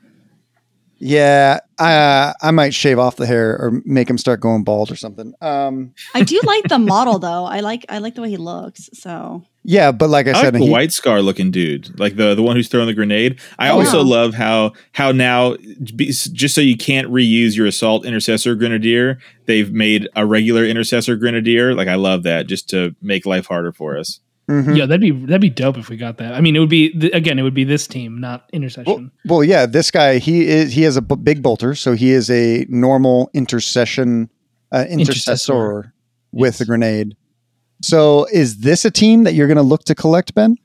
[1.07, 4.97] Yeah, uh, I might shave off the hair or make him start going bald or
[4.97, 5.35] something.
[5.43, 7.45] Um, I do like the model though.
[7.45, 8.89] I like I like the way he looks.
[8.95, 12.17] So yeah, but like I, I like said, the he- white scar looking dude, like
[12.17, 13.39] the the one who's throwing the grenade.
[13.59, 14.11] I Oh, also yeah.
[14.17, 20.09] love how how now just so you can't reuse your assault intercessor grenadier, they've made
[20.17, 21.75] a regular intercessor grenadier.
[21.75, 24.21] Like I love that, just to make life harder for us.
[24.49, 24.77] Mhm.
[24.77, 26.35] Yeah, that'd be that'd be dope if we got that.
[26.35, 29.11] I mean, it would be th- again, it would be this team, not intercession.
[29.25, 32.11] Well, well, yeah, this guy he is he has a b- big bolter, so he
[32.11, 34.29] is a normal intercession
[34.73, 35.93] uh, intercessor, Intercessor.
[36.33, 36.59] with Yes.
[36.59, 37.17] the grenade.
[37.83, 40.57] So, is this a team that you're going to look to collect, Ben?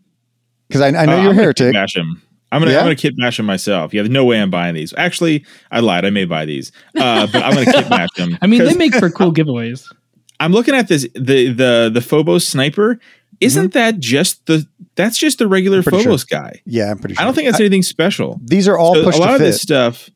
[0.67, 1.73] Because I, I know Uh, you're I'm a gonna heretic.
[1.73, 2.21] bash him.
[2.51, 2.79] I'm gonna Yeah?
[2.79, 3.93] I'm gonna kit bash him myself.
[3.93, 4.93] Yeah, there's no way I'm buying these.
[4.97, 6.03] Actually, I lied.
[6.05, 8.37] I may buy these, uh, but I'm gonna kit bash them.
[8.41, 9.85] I mean, they make for cool giveaways.
[10.39, 12.99] I'm looking at this the the the Phobos sniper.
[13.39, 14.65] Isn't that just the
[14.95, 15.89] that's just the regular Mm-hmm.
[15.89, 16.61] Pretty Phobos guy?
[16.65, 17.21] Yeah, I'm pretty sure.
[17.21, 18.39] I don't think it's anything special.
[18.43, 19.45] these are all So pushed a lot to of fit.
[19.45, 20.09] this stuff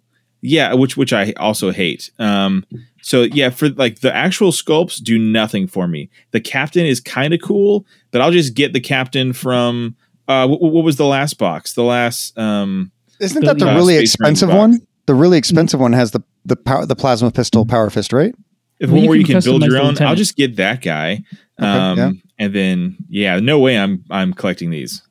[0.46, 2.66] yeah which which i also hate um
[3.02, 7.34] so yeah for like the actual sculpts do nothing for me the captain is kind
[7.34, 9.96] of cool but i'll just get the captain from
[10.28, 13.76] uh what, what was the last box the last um Isn't the- that the uh,
[13.76, 14.58] really Space Marine expensive box.
[14.58, 14.88] one?
[15.06, 18.36] The really expensive one has the the power the plasma pistol power fist, right?
[18.82, 20.58] if Well, one you where you can can build your the own i'll just get
[20.58, 21.24] that guy
[21.60, 22.12] Okay, um yeah.
[22.40, 25.02] and then yeah no way i'm i'm collecting these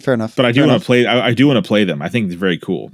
[0.00, 0.36] Fair enough.
[0.36, 2.26] but i do want to play I, I do want to play them i think
[2.26, 2.90] it's very cool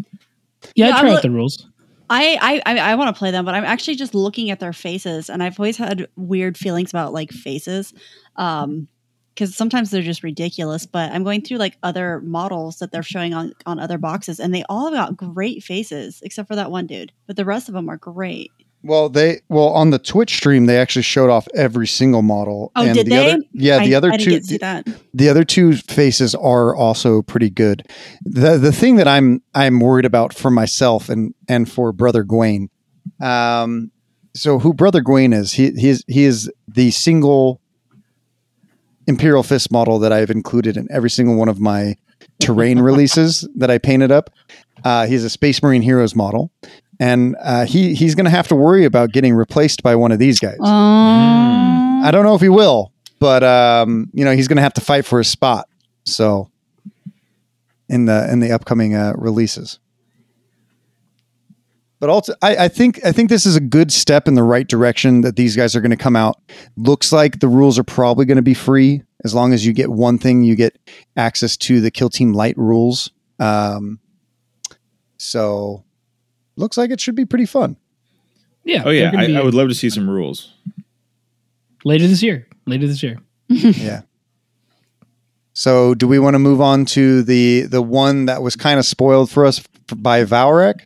[0.74, 1.66] Yeah, Yeah, I try out the rules.
[2.10, 4.72] I I I, I want to play them, but I'm actually just looking at their
[4.72, 7.92] faces, and I've always had weird feelings about like faces,
[8.36, 8.88] um,
[9.34, 10.86] because sometimes they're just ridiculous.
[10.86, 14.54] But I'm going through like other models that they're showing on on other boxes, and
[14.54, 17.12] they all got great faces, except for that one dude.
[17.26, 18.52] But the rest of them are great.
[18.84, 22.70] Well, they well on the Twitch stream they actually showed off every single model.
[22.76, 23.32] Oh, did the they?
[23.32, 24.88] Other, yeah, the I, other I two didn't get to see that.
[25.12, 27.86] the other two faces are also pretty good.
[28.24, 32.70] the The thing that I'm I'm worried about for myself and and for Brother Gawain,
[33.20, 33.90] um,
[34.34, 35.52] so who Brother Gawain is?
[35.52, 37.60] He he is he is the single
[39.08, 41.96] Imperial Fist model that I've included in every single one of my
[42.40, 44.30] terrain releases that I painted up.
[44.84, 46.52] Uh, he's a Space Marine Heroes model,
[47.00, 50.18] and uh, he he's going to have to worry about getting replaced by one of
[50.18, 50.58] these guys.
[50.60, 54.74] Um, I don't know if he will, but um, you know he's going to have
[54.74, 55.68] to fight for his spot.
[56.04, 56.50] So
[57.88, 59.78] in the in the upcoming uh, releases.
[62.00, 64.68] But also, I, I think I think this is a good step in the right
[64.68, 66.40] direction that these guys are going to come out.
[66.76, 69.90] Looks like the rules are probably going to be free as long as you get
[69.90, 70.42] one thing.
[70.42, 70.78] You get
[71.16, 73.10] access to the Kill Team Light rules.
[73.40, 73.98] Um,
[75.16, 75.82] so
[76.58, 77.76] looks like it should be pretty fun.
[78.64, 78.82] Yeah.
[78.84, 80.52] Oh yeah, I, be I would love to see some rules.
[81.84, 82.46] later this year.
[82.66, 83.18] Later this year.
[83.48, 84.02] yeah.
[85.54, 88.84] So, do we want to move on to the the one that was kind of
[88.86, 89.60] spoiled for us
[89.96, 90.82] by Valrak?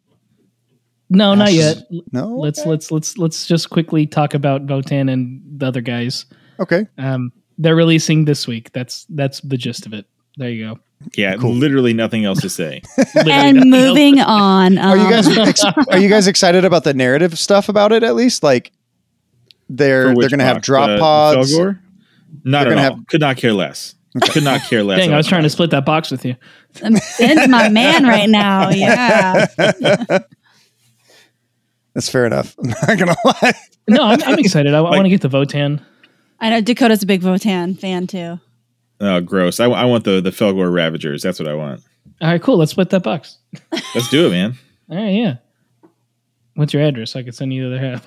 [1.10, 1.82] No, not yet.
[2.12, 2.28] No.
[2.38, 2.70] Let's Okay.
[2.70, 6.24] let's let's let's just quickly talk about Votann and the other guys.
[6.58, 6.86] Okay.
[6.96, 8.72] Um, they're releasing this week.
[8.72, 10.06] That's that's the gist of it.
[10.38, 10.78] There you go.
[11.14, 11.52] Yeah, Cool.
[11.54, 12.82] literally nothing else to say.
[13.30, 14.78] And moving on.
[14.78, 18.02] Are you um, guys ex- are you guys excited about the narrative stuff about it?
[18.02, 18.72] At least, like
[19.68, 21.52] they're they're going to have drop The- the pods.
[21.54, 21.78] Fellgor?
[22.44, 22.96] Not They're at gonna all.
[22.96, 23.94] have- Could not care less.
[24.30, 24.98] Could not care less.
[24.98, 26.36] Dang, I was trying to split that box with you.
[26.80, 28.68] Ben's my man right now.
[28.74, 29.46] Yeah.
[31.94, 32.54] That's fair enough.
[32.58, 33.52] I'm not gonna lie.
[33.88, 34.72] No, I'm, I'm excited.
[34.74, 35.82] I, Like- want to get the Votann.
[36.40, 38.40] I know Dakotah's a big Votann fan too.
[39.02, 39.58] Oh, gross!
[39.58, 41.22] I, I want the the Fellgor Ravagers.
[41.22, 41.82] That's what I want.
[42.20, 42.56] All right, cool.
[42.56, 43.38] Let's split that box.
[43.94, 44.54] Let's do it, man.
[44.88, 45.34] All right, yeah.
[46.54, 47.16] What's your address?
[47.16, 48.04] I could send you the other half.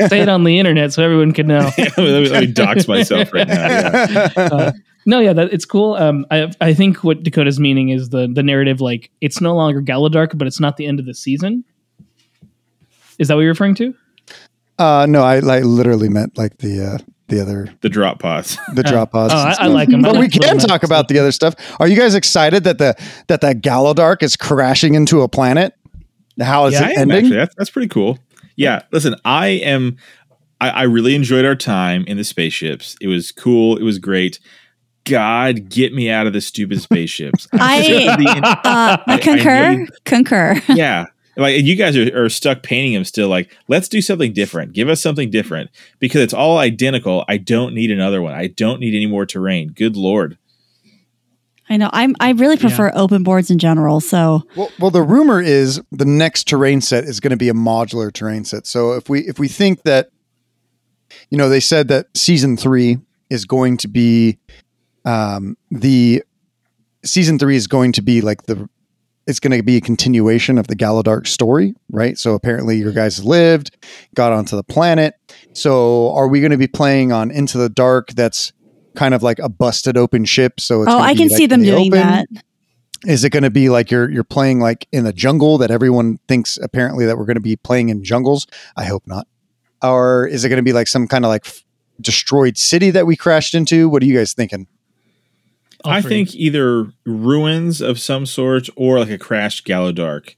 [0.10, 1.70] Say it on the internet so everyone can know.
[1.78, 3.54] let, me, let me dox myself right now.
[3.56, 4.32] Yeah.
[4.36, 4.72] Uh,
[5.06, 5.94] no, yeah, that it's cool.
[5.94, 8.82] Um, I I think what Dakotah's meaning is the the narrative.
[8.82, 11.64] Like, it's no longer Gallowdark, but it's not the end of the season.
[13.18, 13.94] Is that what you're referring to?
[14.78, 16.98] Uh, no, I like literally meant like the uh,
[17.28, 18.58] the other The drop pods.
[18.74, 19.32] the drop pods.
[19.32, 20.02] Oh, I, I like them.
[20.02, 21.54] But we can talk about the other stuff.
[21.80, 22.94] Are you guys excited that the
[23.28, 25.74] that that Gallowdark is crashing into a planet?
[26.40, 27.16] How is yeah, it ending?
[27.18, 27.36] actually.
[27.36, 28.18] That's, that's pretty cool.
[28.56, 29.96] Yeah, listen, I am.
[30.60, 32.96] I, I really enjoyed our time in the spaceships.
[33.00, 33.76] It was cool.
[33.76, 34.38] It was great.
[35.04, 37.46] God, get me out of the stupid spaceships.
[37.52, 39.70] I'm I- sick the- Uh, I- I I concur.
[39.70, 40.62] really- concur.
[40.68, 41.06] yeah.
[41.36, 43.28] Like you guys are, are stuck painting them still.
[43.28, 44.72] Like, let's do something different.
[44.72, 47.24] Give us something different because it's all identical.
[47.28, 48.34] I don't need another one.
[48.34, 49.68] I don't need any more terrain.
[49.68, 50.38] Good lord.
[51.68, 51.88] I know.
[51.92, 52.14] I'm.
[52.20, 54.00] I really prefer open boards in general.
[54.00, 57.54] So Well, well, the rumor is the next terrain set is going to be a
[57.54, 58.66] modular terrain set.
[58.66, 60.10] So if we if we think that,
[61.30, 62.98] you know, they said that season three
[63.30, 64.38] is going to be,
[65.06, 66.22] um, the
[67.02, 68.68] season three is going to be like the,
[69.26, 72.18] it's going to be a continuation of the Gallowdark story, right?
[72.18, 73.76] So apparently your guys lived,
[74.14, 75.14] got onto the planet.
[75.52, 78.10] So are we going to be playing on Into the Dark?
[78.10, 78.52] That's
[78.94, 80.60] kind of like a busted open ship.
[80.60, 82.00] So it's oh, I can like, see them the doing open.
[82.00, 82.26] that.
[83.06, 86.18] Is it going to be like you're you're playing like in a jungle that everyone
[86.26, 88.46] thinks apparently that we're going to be playing in jungles?
[88.76, 89.26] I hope not.
[89.82, 91.62] Or is it going to be like some kind of like f-
[92.00, 93.90] destroyed city that we crashed into?
[93.90, 94.66] What are you guys thinking?
[95.84, 96.08] All I three.
[96.10, 100.34] think either ruins of some sort or like a crashed Gallowdark.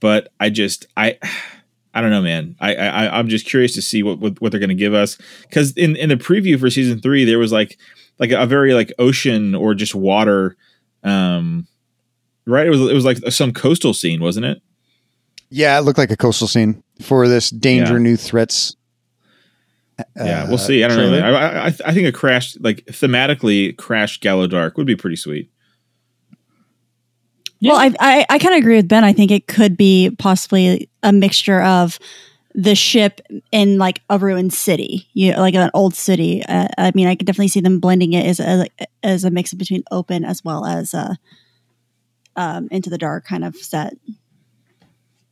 [0.00, 1.18] But I just I
[1.94, 2.56] I don't know, man.
[2.60, 5.18] I, I I'm just curious to see what what, what they're going to give us
[5.42, 7.78] because in in the preview for season three there was like
[8.18, 10.56] like a very like ocean or just water,
[11.02, 11.66] um,
[12.46, 12.66] right?
[12.66, 14.62] It was it was like some coastal scene, wasn't it?
[15.48, 17.98] Yeah, it looked like a coastal scene for this danger Yeah.
[18.00, 18.76] new threats.
[20.16, 20.84] Yeah, uh, we'll see.
[20.84, 21.08] I don't know.
[21.08, 21.22] trailer.
[21.22, 21.34] man.
[21.34, 25.50] I, I I I think a crash like thematically crashed Gallowdark would be pretty sweet.
[27.60, 27.72] Yeah.
[27.72, 29.04] Well, I I, I kind of agree with Ben.
[29.04, 31.98] I think it could be possibly a mixture of
[32.54, 33.20] the ship
[33.52, 36.42] in like a ruined city, you know, like an old city.
[36.46, 38.66] Uh, I mean, I could definitely see them blending it as a
[39.02, 41.18] as a mix between open as well as a
[42.36, 43.94] um, into the dark kind of set.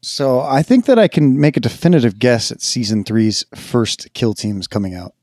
[0.06, 4.34] So I think that I can make a definitive guess at season three's first kill
[4.34, 5.14] teams coming out.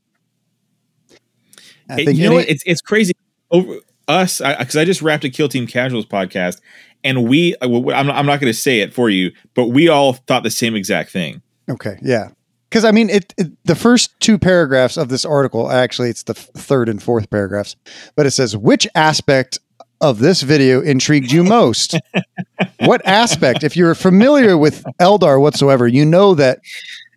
[1.88, 2.48] I It- think you know what?
[2.48, 3.12] It's it's crazy.
[3.50, 3.76] Over
[4.08, 6.60] us, because I, I just wrapped a Kill Team Casuals podcast,
[7.04, 7.70] and we I'm
[8.06, 10.74] not, I'm not going to say it for you, but we all thought the same
[10.74, 11.42] exact thing.
[11.70, 12.30] Okay, yeah.
[12.68, 16.34] Because I mean, it, it the first two paragraphs of this article actually it's the
[16.36, 17.76] f- third and fourth paragraphs,
[18.16, 19.58] but it says which aspect
[20.02, 21.98] of this video intrigued you most?
[22.80, 23.62] what aspect?
[23.62, 26.58] If you're familiar with Eldar whatsoever, you know that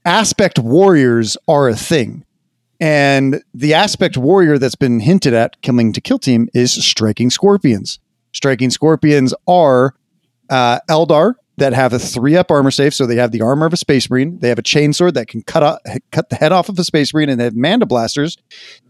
[0.06, 2.24] aspect warriors are a thing.
[2.80, 8.00] And the aspect warrior that's been hinted at coming to Kill Team is striking scorpions.
[8.32, 9.96] Striking scorpions are
[10.50, 13.74] uh, Eldar that have a three up armor safe, so they have the armor of
[13.74, 14.40] a space marine.
[14.40, 17.14] They have a chainsword that can cut o- cut the head off of a space
[17.14, 18.38] marine, and they have mandiblasters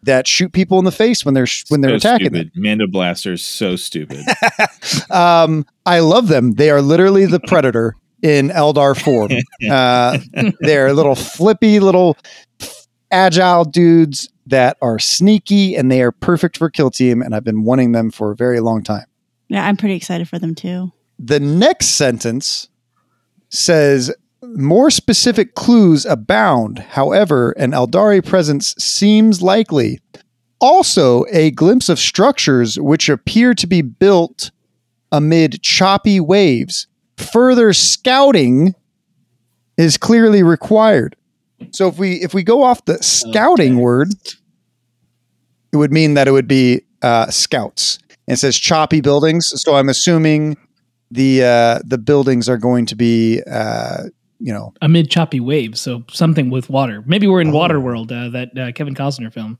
[0.03, 2.51] that shoot people in the face when they're when they're so attacking them.
[2.51, 2.61] stupid.
[2.61, 4.25] Mandiblasters, so stupid.
[5.11, 6.53] um, I love them.
[6.53, 9.31] They are literally the predator in Eldar form.
[9.69, 10.19] Uh,
[10.59, 12.17] they're little flippy, little
[13.09, 17.21] agile dudes that are sneaky, and they are perfect for kill team.
[17.21, 19.05] And I've been wanting them for a very long time.
[19.47, 20.91] Yeah, I'm pretty excited for them too.
[21.17, 22.67] The next sentence
[23.49, 24.11] says
[24.43, 26.79] more specific clues abound.
[26.79, 29.99] However, an Aeldari presence seems likely.
[30.59, 34.51] Also, a glimpse of structures which appear to be built
[35.11, 36.87] amid choppy waves.
[37.17, 38.75] Further scouting
[39.77, 41.15] is clearly required.
[41.71, 44.09] So if we if we go off the scouting word,
[45.71, 47.99] it would mean that it would be uh, scouts.
[48.27, 50.57] And it says choppy buildings, so I'm assuming
[51.15, 54.03] the uh, the buildings are going to be uh,
[54.39, 57.03] you know Amid choppy waves, so something with water.
[57.07, 57.53] Maybe we're in Oh.
[57.53, 59.57] Waterworld, uh, that uh, Kevin Costner film.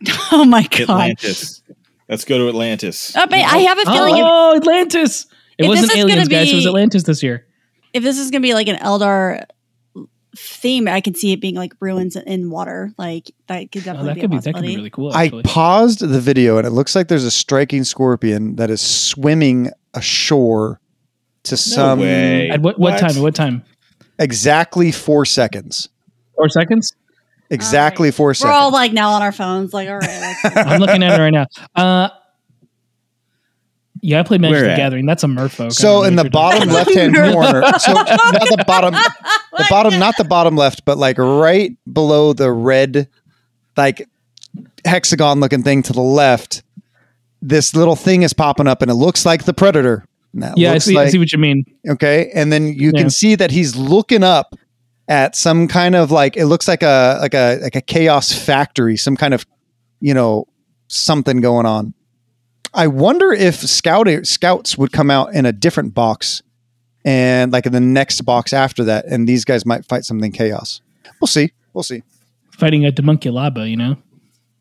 [0.30, 0.82] Oh my god!
[0.90, 1.62] Atlantis.
[2.08, 3.12] Let's go to Atlantis.
[3.16, 5.26] Oh, but I have a feeling if, oh, Atlantis!
[5.58, 6.52] It if wasn't this is gonna guys.
[6.52, 7.46] It was be- Atlantis this year.
[7.92, 9.44] if this is gonna be like an Eldar
[10.36, 12.92] theme, I could see it being like ruins in water.
[12.96, 14.68] Like that could Oh, definitely that be could a be that could possibility.
[14.68, 15.12] be really cool.
[15.12, 19.70] I paused the video and it looks like there's a striking scorpion that is swimming
[19.94, 20.80] ashore
[21.48, 22.50] to some way.
[22.50, 22.98] At what, what, What?
[23.00, 23.10] time?
[23.16, 23.64] At what time?
[24.18, 25.88] exactly four seconds.
[26.34, 26.92] Four seconds.
[27.50, 28.54] Exactly four We're seconds.
[28.54, 31.46] all like now on our phones, like, all right, I'm looking at it right now.
[31.74, 32.08] Uh,
[34.00, 34.76] yeah, I played Magic Where the at?
[34.76, 35.06] Gathering.
[35.06, 35.72] That's a Merfolk.
[35.72, 40.24] So in the bottom left hand corner, so not the bottom, the bottom, not the
[40.24, 43.08] bottom left, but like right below the red,
[43.76, 44.06] like
[44.84, 46.62] hexagon looking thing to the left,
[47.42, 50.04] this little thing is popping up and it looks like the predator.
[50.38, 50.96] And that Yeah, I looks see.
[50.96, 51.64] I see what you mean.
[51.88, 52.30] Okay.
[52.34, 53.00] And then you Yeah.
[53.00, 54.54] can see that he's looking up
[55.08, 58.96] at some kind of like it looks like a like a like a chaos factory,
[58.96, 59.44] some kind of
[60.00, 60.46] you know
[60.86, 61.92] something going on.
[62.74, 66.42] I wonder if scout scouts would come out in a different box
[67.04, 70.80] and like in the next box after that, and these guys might fight something chaos.
[71.20, 71.50] We'll see.
[71.72, 72.02] We'll see.
[72.52, 73.96] Fighting a Daemonculaba, you know.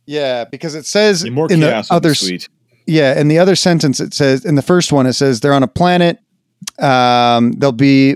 [0.05, 2.47] Yeah, because it says Yeah, more in the chaos would other sweet.
[2.87, 5.63] Yeah, in the other sentence, it says in the first one, it says they're on
[5.63, 6.19] a planet.
[6.79, 8.15] Um, they'll be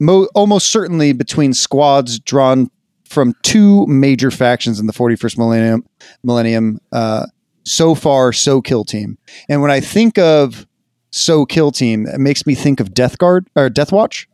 [0.00, 2.70] mo- almost certainly between squads drawn
[3.04, 5.84] from two major factions in the 41st millennium.
[6.24, 6.80] Millennium.
[6.90, 7.26] Uh,
[7.64, 9.18] so far, so kill team.
[9.48, 10.66] And when I think of
[11.10, 14.28] so kill team, it makes me think of Death Guard or Death Watch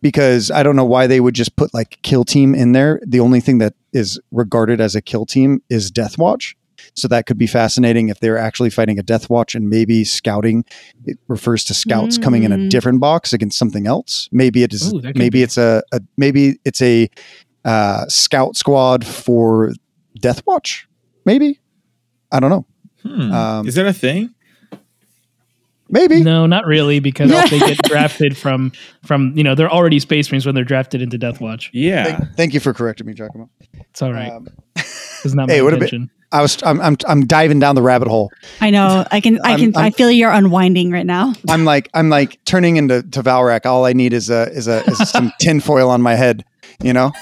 [0.00, 3.00] because I don't know why they would just put like kill team in there.
[3.04, 6.56] The only thing that is regarded as a kill team is Death Watch.
[6.98, 10.64] So that could be fascinating if they're actually fighting a Death Watch and maybe scouting.
[11.06, 12.70] It refers to scouts coming in a Mm.
[12.70, 14.28] different box against something else.
[14.32, 14.92] Maybe it is.
[14.92, 15.42] Ooh, maybe be.
[15.42, 17.08] it's a, a maybe it's a
[17.64, 19.72] uh, scout squad for
[20.20, 20.88] Death Watch.
[21.24, 21.60] Maybe
[22.32, 22.66] I don't know.
[23.02, 23.32] Hmm.
[23.32, 24.34] Um, Is that a thing?
[25.90, 28.72] Maybe No, not really, because they get drafted from
[29.06, 31.70] from you know they're already Space Marines when they're drafted into Death Watch.
[31.72, 32.04] Yeah.
[32.04, 33.48] Thank, thank you for correcting me, Giacomo.
[33.72, 34.30] It's all right.
[34.30, 36.10] Um, it's not hey, my what a bit- intention.
[36.30, 38.30] I was I'm, I'm I'm diving down the rabbit hole.
[38.60, 39.06] I know.
[39.10, 39.40] I can.
[39.42, 39.76] I I'm- can.
[39.76, 41.32] i I'm- feel you're unwinding right now.
[41.48, 43.64] I'm like I'm like turning into to Valrak.
[43.66, 46.44] All I need is a is a is some tinfoil on my head.
[46.82, 47.12] You know,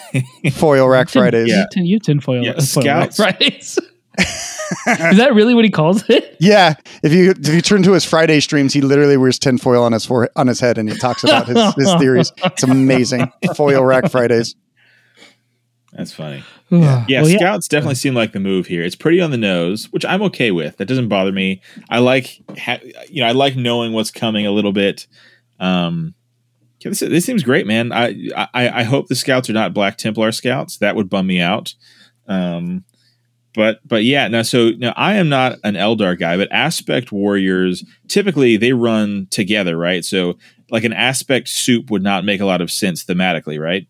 [0.53, 1.49] foil rack Tin- Fridays.
[1.49, 2.45] You tin, you tinfoil.
[2.45, 3.17] Yeah, foil rack scouts.
[3.17, 3.79] Fridays.
[4.19, 6.37] Is that really what he calls it?
[6.41, 9.93] Yeah, if you if you turn to his Friday streams, he literally wears tinfoil on
[9.93, 12.33] his forehead, on his head, and he talks about his, his theories.
[12.45, 13.31] It's amazing.
[13.55, 14.57] Foil rack Fridays.
[15.93, 16.43] That's funny.
[16.71, 17.05] Yeah.
[17.09, 18.83] Yeah, Well, scouts definitely seem like the move here.
[18.83, 20.77] It's pretty on the nose, which I'm okay with.
[20.79, 21.61] That doesn't bother me.
[21.89, 25.07] I like, ha- you know, I like knowing what's coming a little bit.
[25.61, 26.15] Um,
[26.81, 27.93] yeah, this, this seems great, man.
[27.93, 30.77] I, I I hope the scouts are not Black Templar scouts.
[30.79, 31.75] That would bum me out.
[32.29, 32.85] Um,
[33.55, 37.85] but but yeah, now so now I am not an Eldar guy, but aspect warriors
[38.07, 40.05] typically they run together, right?
[40.05, 40.37] So
[40.71, 43.89] like an aspect soup would not make a lot of sense thematically, right?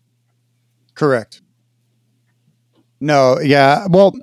[0.95, 1.41] Correct.
[2.99, 3.85] No, yeah.
[3.89, 4.13] Well,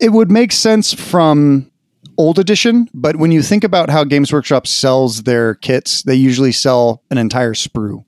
[0.00, 1.70] it would make sense from
[2.18, 6.52] old edition, but when you think about how Games Workshop sells their kits, they usually
[6.52, 8.04] sell an entire sprue,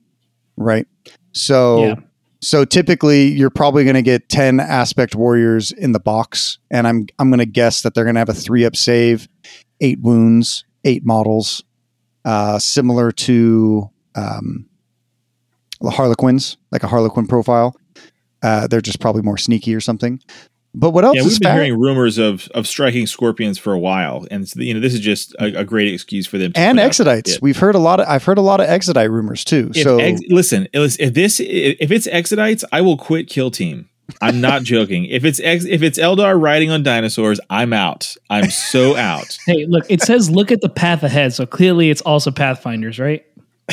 [0.57, 0.85] right?
[1.33, 1.95] So Yeah.
[2.41, 7.07] so typically you're probably going to get 10 aspect warriors in the box and I'm
[7.19, 9.27] I'm going to guess that they're going to have a 3 up save,
[9.79, 11.63] 8 wounds, 8 models
[12.25, 14.65] uh similar to um
[15.79, 17.75] the Harlequins, like a Harlequin profile.
[18.41, 20.19] Uh they're just probably more sneaky or something.
[20.73, 21.55] But what else Yeah, we've been fat?
[21.55, 25.01] hearing rumors of of striking scorpions for a while, and it's, you know this is
[25.01, 26.53] just a, a great excuse for them.
[26.53, 27.41] to and put exodites.
[27.41, 29.71] We've heard a lot of I've heard a lot of exodite rumors too.
[29.75, 33.89] If so ex- listen, if if this if it's exodites, I will quit Kill Team.
[34.21, 35.05] I'm not joking.
[35.05, 38.15] If it's ex, if it's Eldar riding on dinosaurs, I'm out.
[38.29, 39.37] I'm so out.
[39.45, 41.33] Hey, look, it says look at the path ahead.
[41.33, 43.25] So clearly it's also Pathfinders, right?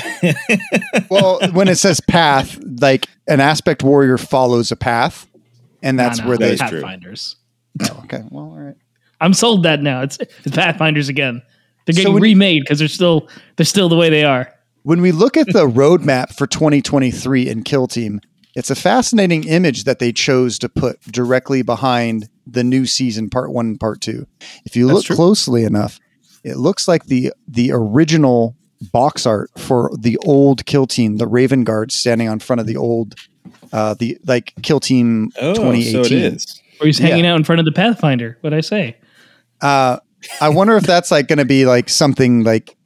[1.10, 5.26] well, when it says path, like an aspect warrior follows a path,
[5.82, 6.80] and that's No, no, where that they is true.
[6.82, 7.36] Pathfinders.
[7.82, 8.76] Oh, okay, well, all right.
[9.20, 10.02] I'm sold that now.
[10.02, 11.42] It's it's Pathfinders again.
[11.86, 14.52] They're getting when- remade because they're still they're still the way they are.
[14.82, 18.20] When we look at the roadmap for 2023 in Kill Team,
[18.54, 23.50] it's a fascinating image that they chose to put directly behind the new season, part
[23.52, 24.26] one and part two.
[24.64, 25.16] If you That's look true.
[25.16, 25.98] closely enough,
[26.44, 28.56] it looks like the the original
[28.92, 32.76] box art for the old Kill Team, the Raven Guard standing on front of the
[32.76, 33.14] old,
[33.72, 35.92] uh, the like Kill Team Oh, 2018.
[35.92, 36.62] so it is.
[36.80, 37.08] Or he's Yeah.
[37.08, 38.38] hanging out in front of the Pathfinder.
[38.40, 38.96] What I say?
[39.60, 39.98] Uh,
[40.40, 42.76] I wonder if that's like going to be like something like.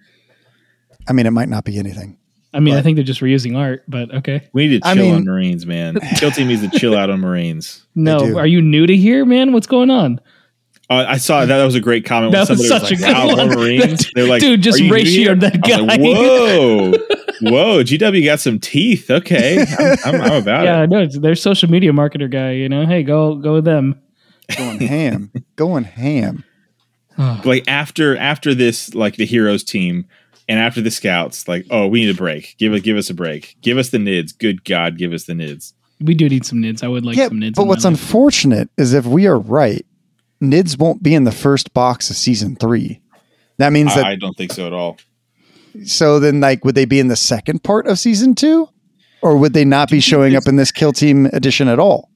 [1.08, 2.16] I mean, it might not be anything.
[2.54, 4.42] I mean, I think they're just reusing art, but okay.
[4.52, 5.98] We need to I chill mean- on Marines, man.
[6.16, 7.86] Kill Team needs to chill out on Marines.
[7.94, 9.52] No, are you new to here, man?
[9.52, 10.20] What's going on?
[10.92, 11.46] Uh, I saw that.
[11.46, 12.32] That was a great comment.
[12.32, 14.60] That when was somebody such was a like, good "Wow, one." more They're like, Dude,
[14.60, 16.04] just "Are you new ratioed here?" that I was like, guy.
[16.04, 16.92] Whoa,
[17.50, 17.82] whoa!
[17.82, 19.10] GW got some teeth.
[19.10, 20.66] Okay, I'm, I'm, I'm about it.
[20.66, 22.52] Yeah, no, it's their social media marketer guy.
[22.52, 24.00] You know, hey, go go with them.
[24.56, 26.44] Going ham, going ham.
[27.44, 30.06] Like after after this, like the heroes team,
[30.48, 32.56] and after the scouts, like, oh, we need a break.
[32.58, 33.56] Give it, give us a break.
[33.60, 34.36] Give us the nids.
[34.36, 35.74] Good God, give us the nids.
[36.00, 36.82] We do need some nids.
[36.82, 37.54] I would like yeah, some nids.
[37.54, 37.92] but what's life.
[37.92, 39.84] unfortunate is if we are right,
[40.42, 43.00] Nids won't be in the first box of season three.
[43.58, 44.98] That means that I, I don't think so at all.
[45.84, 48.68] so then like would they be in the second part of season two,
[49.22, 52.10] or would they not be showing up in this Kill Team edition at all?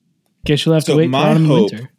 [0.45, 1.91] Guess you'll have to wait for my autumn hope- winter.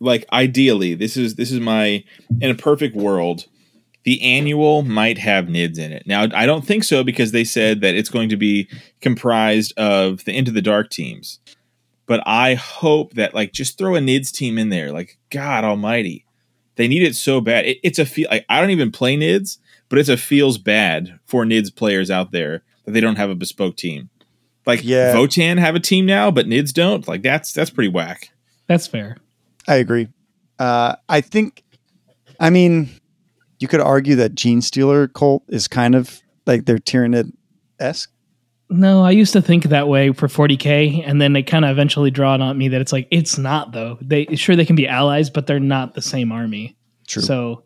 [0.00, 2.02] like ideally this is this is my
[2.40, 3.46] in a perfect world
[4.04, 7.80] the annual might have nids in it now i don't think so because they said
[7.80, 8.68] that it's going to be
[9.00, 11.40] comprised of the into the dark teams
[12.06, 16.24] but i hope that like just throw a nids team in there like god almighty
[16.76, 19.58] they need it so bad it, it's a feel like i don't even play nids
[19.88, 23.34] but it's a feels bad for nids players out there that they don't have a
[23.34, 24.08] bespoke team
[24.66, 25.14] like Yeah.
[25.14, 28.30] votann have a team now but nids don't like that's that's pretty whack
[28.66, 29.16] That's fair.
[29.68, 30.08] I agree.
[30.58, 31.62] Uh, I think,
[32.40, 32.88] I mean,
[33.60, 37.32] you could argue that Genestealer cult is kind of like they're Tyranid
[37.78, 38.10] esque.
[38.68, 42.10] No, I used to think that way for 40k, and then they kind of eventually
[42.10, 43.96] draw it on me that it's like it's not though.
[44.00, 46.76] They sure they can be allies, but they're not the same army.
[47.06, 47.22] True.
[47.22, 47.62] So,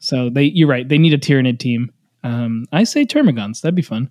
[0.00, 0.86] so they you're right.
[0.86, 1.90] They need a Tyranid team.
[2.22, 3.62] Um, I say Termagants.
[3.62, 4.10] That'd be fun.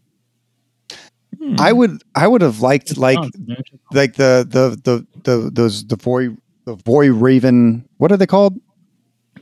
[1.59, 3.57] I would, I would have liked like Oh, man.
[3.91, 6.29] like the the the the those the boy
[6.65, 7.87] the boy raven.
[7.97, 8.59] What are they called?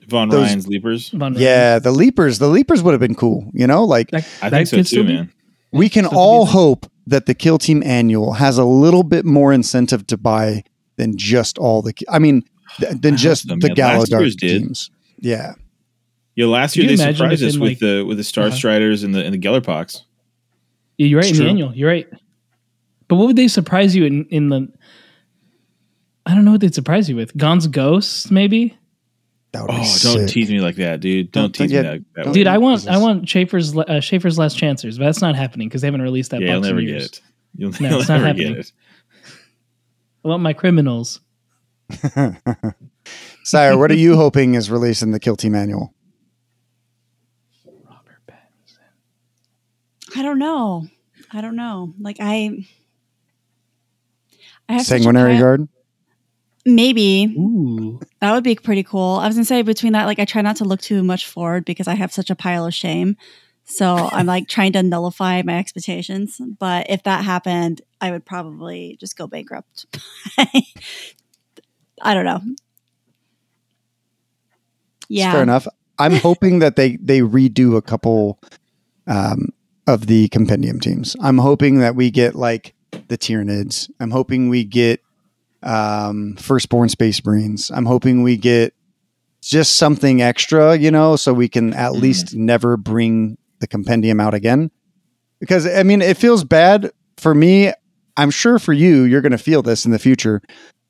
[0.07, 2.39] von Those- ryan's leapers Von Yeah, the leapers.
[2.39, 3.49] The leapers would have been cool.
[3.53, 5.31] You know, like That- I that think so too, still be- man.
[5.71, 9.25] We can Still all be hope that the Kill Team Annual has a little bit
[9.25, 10.63] more incentive to buy
[10.97, 11.93] than just all the.
[12.09, 12.43] I mean,
[12.77, 13.75] th- than I just so, the man.
[13.77, 14.59] Last Gallowdark year's did.
[14.61, 14.91] teams.
[15.19, 15.53] Yeah,
[16.35, 18.55] Yeah, last Could year they surprised if us with like- the with the Star Uh-huh.
[18.55, 20.01] Striders and the and the Gellerpox.
[20.97, 21.45] Yeah, you're right It's in true.
[21.45, 21.75] the annual.
[21.75, 22.07] You're right.
[23.07, 24.67] But what would they surprise you in in the?
[26.25, 27.35] I don't know what they'd surprise you with.
[27.35, 28.77] Gaunt's Ghosts, maybe.
[29.53, 30.29] That would Oh, be don't sick.
[30.29, 31.31] tease me like that, dude.
[31.31, 32.33] Don't, Don't- tease yeah, me like that.
[32.33, 35.67] Dude, I want this I want Schaeffer's uh, Schaeffer's Last Chancers, but that's not happening
[35.67, 37.21] because they haven't released that yeah, you'll box never in get it.
[37.57, 38.53] You'll, No, you'll it's not never happening.
[38.53, 38.71] get it.
[40.23, 41.19] I want my criminals.
[43.43, 45.93] Sire, what are you hoping is released in the Kill Team Annual?
[50.15, 50.87] I don't know.
[51.31, 51.93] I don't know.
[51.99, 52.65] Like I,
[54.67, 55.67] I have such a Sanguinary Guard.
[56.65, 59.17] Maybe Ooh, that would be pretty cool.
[59.17, 61.65] I was gonna say between that, like I try not to look too much forward
[61.65, 63.17] because I have such a pile of shame.
[63.65, 66.39] So I'm like trying to nullify my expectations.
[66.59, 69.85] But if that happened, I would probably just go bankrupt.
[72.01, 72.41] I don't know.
[75.09, 75.31] Yeah.
[75.33, 75.67] Fair enough.
[75.97, 78.39] I'm hoping that they they redo a couple
[79.07, 79.49] um,
[79.87, 81.15] of the compendium teams.
[81.19, 82.75] I'm hoping that we get like
[83.07, 83.89] the Tyranids.
[83.99, 85.01] I'm hoping we get
[85.63, 87.69] um, Firstborn Space Marines.
[87.71, 88.73] I'm hoping we get
[89.41, 92.01] just something extra, you know, so we can at Mhm.
[92.01, 94.69] least never bring the compendium out again.
[95.39, 97.71] Because I mean, it feels bad for me.
[98.17, 100.41] I'm sure for you, you're going to feel this in the future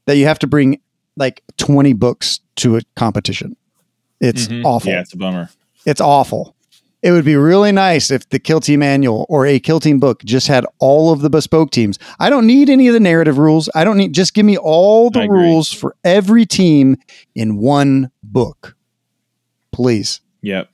[0.06, 0.80] that you have to bring
[1.16, 3.56] like 20 books to a competition.
[4.20, 4.66] It's Mhm.
[4.66, 4.92] awful.
[4.92, 5.50] Yeah, it's a bummer.
[5.86, 6.56] It's awful.
[7.02, 10.24] It would be really nice if the Kill Team manual or a Kill Team book
[10.24, 11.98] just had all of the bespoke teams.
[12.20, 13.70] I don't need any of the narrative rules.
[13.74, 16.98] I don't need, just give me all the rules for every team
[17.34, 18.76] in one book.
[19.72, 20.22] Please.
[20.42, 20.70] Yep.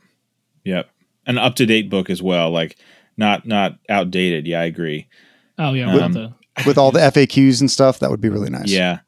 [0.66, 0.90] Yep.
[1.28, 2.52] An up to date book as well.
[2.52, 2.78] Like
[3.16, 4.48] not not outdated.
[4.48, 5.08] Yeah, I agree.
[5.58, 6.34] Oh yeah, Um, with the
[6.66, 8.70] With all the FAQs and stuff, that would be really nice.
[8.70, 9.00] Yeah.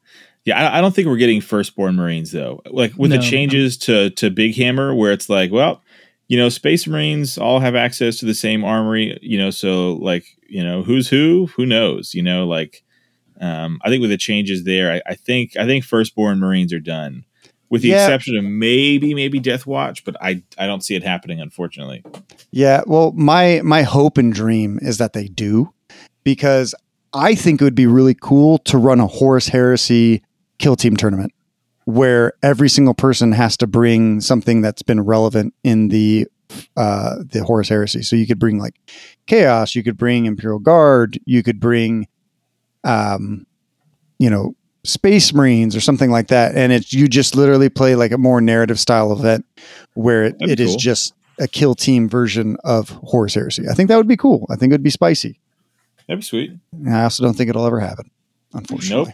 [0.44, 2.62] Yeah, I, I don't think we're getting firstborn Marines though.
[2.70, 5.82] Like with No, the changes to to Big Hammer, where it's like, well,
[6.30, 9.18] you know, Space Marines all have access to the same armory.
[9.20, 11.48] You know, so like, you know, who's who?
[11.56, 12.14] Who knows?
[12.14, 12.84] You know, like,
[13.40, 16.78] um, I think with the changes there, I, I think I think firstborn Marines are
[16.78, 17.24] done,
[17.68, 18.04] with the Yeah.
[18.04, 22.04] exception of maybe maybe Death Watch, but I I don't see it happening, unfortunately.
[22.52, 25.72] Yeah, well, my my hope and dream is that they do,
[26.22, 26.76] because
[27.12, 30.22] I think it would be really cool to run a Horus Heresy
[30.58, 31.32] kill team tournament
[31.90, 36.26] where every single person has to bring something that's been relevant in the
[36.76, 38.02] uh, the Horus Heresy.
[38.02, 38.74] So you could bring like
[39.26, 42.08] Chaos, you could bring Imperial Guard, you could bring,
[42.84, 43.46] um,
[44.18, 48.12] you know, Space Marines or something like that, and it's you just literally play like
[48.12, 49.44] a more narrative style event
[49.94, 53.68] where it, it be is just a kill team version of Horus Heresy.
[53.70, 54.46] I think that would be cool.
[54.50, 55.38] I think it would be spicy.
[56.06, 56.52] That'd be sweet.
[56.88, 58.10] I also don't think it'll ever happen,
[58.52, 59.12] unfortunately.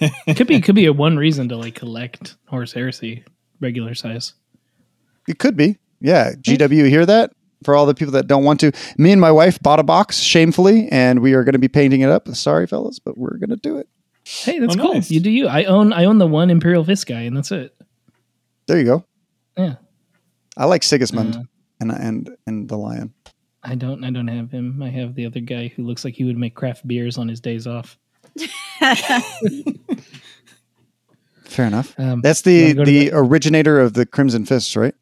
[0.00, 0.12] Nope.
[0.36, 3.24] could be could be a one reason to like collect Horus Heresy
[3.60, 4.34] regular size.
[5.28, 5.78] It could be.
[6.00, 6.32] Yeah.
[6.32, 7.32] GW, you hear that?
[7.64, 8.72] For all the people that don't want to.
[8.98, 12.02] Me and my wife bought a box shamefully, and we are going to be painting
[12.02, 12.28] it up.
[12.28, 13.88] Sorry, fellas, but we're going to do it.
[14.24, 14.94] Hey, that's Oh, cool.
[14.94, 15.10] nice.
[15.10, 15.48] You do you.
[15.48, 17.74] I own I own the one Imperial Fist guy, and that's it.
[18.66, 19.04] There you go.
[19.56, 19.76] Yeah.
[20.58, 21.42] I like Sigismund Uh,
[21.80, 23.14] and, and, and the lion.
[23.62, 24.82] I don't I don't have him.
[24.82, 27.40] I have the other guy who looks like he would make craft beers on his
[27.40, 27.98] days off.
[31.44, 31.98] Fair enough.
[31.98, 34.94] Um, That's You the wanna go to the originator of the Crimson Fists, right?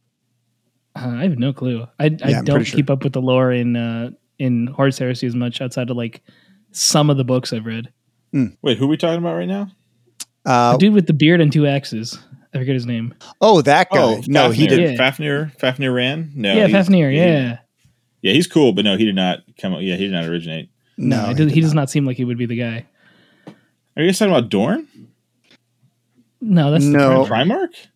[0.95, 1.87] Uh, I have no clue.
[1.99, 2.77] I, I Yeah, don't pretty sure.
[2.77, 6.23] keep up with the lore in uh, in Horus Heresy as much outside of like
[6.73, 7.91] some of the books I've read.
[8.63, 9.71] Wait, who are we talking about right now?
[10.45, 12.19] Uh, the dude with the beard and two axes.
[12.55, 13.15] I forget his name.
[13.41, 13.99] oh, that guy.
[13.99, 14.81] Oh, no, he did.
[14.81, 14.97] Yeah.
[14.97, 15.53] Fafnir.
[15.59, 16.33] Fafnir Rann.
[16.35, 17.11] No, yeah, Fafnir.
[17.11, 17.59] he- Yeah,
[18.21, 19.73] yeah, he's cool, but no, he did not come.
[19.75, 20.69] Yeah, he did not originate.
[20.99, 22.87] no, No, he do- did he does not seem like he would be the guy.
[23.97, 24.89] Are you guys talking about Dorn?
[26.41, 27.25] No, that's No.
[27.25, 27.87] The Primarch?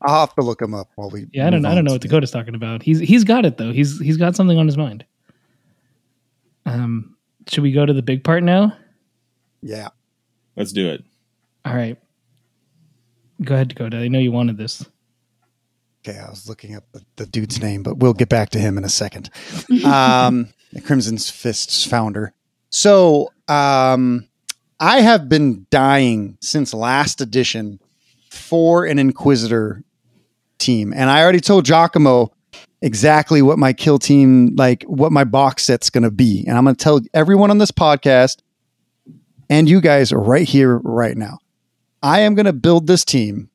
[0.00, 1.26] I'll have to look him up while we.
[1.32, 1.62] yeah, I don't.
[1.62, 2.82] move I don't know what the- Dakotah's talking about.
[2.82, 3.72] He's he's got it though.
[3.72, 5.04] He's he's got something on his mind.
[6.66, 7.16] Um,
[7.48, 8.76] should we go to the big part now?
[9.62, 9.88] Yeah.
[10.56, 11.04] Let's do it.
[11.64, 11.96] All right.
[13.42, 13.96] Go ahead, Dakota.
[13.98, 14.84] I know you wanted this.
[16.06, 18.76] Okay, I was looking up the, the dude's name, but we'll get back to him
[18.78, 19.30] in a second.
[19.84, 22.32] Um, the Crimson's Fists founder.
[22.70, 24.28] So, um,
[24.80, 27.80] I have been dying since last edition
[28.30, 29.84] for an Inquisitor
[30.58, 32.32] team, and I already told Giacomo
[32.80, 36.64] exactly what my kill team, like what my box set's going to be, and I'm
[36.64, 38.38] going to tell everyone on this podcast
[39.48, 41.38] and you guys right here, right now.
[42.02, 43.50] I am going to build this team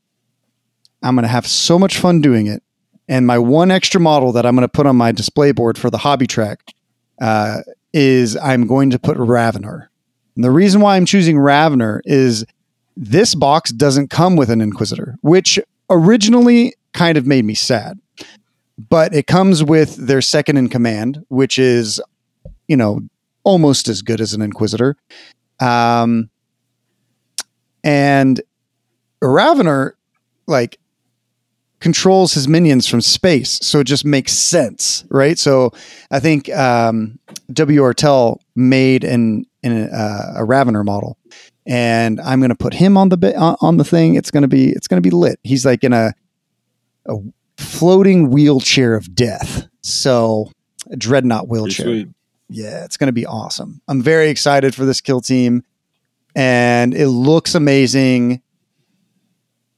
[1.02, 2.64] I'm going to have so much fun doing it.
[3.08, 5.90] And my one extra model that I'm going to put on my display board for
[5.90, 6.60] the hobby track
[7.22, 7.60] uh,
[8.00, 9.90] is I'm going to put Ravenor.
[10.36, 12.46] And the reason why I'm choosing Ravenor is
[12.96, 15.58] this box doesn't come with an Inquisitor, which
[15.90, 18.00] originally kind of made me sad.
[18.78, 22.00] But it comes with their second in command, which is,
[22.68, 23.02] you know,
[23.44, 24.96] almost as good as an Inquisitor.
[25.60, 26.30] Um,
[27.84, 28.40] and
[29.24, 29.96] Ravenor,
[30.46, 30.78] like,
[31.80, 33.60] controls his minions from space.
[33.62, 35.38] So it just makes sense, right?
[35.38, 35.72] So
[36.12, 37.20] I think um,
[37.54, 37.94] W.
[38.56, 41.18] Made an, an uh, a Ravenor model,
[41.66, 44.16] and I'm going to put him on the bi- on the thing.
[44.16, 45.40] It's going to be it's going to be lit.
[45.44, 46.14] He's like in a
[47.06, 47.18] a
[47.58, 49.68] floating wheelchair of death.
[49.84, 50.52] So
[50.90, 51.86] a dreadnought wheelchair.
[52.50, 53.82] Yeah, it's going to be awesome.
[53.88, 55.64] I'm very excited for this kill team,
[56.36, 58.42] and it looks amazing.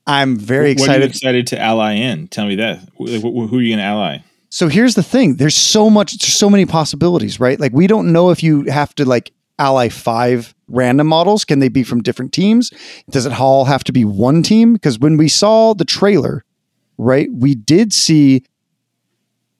[0.09, 1.09] I'm very What excited.
[1.09, 2.27] excited to ally in?
[2.29, 2.79] Tell me that.
[2.99, 4.17] Wh- wh- Who are you going to ally?
[4.49, 7.59] So here's the thing: there's so much, there's so many possibilities, right?
[7.59, 11.45] Like we don't know if you have to like ally five random models.
[11.45, 12.71] Can they be from different teams?
[13.11, 14.73] Does it all have to be one team?
[14.73, 16.43] Because when we saw the trailer,
[16.97, 18.43] right, we did see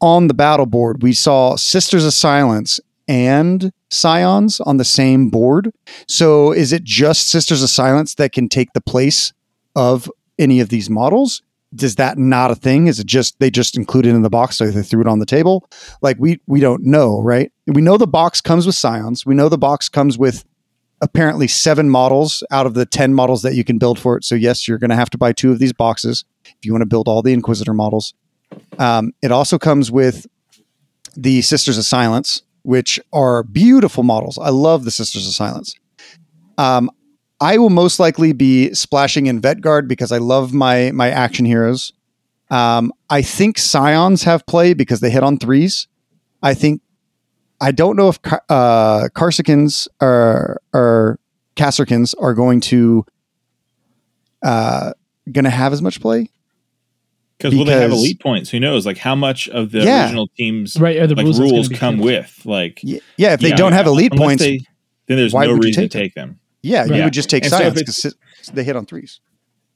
[0.02, 5.72] on the battle board we saw Sisters of Silence and Scions on the same board.
[6.08, 9.34] So is it just Sisters of Silence that can take the place
[9.76, 10.10] of
[10.40, 11.44] any of these models?
[11.80, 12.88] Is that not a thing?
[12.88, 15.26] Is it just they just included in the box so they threw it on the
[15.26, 15.70] table?
[16.02, 17.52] Like we we don't know, right?
[17.68, 19.26] We know the box comes with scions.
[19.26, 20.46] We know the box comes with
[21.02, 24.24] apparently seven models out of the 10 models that you can build for it.
[24.24, 26.82] So yes, you're going to have to buy two of these boxes if you want
[26.82, 28.14] to build all the Inquisitor models.
[28.78, 30.28] Um, it also comes with
[31.16, 34.38] the Sisters of Silence, which are beautiful models.
[34.38, 35.76] I love the Sisters of Silence.
[36.58, 36.92] Um,
[37.42, 41.94] I will most likely be splashing in Vetguard because I love my my action heroes.
[42.52, 45.88] Um, I think Scions have play because they hit on threes.
[46.42, 46.82] I think
[47.62, 51.20] I don't know if Car- uh, Kasrkins or or
[51.56, 53.06] Kasrkins are going to
[54.44, 54.92] uh,
[55.32, 56.30] going to have as much play.
[57.38, 58.50] Because will they have elite points?
[58.50, 58.86] Who knows?
[58.86, 60.04] Like how much of the Yeah.
[60.06, 61.00] original teams Right?
[61.08, 62.06] The like rules, rules, that's gonna be come changed.
[62.06, 62.46] with?
[62.46, 64.60] Like Y- Yeah, if they yeah, don't have elite points, they-
[65.08, 66.40] then there's why no would you reason to take take them.
[66.62, 69.20] Yeah, you would just take And so if Scions it's- because they hit on threes.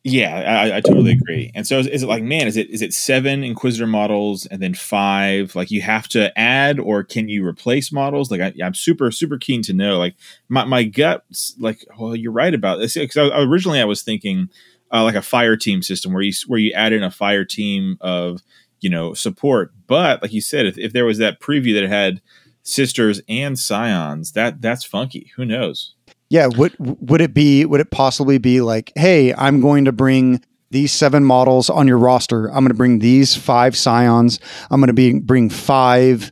[0.05, 1.49] Yeah, I, I totally agree.
[1.55, 4.61] And so is, is it like, man, is it is it seven Inquisitor models and
[4.61, 5.55] then five?
[5.55, 8.29] Like you have to add, or can you replace models?
[8.29, 9.97] Like I, I'm super super keen to know.
[9.97, 10.15] Like
[10.49, 11.23] my my gut,
[11.57, 14.49] like, well, you're right about this because I, originally I was thinking
[14.91, 17.97] uh, like a fire team system where you where you add in a fire team
[18.01, 18.41] of
[18.81, 19.71] you know support.
[19.87, 22.21] But like you said, if, if there was that preview that had
[22.61, 25.31] sisters and scions, that that's funky.
[25.37, 25.95] Who knows?
[26.33, 30.43] Yeah, would would it be would it possibly be like, hey, I'm going to bring
[30.71, 32.47] these seven models on your roster.
[32.47, 34.39] I'm going to bring these five scions.
[34.71, 36.31] I'm going to be bring five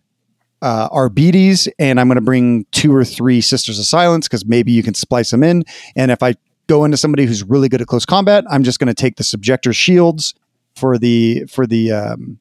[0.64, 4.72] uh, Arbites, and I'm going to bring two or three Sisters of Silence because maybe
[4.72, 5.66] you can splice them in.
[5.95, 6.34] And if I
[6.66, 9.24] go into somebody who's really good at close combat, I'm just going to take the
[9.24, 10.34] Subjector shields
[10.76, 12.39] for the for the um,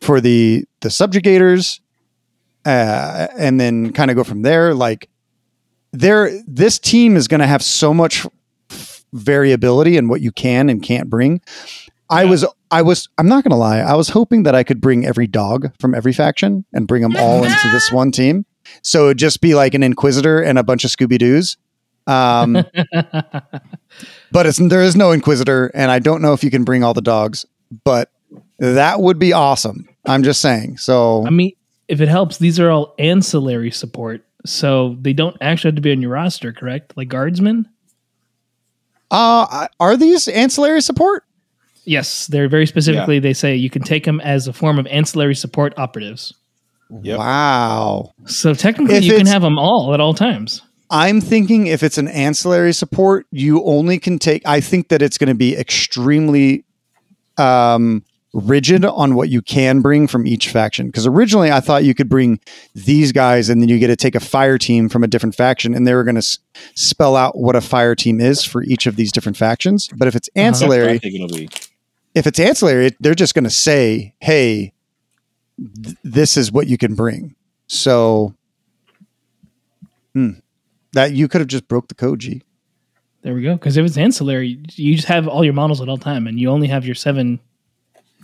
[0.00, 1.80] for the the subjugators,
[2.64, 4.72] uh, and then kind of go from there.
[4.72, 5.10] Like
[5.92, 8.26] there this team is going to have so much
[9.12, 11.40] variability in what you can and can't bring.
[12.10, 12.30] I Yeah.
[12.30, 13.78] was I was I'm not going to lie.
[13.78, 17.16] I was hoping that I could bring every dog from every faction and bring them
[17.16, 18.44] all into this one team.
[18.82, 21.56] So it'd just be like an inquisitor and a bunch of Scooby Doo's.
[22.08, 22.52] Um,
[24.32, 26.94] but it's there is no inquisitor, and I don't know if you can bring all
[26.94, 27.46] the dogs.
[27.84, 28.10] But
[28.58, 29.88] that would be awesome.
[30.04, 30.78] I'm just saying.
[30.78, 31.52] So I mean,
[31.88, 35.92] if it helps, these are all ancillary support, so they don't actually have to be
[35.92, 36.96] on your roster, correct?
[36.96, 37.68] Like guardsmen.
[39.10, 41.24] uh, are these ancillary support?
[41.84, 43.20] Yes, they're very specifically.
[43.20, 46.34] They say you can take them as a form of ancillary support operatives.
[47.02, 47.18] Yep.
[47.18, 48.12] Wow.
[48.26, 50.62] So technically, If you can have them all at all times.
[50.90, 54.42] I'm thinking if it's an ancillary support, you only can take.
[54.46, 56.64] I think that it's going to be extremely
[57.38, 58.04] um,
[58.38, 60.86] rigid on what you can bring from each faction.
[60.86, 62.38] Because originally I thought you could bring
[62.74, 65.74] these guys and then you get to take a fire team from a different faction,
[65.74, 66.38] and they were going to s-
[66.74, 69.88] spell out what a fire team is for each of these different factions.
[69.96, 70.44] But if it's Uh-huh.
[70.50, 71.48] That's what I ancillary, think it'll be.
[72.14, 74.72] if it's ancillary, they're just going to say, "Hey,
[75.82, 77.34] th- this is what you can bring."
[77.68, 78.34] So,
[80.14, 80.32] hmm,
[80.92, 82.42] that you could have just broke the code, G.
[83.22, 83.54] There we go.
[83.54, 86.48] Because if it's ancillary, you just have all your models at all time, and you
[86.50, 87.40] only have your seven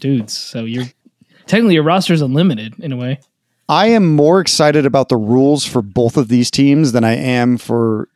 [0.00, 0.36] dudes.
[0.36, 0.84] So you're
[1.46, 3.20] technically your roster is unlimited in a way.
[3.68, 7.56] I am more excited about the rules for both of these teams than I am
[7.58, 8.08] for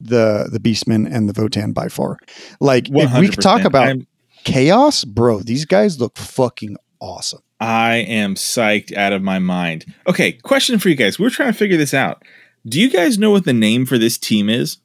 [0.00, 2.18] the the Beastmen and the Votann by far.
[2.60, 4.06] Like if we could talk about I'm-
[4.44, 7.40] chaos, bro, these guys look fucking awesome.
[7.60, 9.86] I am psyched out of my mind.
[10.06, 11.18] Okay, question for you guys.
[11.18, 12.22] We're trying to figure this out.
[12.66, 14.78] Do you guys know what the name for this team is?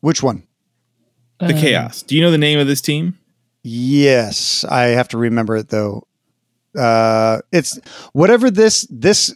[0.00, 0.44] Which one?
[1.40, 2.02] The Um, Chaos.
[2.02, 3.17] Do you know the name of this team?
[3.70, 6.06] Yes, I have to remember it though.
[6.78, 7.78] Uh it's
[8.12, 9.34] whatever this this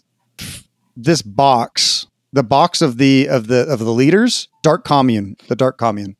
[0.96, 5.76] this box, the box of the of the of the leaders, Dark Commune, the Dark
[5.78, 6.16] Commune.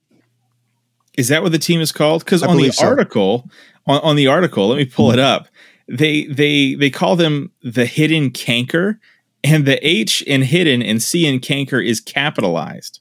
[1.16, 2.24] Is that what the team is called?
[2.24, 2.86] Because on the believe so.
[2.86, 3.50] article,
[3.86, 5.48] on, on the article, let me pull it up.
[5.88, 8.98] They they they call them the hidden canker,
[9.44, 13.00] and the H in hidden and C in canker is capitalized.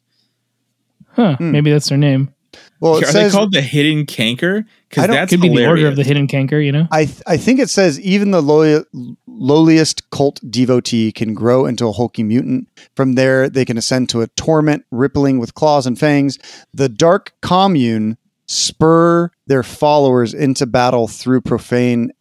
[1.14, 1.36] Huh.
[1.36, 1.52] Hmm.
[1.52, 2.34] Maybe that's their name.
[2.82, 4.66] Well, it Are says they called the hidden canker?
[4.90, 6.60] Because don't- that's Could be the order of the hidden canker.
[6.60, 6.88] You know.
[6.92, 8.84] I th- I think it says even the low-
[9.28, 12.68] lowliest cult devotee can grow into a hulking mutant.
[12.96, 16.38] From there, they can ascend to a torment, rippling with claws and fangs.
[16.74, 18.18] The dark commune
[18.48, 22.12] spur their followers into battle through profane.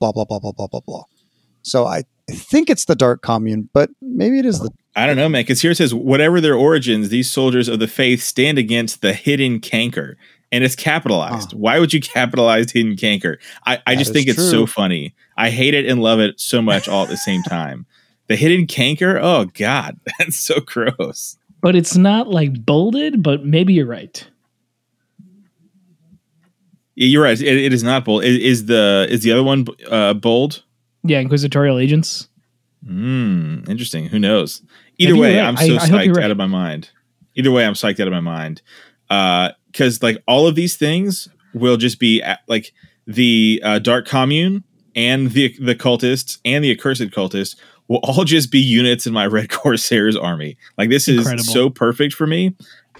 [0.00, 1.02] Blah blah blah blah blah blah blah.
[1.64, 4.70] So I, I think it's the dark commune, but maybe it is the.
[4.96, 5.42] I don't know, man.
[5.42, 9.12] Because here it says, whatever their origins, these soldiers of the faith stand against the
[9.12, 10.16] hidden canker,
[10.52, 11.50] and it's capitalized.
[11.52, 11.58] Huh.
[11.58, 13.38] Why would you capitalize hidden canker?
[13.66, 14.50] I, I That just think it's true.
[14.50, 15.14] so funny.
[15.36, 17.86] I hate it and love it so much all at the same time.
[18.28, 19.18] The hidden canker.
[19.20, 21.36] Oh God, that's so gross.
[21.60, 23.22] But it's not like bolded.
[23.22, 24.26] But maybe you're right.
[26.94, 27.40] You're right.
[27.40, 28.22] It, it is not bold.
[28.24, 30.62] Is, is the is the other one uh, bold?
[31.04, 32.28] Yeah, Inquisitorial Agents.
[32.86, 33.60] Hmm.
[33.68, 34.06] Interesting.
[34.06, 34.62] Who knows?
[34.98, 35.46] Either way, right.
[35.46, 36.24] I'm so I you're psyched right.
[36.24, 36.90] out of my mind.
[37.34, 38.62] Either way, I'm psyched out of my mind.
[39.10, 42.72] Uh, Because like all of these things will just be at, like
[43.06, 44.64] the uh, Dark Commune
[44.96, 47.56] and the the cultists and the accursed cultists
[47.88, 50.56] will all just be units in my Red Corsairs army.
[50.78, 52.54] Like this is so perfect for me.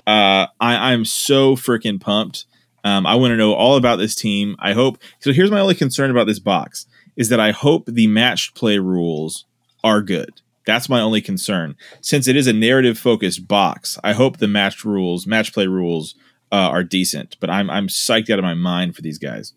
[0.06, 2.46] Uh, I, I'm so freaking pumped.
[2.84, 4.56] Um, I want to know all about this team.
[4.58, 4.98] I hope.
[5.20, 8.78] So here's my only concern about this box is that I hope the matched play
[8.78, 9.44] rules
[9.82, 10.40] are good.
[10.66, 11.76] That's my only concern.
[12.00, 16.14] Since it is a narrative focused box, I hope the matched rules, match play rules,
[16.50, 17.36] uh, are decent.
[17.40, 19.52] But I'm I'm psyched out of my mind for these guys.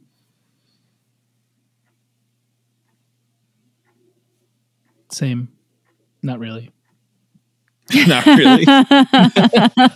[5.09, 5.47] Same.
[6.21, 6.71] Not really.
[8.07, 8.65] Not really.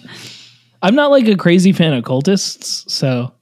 [0.81, 3.33] I'm not like a crazy fan of cultists, so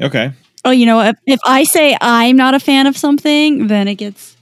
[0.00, 0.32] Okay.
[0.64, 1.16] Oh, you know what?
[1.26, 4.36] If, if I say I'm not a fan of something, then it gets.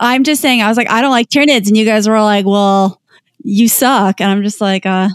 [0.00, 0.60] I'm just saying.
[0.60, 3.00] I was like, I don't like Tyranids, and you guys were like, well,
[3.42, 5.08] you suck, and I'm just like, uh,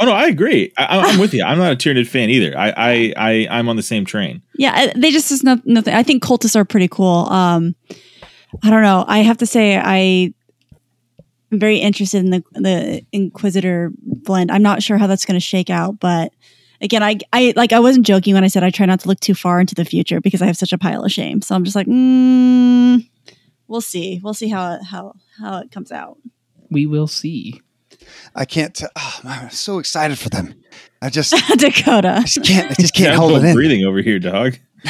[0.00, 0.72] Oh no, I agree.
[0.78, 1.42] I, I'm with you.
[1.42, 2.56] I'm not a Tyranid fan either.
[2.56, 4.42] I, I I I'm on the same train.
[4.56, 5.92] yeah, they just is no, nothing.
[5.92, 7.26] I think cultists are pretty cool.
[7.30, 7.74] Um,
[8.62, 9.04] I don't know.
[9.08, 10.32] I have to say, I
[11.50, 14.52] am very interested in the the Inquisitor blend.
[14.52, 16.32] I'm not sure how that's going to shake out, but
[16.80, 19.20] again, I I like I wasn't joking when I said I try not to look
[19.20, 21.42] too far into the future because I have such a pile of shame.
[21.42, 23.08] So I'm just like, mm,
[23.66, 24.20] we'll see.
[24.22, 26.18] We'll see how it, how how it comes out.
[26.70, 27.60] we will see.
[28.34, 28.74] I can't.
[28.74, 30.54] T- oh, man, I'm so excited for them.
[31.02, 32.18] I just, Dakotah.
[32.18, 32.70] I just can't.
[32.70, 33.54] I just can't I'm hold it in.
[33.54, 34.56] breathing over here, dog.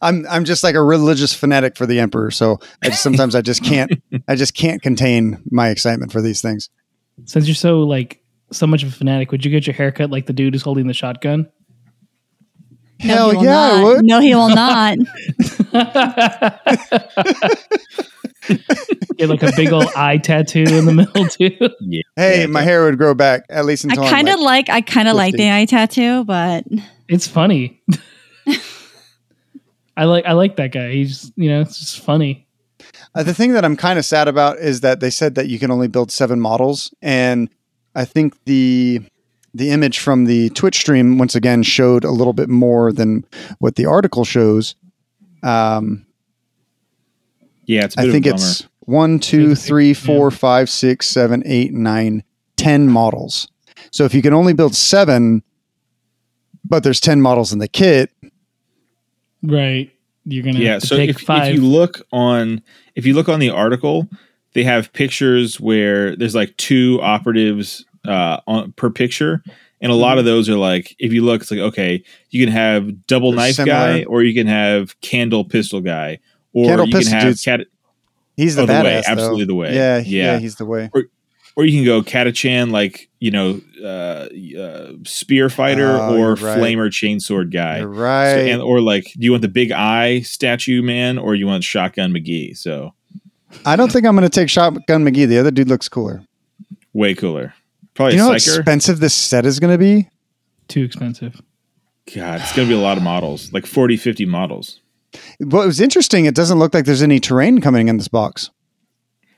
[0.00, 2.30] I'm I'm just like a religious fanatic for the emperor.
[2.30, 3.90] So I just sometimes I just can't.
[4.28, 6.70] I just can't contain my excitement for these things.
[7.24, 8.20] Since you're so like
[8.52, 10.86] so much of a fanatic, would you get your haircut like the dude who's holding
[10.86, 11.48] the shotgun?
[13.00, 14.04] Hell he will yeah, I would.
[14.04, 14.98] No, he will not.
[19.16, 21.56] Get like a big old eye tattoo in the middle too.
[21.80, 22.02] Yeah.
[22.16, 24.76] Hey, Yeah, my hair would grow back at least until I kind of like, like
[24.76, 26.64] I kind of like the eye tattoo, but
[27.08, 27.82] It's funny.
[29.96, 30.90] I like I like that guy.
[30.92, 32.48] He's you know it's just funny.
[33.14, 35.58] Uh, the thing that I'm kind of sad about is that they said that you
[35.58, 37.48] can only build seven models, and
[37.94, 39.00] I think the
[39.54, 43.24] the image from the Twitch stream once again showed a little bit more than
[43.60, 44.74] what the article shows.
[45.42, 46.06] Um,
[47.66, 48.46] Yeah, it's a I bit think of a bummer.
[48.50, 52.22] it's one, two, three, four, five, six, seven, eight, nine,
[52.56, 53.48] ten models.
[53.92, 55.42] So if you can only build seven,
[56.64, 58.10] but there's ten models in the kit,
[59.42, 59.90] Right.
[60.24, 61.48] You're gonna yeah have to so pick if, five.
[61.50, 62.62] if you look on
[62.94, 64.08] if you look on the article
[64.54, 69.42] they have pictures where there's like two operatives uh on per picture
[69.80, 72.52] and a lot of those are like if you look it's like okay you can
[72.52, 73.74] have double They're knife similar.
[73.74, 76.18] guy or you can have candle pistol guy
[76.52, 77.60] or Candle you can have dude's cat
[78.36, 79.02] he's the Oh, the way, though.
[79.06, 79.74] absolutely the way.
[79.74, 80.32] Yeah, Yeah.
[80.34, 80.90] yeah, he's the way.
[81.56, 84.28] or you can go Catachan like you know uh,
[84.60, 86.58] uh spear fighter Oh, or right.
[86.58, 88.48] flamer chainsword guy You're So- right.
[88.50, 92.12] and, or like do you want the big eye statue man or you want shotgun
[92.12, 92.92] mcgee so
[93.66, 95.26] I don't think I'm going to take Shotgun McGee.
[95.26, 96.22] The other dude looks cooler.
[96.92, 100.08] way cooler Do probably you know how a expensive this set is going to be?
[100.68, 101.40] Too expensive.
[102.14, 104.80] god it's gonna be a lot of models like 40 50 models
[105.38, 108.50] What was interesting, it doesn't look like there's any terrain coming in this box.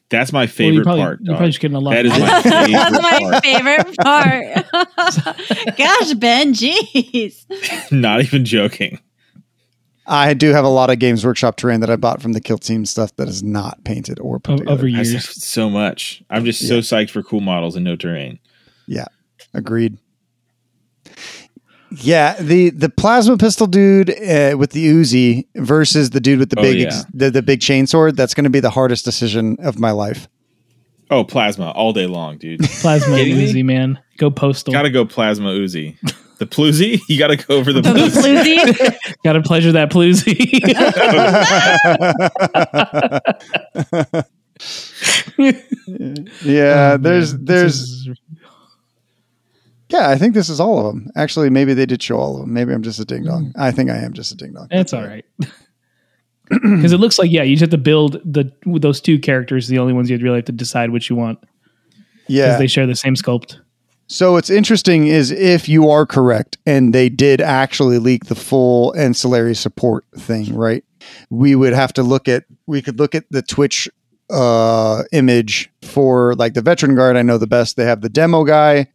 [0.09, 1.37] that's my Well, you favorite probably, part You're dog.
[1.39, 1.91] probably just getting a lot.
[1.93, 2.29] that is of my
[2.71, 5.77] that's my part favorite part.
[5.77, 7.45] Gosh, Ben, jeez.
[7.93, 9.01] not even joking
[10.09, 12.59] I do have a lot of Games Workshop terrain that I bought from the Kill
[12.59, 15.29] Team stuff that is not painted or put o- over years.
[15.43, 18.39] so much i'm just so psyched for cool models and no terrain
[18.87, 19.07] Yeah,
[19.53, 19.99] Agreed.
[21.91, 26.59] Yeah, the the plasma pistol dude uh, with the Uzi versus the dude with the
[26.59, 26.87] Oh, big yeah.
[26.89, 28.15] ex- the, the big chainsaw.
[28.15, 30.29] That's going to be the hardest decision of my life.
[31.11, 33.37] oh plasma all day long dude Plasma Kidding?
[33.37, 33.99] Uzi, man.
[34.19, 34.73] Go postal.
[34.73, 35.97] gotta go plasma uzi
[36.39, 38.97] the ploozy you gotta go over the The ploozy floozy.
[39.25, 40.37] Gotta pleasure that ploozy.
[46.45, 48.09] yeah, Oh, there's there's
[49.89, 50.09] yeah.
[50.09, 51.09] I think this is all of them.
[51.17, 52.53] Actually, maybe they did show all of them.
[52.53, 53.47] Maybe I'm just a ding dong.
[53.47, 53.53] Mm.
[53.61, 54.69] I think I am just a ding dong.
[54.71, 55.25] it's all right.
[56.49, 59.67] Because it looks like yeah, you just have to build the those two characters.
[59.67, 62.57] The only ones you'd really have to decide which you want because Yeah.
[62.57, 63.57] they share the same sculpt.
[64.09, 68.95] So what's interesting is if you are correct and they did actually leak the full
[68.97, 70.85] ancillary support thing, right?
[71.29, 73.89] We would have to look at we could look at the Twitch
[74.31, 77.77] uh image for like the veteran guard I know the best.
[77.77, 78.89] They have the demo guy,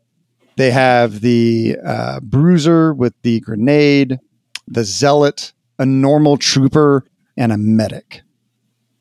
[0.58, 4.20] They have the uh, bruiser with the grenade,
[4.68, 7.06] the zealot, a normal trooper,
[7.38, 8.22] and a medic.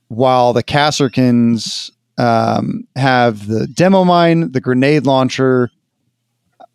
[0.09, 5.71] While the Kasrkins um, have the demo mine, the grenade launcher,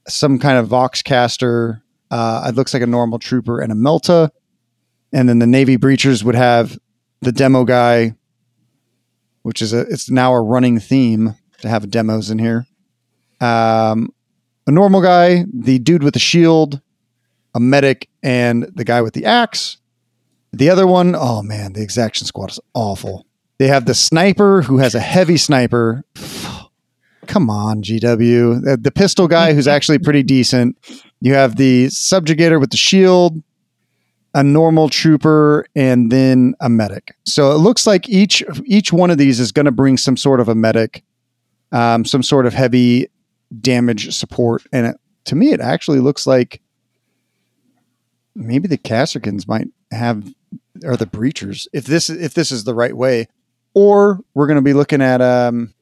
[0.07, 1.81] some kind of Vox caster.
[2.11, 4.29] Uh, it looks like a normal trooper and a Melta.
[5.11, 6.77] And then the Navy Breachers would have
[7.21, 8.15] the demo guy,
[9.43, 12.65] which is a it's now a running theme to have demos in here.
[13.41, 14.13] Um,
[14.67, 16.81] a normal guy, the dude with the shield,
[17.53, 19.77] a medic, and the guy with the axe.
[20.51, 23.25] The other one, oh man, the exaction squad is awful.
[23.57, 26.03] They have the sniper who has a heavy sniper.
[27.27, 28.81] Come on, GW.
[28.81, 30.77] The, pistol guy who's actually pretty decent.
[31.21, 33.41] You have the subjugator with the shield,
[34.33, 37.15] a normal trooper, and then a medic.
[37.25, 40.39] So it looks like each each one of these is going to bring some sort
[40.39, 41.03] of a medic,
[41.71, 43.07] um, some sort of heavy
[43.61, 46.61] damage support, and it, to me, it actually looks like
[48.35, 50.33] maybe the Kasrkins might have
[50.83, 53.27] or the breachers if this if this is the right way,
[53.73, 55.73] or we're going to be looking at um,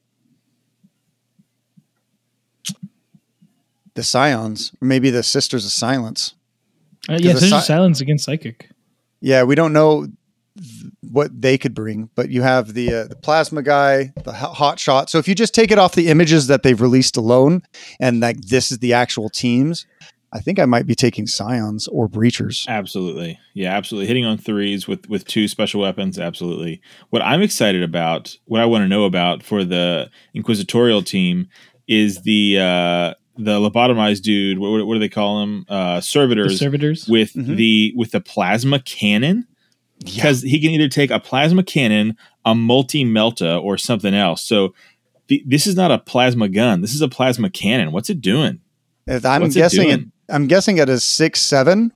[3.94, 6.34] the Scions, maybe the Sisters of Silence.
[7.08, 8.70] Uh, yeah, the there's si- silence against psychic.
[9.20, 10.06] Yeah, we don't know
[10.56, 14.52] th- what they could bring, but you have the uh, the plasma guy, the ho-
[14.52, 15.10] hot shot.
[15.10, 17.62] So if you just take it off the images that they've released alone,
[18.00, 19.86] and like this is the actual teams,
[20.32, 22.66] I think I might be taking Scions or Breachers.
[22.66, 23.38] Absolutely.
[23.54, 24.08] Yeah, absolutely.
[24.08, 26.80] Hitting on threes with with two special weapons, absolutely.
[27.10, 31.48] What I'm excited about, what I want to know about for the inquisitorial team
[31.86, 35.66] is the uh the lobotomized dude, what, what do they call him?
[35.68, 37.06] Uh The servitors servitors.
[37.08, 37.56] with Mhm.
[37.56, 39.46] the with the plasma cannon
[40.04, 44.42] because he can either take a plasma cannon, a multi melta, or something else.
[44.42, 44.74] So
[45.28, 46.80] th- this is not a plasma gun.
[46.80, 47.90] This is a plasma cannon.
[47.92, 48.60] What's it doing?
[49.06, 50.12] If I'm What's guessing it, doing?
[50.28, 51.92] I'm guessing it is six seven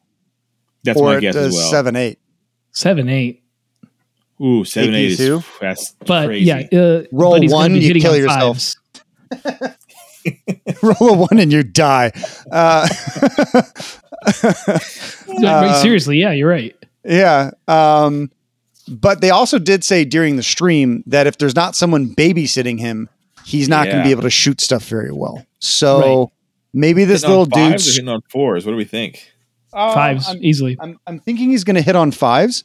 [0.85, 1.71] That's or my guess as well.
[1.71, 2.19] seven eight.
[2.73, 3.43] Seven, eight.
[4.41, 5.45] Ooh, seven eight is AP2?
[5.61, 6.45] that's But crazy.
[6.47, 8.73] yeah, uh, Roll but he's gonna one, you hitting kill on yourself.
[10.25, 10.83] fives.
[10.83, 12.13] Roll a one and you die.
[12.51, 12.89] Uh,
[15.29, 16.75] No, but Um, seriously, yeah, you're right.
[17.05, 17.51] Yeah.
[17.69, 18.31] Um,
[18.89, 23.09] but they also did say during the stream that if there's not someone babysitting him,
[23.45, 25.45] he's not going to be able to shoot stuff very well.
[25.61, 26.33] So
[26.73, 27.93] maybe this little fives dude.
[27.93, 28.65] or hitting on fours.
[28.67, 29.31] What do we think?
[29.71, 30.77] Fives I'm, easily.
[30.81, 32.65] I'm, I'm thinking he's going to hit on fives.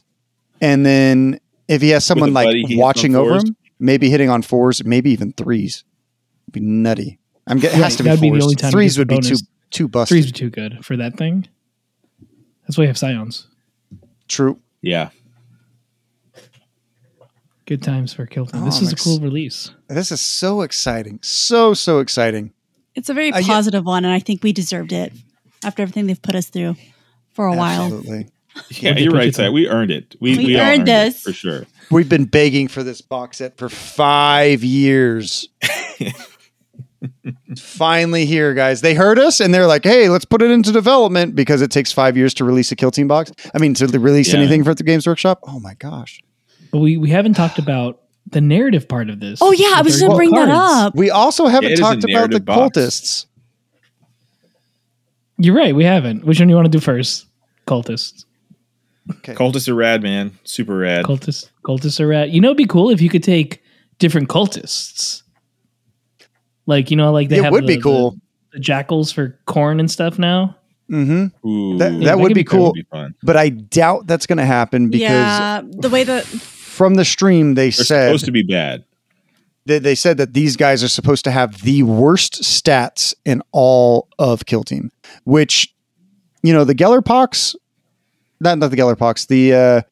[0.60, 3.44] And then if he has someone like buddy, watching over fours?
[3.44, 5.84] him, maybe hitting on fours, maybe even threes.
[6.44, 7.18] It'd be nutty.
[7.46, 9.16] I'm getting, it has to be that'd be the only time he threes would the
[9.16, 9.42] be too, bonus.
[9.70, 10.14] too busted.
[10.14, 11.46] Threes are too good for that thing.
[12.62, 13.46] That's why you have scions.
[14.28, 14.58] True.
[14.80, 15.10] Yeah.
[17.66, 18.62] Good times for Kill Team.
[18.62, 19.70] Oh, this I'm is a cool release.
[19.88, 21.18] This is so exciting.
[21.22, 22.52] So, so exciting.
[22.94, 23.46] It's a very Uh, yeah.
[23.46, 25.12] positive one, and I think we deserved it
[25.64, 26.76] after everything they've put us through
[27.32, 27.82] for a while.
[27.84, 28.28] Absolutely.
[28.70, 29.44] Yeah, What'd they you're right, you Sai.
[29.46, 29.52] through?
[29.52, 30.14] We earned it.
[30.20, 31.22] We, We we, earned earned this.
[31.22, 31.66] for sure.
[31.90, 35.48] We've been begging for this box set for five years.
[37.48, 38.80] It's Finally here, guys.
[38.80, 41.92] They heard us and they're like, hey, let's put it into development because it takes
[41.92, 43.30] five years to release a Kill Team box.
[43.54, 44.40] I mean, to release Yeah.
[44.40, 45.40] anything for the Games Workshop.
[45.44, 46.20] Oh my gosh.
[46.72, 48.00] But we, we haven't talked about
[48.30, 49.38] the narrative part of this.
[49.42, 50.94] Oh yeah, I With was their going to bring that up.
[50.94, 52.76] We also haven't it is talked about the box.
[52.78, 53.26] cultists.
[55.38, 56.24] You're right, we haven't.
[56.24, 57.26] Which one do you want to do first?
[57.66, 58.24] Cultists.
[59.18, 59.34] Okay.
[59.34, 60.38] Cultists are rad, man.
[60.44, 61.04] Super rad.
[61.04, 63.62] Cultists cultists are at you know it'd be cool if you could take
[63.98, 65.22] different cultists.
[66.66, 68.10] Like, you know, like they It have would be the- cool.
[68.52, 70.56] The, the Jakhals for Khorne and stuff now.
[70.90, 71.48] Mm-hmm.
[71.48, 72.72] Ooh, That- that would could be be cool.
[72.72, 73.14] would be.
[73.22, 77.54] But I doubt that's going to happen because yeah, the way that from the stream
[77.54, 78.84] they They're said supposed to be bad.
[79.66, 84.08] they, they said that these guys are supposed to have the worst stats in all
[84.18, 84.90] of Kill Team,
[85.24, 85.74] which,
[86.42, 87.54] you know, the Gellerpox,
[88.40, 89.82] not, not the Gellerpox, the, uh,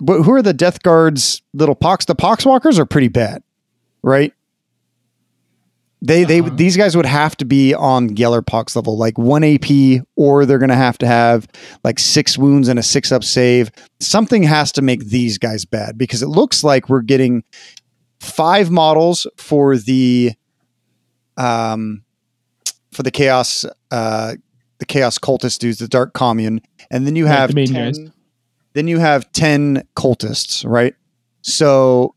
[0.00, 2.04] but who are the Death Guard's little pox?
[2.06, 3.42] The Poxwalkers are pretty bad,
[4.02, 4.32] right?
[6.00, 6.50] They, they, Uh-huh.
[6.54, 10.68] these guys would have to be on Gellerpox level, like one AP, or they're going
[10.68, 11.48] to have to have
[11.82, 13.70] like six wounds and a six up save.
[13.98, 17.42] Something has to make these guys bad because it looks like we're getting
[18.20, 20.32] five models for the
[21.36, 22.02] um
[22.90, 24.34] for the chaos uh
[24.78, 26.60] the chaos cultist dudes the dark commune
[26.90, 28.12] and then you have the main 10,
[28.72, 30.94] then you have 10 cultists right
[31.42, 32.12] so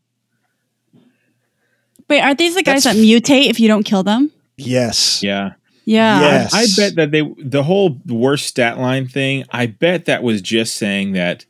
[2.12, 4.30] wait, aren't these the guys That's- that mutate if you don't kill them?
[4.56, 5.52] yes Yeah.
[5.84, 6.20] Yeah.
[6.20, 6.54] Yes.
[6.54, 9.44] I bet that they the whole worst stat line thing.
[9.50, 11.44] I bet that was just saying that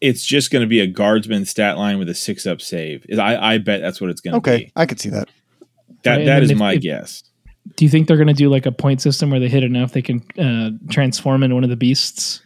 [0.00, 3.04] it's just going to be a guardsman stat line with a six up save.
[3.18, 4.62] I I bet that's what it's going to okay be.
[4.64, 5.28] Okay, I could see that
[6.04, 7.24] That Right, that and is if- my if- guess.
[7.76, 9.92] Do you think they're going to do like a point system where they hit enough
[9.92, 12.40] they can uh, transform into one of the beasts?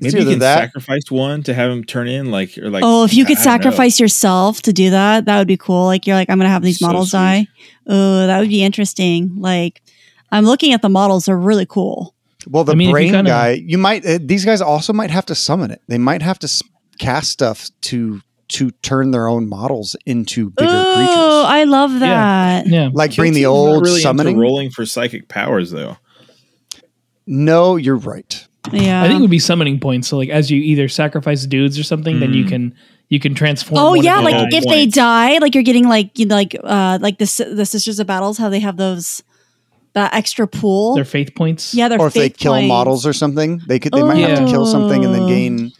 [0.00, 2.82] It's Maybe you can that- sacrifice one to have him turn in, like or like.
[2.84, 3.50] oh, if you I could don't know.
[3.50, 5.86] sacrifice yourself to do that, that would be cool.
[5.86, 7.18] Like you're like, I'm gonna have these So models sweet.
[7.18, 7.46] die.
[7.86, 9.36] Oh, that would be interesting.
[9.38, 9.82] Like
[10.30, 12.14] I'm looking at the models; they're really cool.
[12.48, 14.04] Well, the I mean, if you brain kinda- guy, you might.
[14.04, 15.80] Uh, these guys also might have to summon it.
[15.88, 16.62] They might have to s-
[16.98, 20.84] cast stuff to to turn their own models into bigger creatures.
[20.86, 21.50] Oh, creatures.
[21.52, 22.66] I love that.
[22.68, 22.90] Yeah.
[22.92, 24.36] Like Kill bring the old really into summoning.
[24.38, 25.96] rolling for psychic powers though.
[27.26, 28.45] No, you're right.
[28.72, 29.02] Yeah.
[29.02, 30.08] I think it would be summoning points.
[30.08, 32.48] So like as you either sacrifice dudes or something, then you Mm.
[32.48, 32.74] can
[33.08, 33.78] you can transform.
[33.80, 34.48] Oh yeah, like guys.
[34.52, 37.98] if they die, like you're getting like you know, like uh like the the Sisters
[38.00, 39.22] of Battles, how they have those
[39.92, 40.94] that extra pool.
[40.94, 41.72] their faith points.
[41.74, 42.68] yeah, they're or if they kill points.
[42.68, 43.92] models or something, they could.
[43.92, 45.28] They might have to kill something and then Oh.
[45.28, 45.72] gain.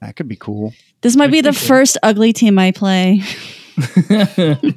[0.00, 0.72] That could be cool.
[1.02, 1.68] This might be the Actually, good.
[1.68, 3.22] first ugly team I play.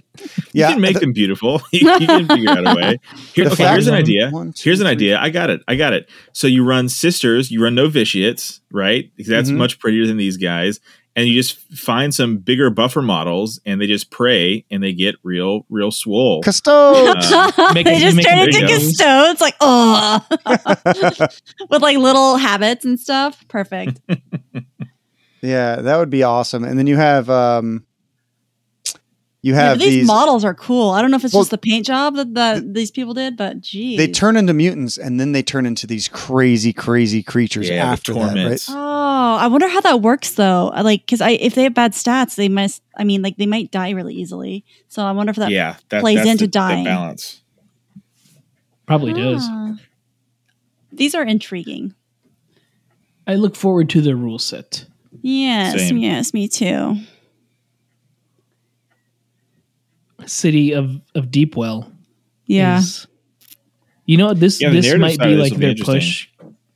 [0.51, 1.61] You Yeah, can make the- them beautiful.
[1.71, 2.97] you, you can figure out a way.
[3.33, 4.29] Here, okay, here's an idea.
[4.31, 4.91] One, two, Here's an three.
[4.91, 5.19] idea.
[5.19, 5.61] I got it.
[5.67, 6.09] I got it.
[6.33, 9.09] So you run sisters, you run novitiates, right?
[9.15, 9.55] Because that's Mhm.
[9.57, 10.79] much prettier than these guys.
[11.15, 15.15] And you just find some bigger buffer models and they just pray and they get
[15.23, 16.41] real, real swole.
[16.41, 17.31] Custodes.
[17.31, 18.67] Uh, they it- just turn into bigger.
[18.67, 20.25] custodes, like oh,
[21.69, 23.45] with like little habits and stuff.
[23.47, 24.01] Perfect.
[25.41, 26.63] yeah, that would be awesome.
[26.63, 27.85] And then you have um,
[29.41, 30.07] you Yeah, have but these, these.
[30.07, 30.89] models are cool.
[30.91, 33.37] I don't know if it's Well, just the paint job that, that these people did,
[33.37, 33.97] but geez.
[33.97, 37.91] they turn into mutants and then they turn into these crazy, crazy creatures yeah, the
[37.91, 38.65] after that, right?
[38.69, 40.67] Oh, I wonder how that works though.
[40.81, 42.83] Like, because I if they have bad stats, they must.
[42.97, 44.65] I mean, like they might die really easily.
[44.89, 45.51] So I wonder if that.
[45.51, 46.83] yeah, that plays that's into the, the dying.
[46.85, 47.41] balance.
[48.85, 49.43] Probably does.
[49.49, 49.75] Ah.
[50.91, 51.93] These are intriguing.
[53.27, 54.85] I look forward to the rule set.
[55.21, 55.97] Yes, Same.
[55.97, 56.97] yes, me too.
[60.29, 61.91] City of of Deepwell.
[62.45, 62.79] Yeah.
[62.79, 63.07] is-
[64.05, 66.27] you know this Yeah, this might be like will be their push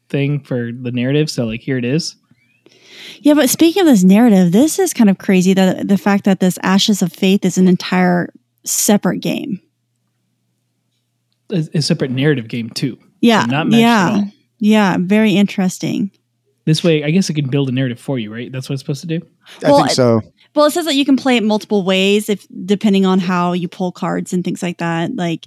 [0.09, 1.29] thing for the narrative.
[1.31, 2.15] So like here it is.
[3.21, 6.39] Yeah, but speaking of this narrative, this is kind of crazy that the fact that
[6.39, 8.31] this Ashes of Faith is an entire
[8.65, 9.59] separate game.
[11.51, 12.97] A, a separate narrative game too.
[13.21, 13.45] Yeah.
[13.45, 14.09] not matched at yeah.
[14.15, 14.31] all.
[14.59, 14.97] Yeah.
[14.99, 16.11] Very interesting.
[16.65, 18.51] This way, I guess it can build a narrative for you, right?
[18.51, 19.19] That's what it's supposed to do.
[19.63, 20.21] I Well, think so.
[20.55, 23.67] Well, it says that you can play it multiple ways if depending on how you
[23.67, 25.15] pull cards and things like that.
[25.15, 25.45] Like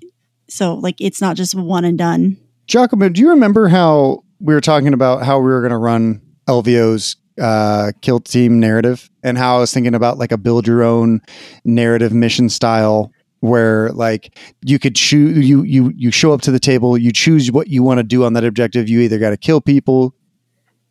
[0.49, 2.37] so like it's not just one and done.
[2.67, 6.21] Giacomo, do you remember how we were talking about how we were going to run
[6.49, 10.83] LVO's uh, kill team narrative and how I was thinking about like a build your
[10.83, 11.21] own
[11.65, 16.59] narrative mission style where like you could choose you you you show up to the
[16.59, 19.37] table you choose what you want to do on that objective you either got to
[19.37, 20.15] kill people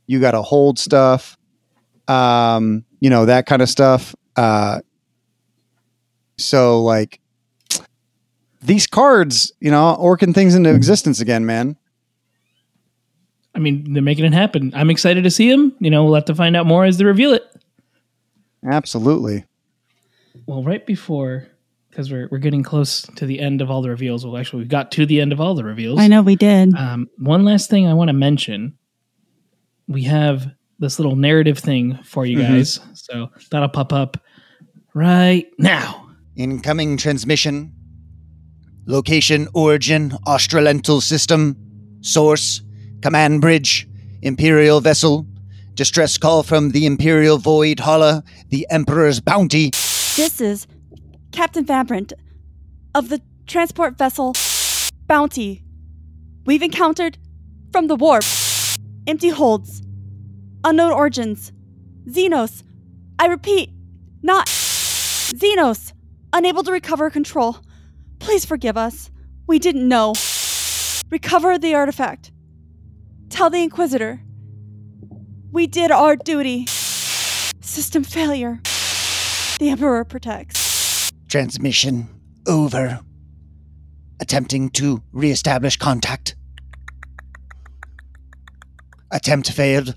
[0.06, 1.38] you got to hold stuff
[2.08, 4.80] um you know that kind of stuff uh
[6.40, 7.19] so like
[8.64, 11.77] these cards you know orking things into existence again man
[13.53, 14.73] I mean, they're making it happen.
[14.76, 15.73] I'm excited to see them.
[15.80, 17.44] You know, we'll have to find out more as they reveal it.
[18.69, 19.45] absolutely
[20.45, 21.48] Well, right before,
[21.90, 24.26] because we're we're getting close to the end of all the reveals.
[24.26, 26.02] Well, actually, we got to the end of all the reveals.
[26.02, 26.76] I know we did.
[26.76, 28.77] Um, one last thing I want to mention.
[29.88, 32.47] We have this little narrative thing for you Mhm.
[32.47, 32.80] guys.
[32.93, 34.18] So that'll pop up
[34.93, 36.10] right now.
[36.35, 37.72] Incoming transmission.
[38.85, 41.56] Location, origin, Australental system.
[42.02, 42.61] Source,
[43.02, 43.88] command bridge,
[44.22, 45.26] Imperial vessel.
[45.76, 49.72] Distress call from the Imperial Void Hauler, the Emperor's bounty.
[50.15, 50.68] This is
[51.31, 52.14] Captain Vabrant
[52.93, 54.34] of the transport vessel
[55.07, 55.64] Bounty.
[56.45, 57.18] We've encountered
[57.72, 58.23] from the warp
[59.07, 59.81] empty holds,
[60.66, 61.54] unknown origins,
[62.10, 62.64] Xenos.
[63.20, 63.70] I repeat,
[64.22, 65.94] not Xenos.
[66.34, 67.58] Unable to recover control.
[68.20, 69.10] Please forgive us.
[69.48, 70.14] We didn't know.
[71.10, 72.32] Recover the artifact.
[73.30, 74.20] Tell the Inquisitor.
[75.52, 76.66] We did our duty.
[76.68, 78.60] System failure.
[79.60, 81.12] The Emperor protects.
[81.30, 82.10] Transmission
[82.48, 83.00] over.
[84.20, 86.36] Attempting to reestablish contact.
[89.12, 89.96] Attempt failed.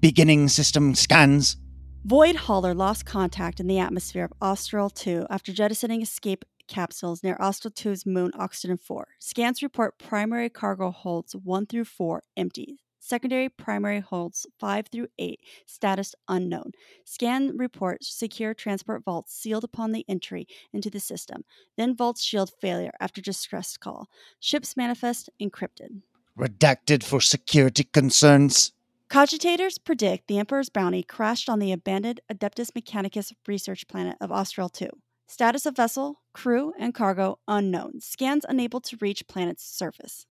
[0.00, 1.56] Beginning system scans.
[2.04, 7.36] Void Hauler lost contact in the atmosphere of Austral 2 after jettisoning escape capsules near
[7.40, 9.08] Austral 2's moon Oxygen 4.
[9.18, 12.76] Scans report primary cargo holds 1 through 4 empty.
[13.00, 16.72] Secondary primary holds 5 through 8, status unknown.
[17.04, 21.44] Scan reports secure transport vaults sealed upon the entry into the system.
[21.76, 24.08] Then vaults shield failure after distress call.
[24.40, 26.02] Ships manifest encrypted.
[26.38, 28.72] Redacted for security concerns.
[29.08, 34.68] Cogitators predict the Emperor's bounty crashed on the abandoned Adeptus Mechanicus research planet of Austral
[34.68, 34.88] 2.
[35.28, 38.00] Status of vessel, crew, and cargo unknown.
[38.00, 40.26] Scans unable to reach planet's surface.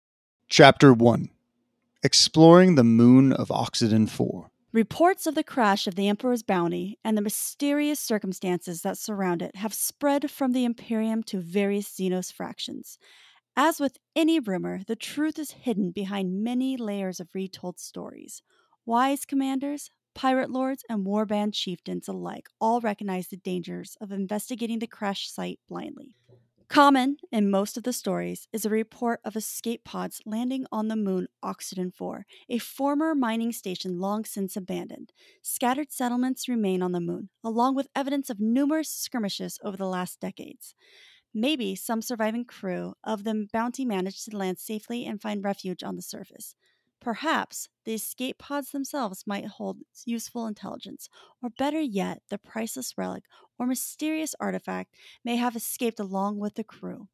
[0.49, 1.29] Chapter 1
[2.03, 4.51] Exploring the Moon of Oxygen 4.
[4.73, 9.55] Reports of the crash of the Emperor's Bounty and the mysterious circumstances that surround it
[9.55, 12.99] have spread from the Imperium to various Xenos fractions.
[13.55, 18.41] As with any rumor, the truth is hidden behind many layers of retold stories.
[18.85, 24.87] Wise commanders, pirate lords, and warband chieftains alike all recognize the dangers of investigating the
[24.87, 26.15] crash site blindly.
[26.67, 30.95] Common in most of the stories is a report of escape pods landing on the
[30.95, 35.13] moon Oxygen 4, a former mining station long since abandoned.
[35.41, 40.19] Scattered settlements remain on the moon, along with evidence of numerous skirmishes over the last
[40.19, 40.73] decades.
[41.33, 45.95] Maybe some surviving crew of the bounty managed to land safely and find refuge on
[45.97, 46.55] the surface.
[47.05, 49.77] Perhaps the escape pods themselves might hold
[50.07, 51.07] useful intelligence,
[51.39, 53.25] or better yet, the priceless relic
[53.59, 54.91] or mysterious artifact
[55.23, 57.07] may have escaped along with the crew.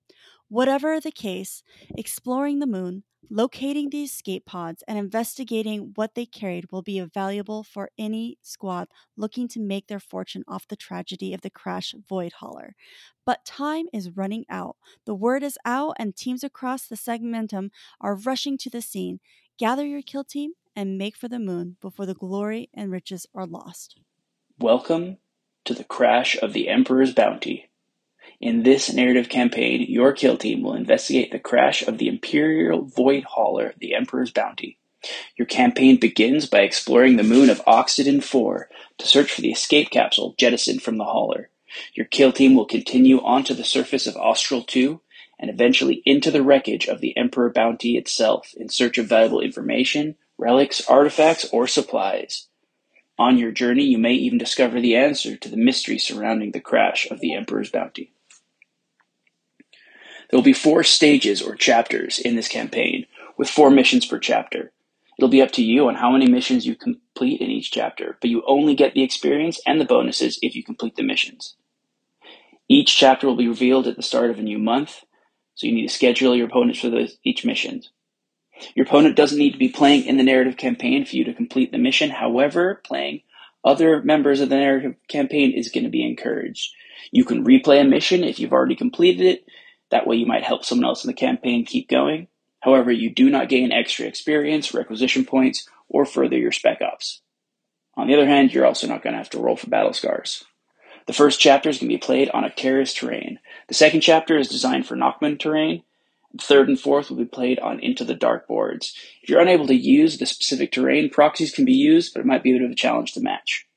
[0.47, 1.61] Whatever the case,
[1.97, 7.61] exploring the moon, locating the escape pods, and investigating what they carried will be valuable
[7.61, 8.88] for any squad
[9.18, 12.76] looking to make their fortune off the tragedy of the crash Void Hauler.
[13.26, 14.77] But time is running out.
[15.05, 19.19] The word is out, and teams across the segmentum are rushing to the scene.
[19.61, 23.45] Gather your kill team and make for the moon before the glory and riches are
[23.45, 23.95] lost.
[24.57, 25.17] Welcome
[25.65, 27.69] to the crash of the Emperor's Bounty.
[28.39, 33.23] In this narrative campaign, your kill team will investigate the crash of the Imperial Void
[33.23, 34.79] Hauler, the Emperor's Bounty.
[35.38, 38.67] Your campaign begins by exploring the moon of Oxygen 4
[38.97, 41.51] to search for the escape capsule jettisoned from the hauler.
[41.93, 45.01] Your kill team will continue onto the surface of Austral 2
[45.41, 50.15] and eventually into the wreckage of the Emperor Bounty itself in search of valuable information,
[50.38, 52.47] relics, artifacts, or supplies.
[53.18, 57.09] On your journey, you may even discover the answer to the mystery surrounding the crash
[57.09, 58.13] of the Emperor's Bounty.
[60.30, 63.05] There will be four stages or chapters in this campaign,
[63.38, 64.72] with four missions per chapter.
[65.18, 68.30] It'll be up to you on how many missions you complete in each chapter, but
[68.30, 71.55] you only get the experience and the bonuses if you complete the missions.
[72.69, 75.03] Each chapter will be revealed at the start of a new month,
[75.61, 77.83] so you need to schedule your opponents for those, each mission.
[78.73, 81.71] Your opponent doesn't need to be playing in the narrative campaign for you to complete
[81.71, 82.09] the mission.
[82.09, 83.21] However, playing
[83.63, 86.73] other members of the narrative campaign is going to be encouraged.
[87.11, 89.45] You can replay a mission if you've already completed it.
[89.91, 92.27] That way you might help someone else in the campaign keep going.
[92.61, 97.21] However, you do not gain extra experience, requisition points, or further your spec ops.
[97.95, 100.43] On the other hand, you're also not going to have to roll for battle scars.
[101.07, 103.39] The first chapter is going to be played on a Octarius terrain.
[103.67, 105.83] The second chapter is designed for Nachmund terrain.
[106.33, 108.95] The Third and fourth will be played on Into the Dark boards.
[109.21, 112.43] If you're unable to use the specific terrain, proxies can be used, but it might
[112.43, 113.67] be a bit of a challenge to match.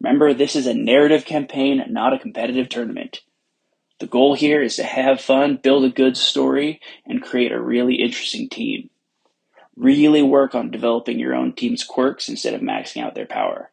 [0.00, 3.22] Remember, this is a narrative campaign, not a competitive tournament.
[3.98, 7.96] The goal here is to have fun, build a good story, and create a really
[7.96, 8.90] interesting team.
[9.74, 13.70] Really work on developing your own team's quirks instead of maxing out their power.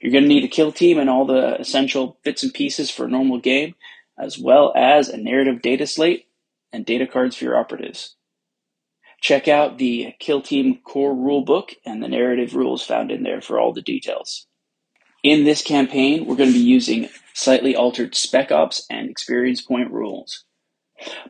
[0.00, 3.04] You're going to need a kill team and all the essential bits and pieces for
[3.04, 3.74] a normal game,
[4.18, 6.26] as well as a narrative data slate
[6.72, 8.16] and data cards for your operatives.
[9.20, 13.60] Check out the Kill Team core rulebook and the narrative rules found in there for
[13.60, 14.46] all the details.
[15.22, 19.92] In this campaign, we're going to be using slightly altered spec ops and experience point
[19.92, 20.44] rules.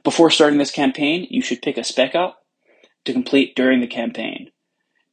[0.03, 2.39] Before starting this campaign, you should pick a spec op
[3.05, 4.51] to complete during the campaign.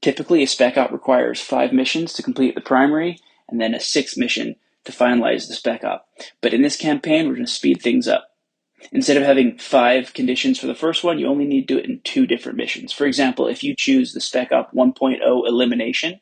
[0.02, 3.20] Typically, a spec op requires five missions to complete the primary
[3.52, 4.56] and then a sixth mission
[4.86, 6.08] to finalize the spec op.
[6.42, 8.30] But in this campaign, we're going to speed things up.
[8.92, 11.90] Instead of having five conditions for the first one, you only need to do it
[11.90, 12.94] in two different missions.
[12.94, 16.22] For example, if you choose the Spec Op 1.0 elimination,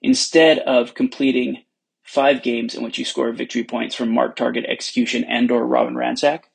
[0.00, 1.64] instead of completing
[2.04, 5.88] five games in which you score victory points from Mark Target Execution and or Rob
[5.88, 6.50] and Ransack,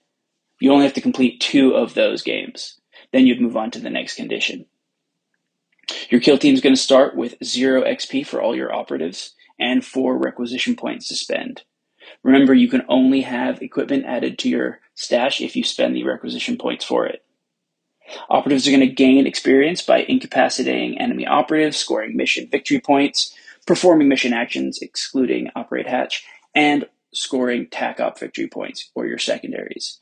[0.59, 2.79] you only have to complete two of those games.
[3.11, 4.65] Then you'd move on to the next condition.
[6.09, 9.85] Your kill team is going to start with zero XP for all your operatives and
[9.85, 11.63] four requisition points to spend.
[12.23, 16.57] Remember, you can only have equipment added to your stash if you spend the requisition
[16.57, 17.23] points for it.
[18.29, 24.07] Operatives are going to gain experience by incapacitating enemy operatives, scoring mission victory points, performing
[24.07, 26.23] mission actions excluding operate hatch,
[26.53, 29.99] and scoring TAC op victory points or your secondaries.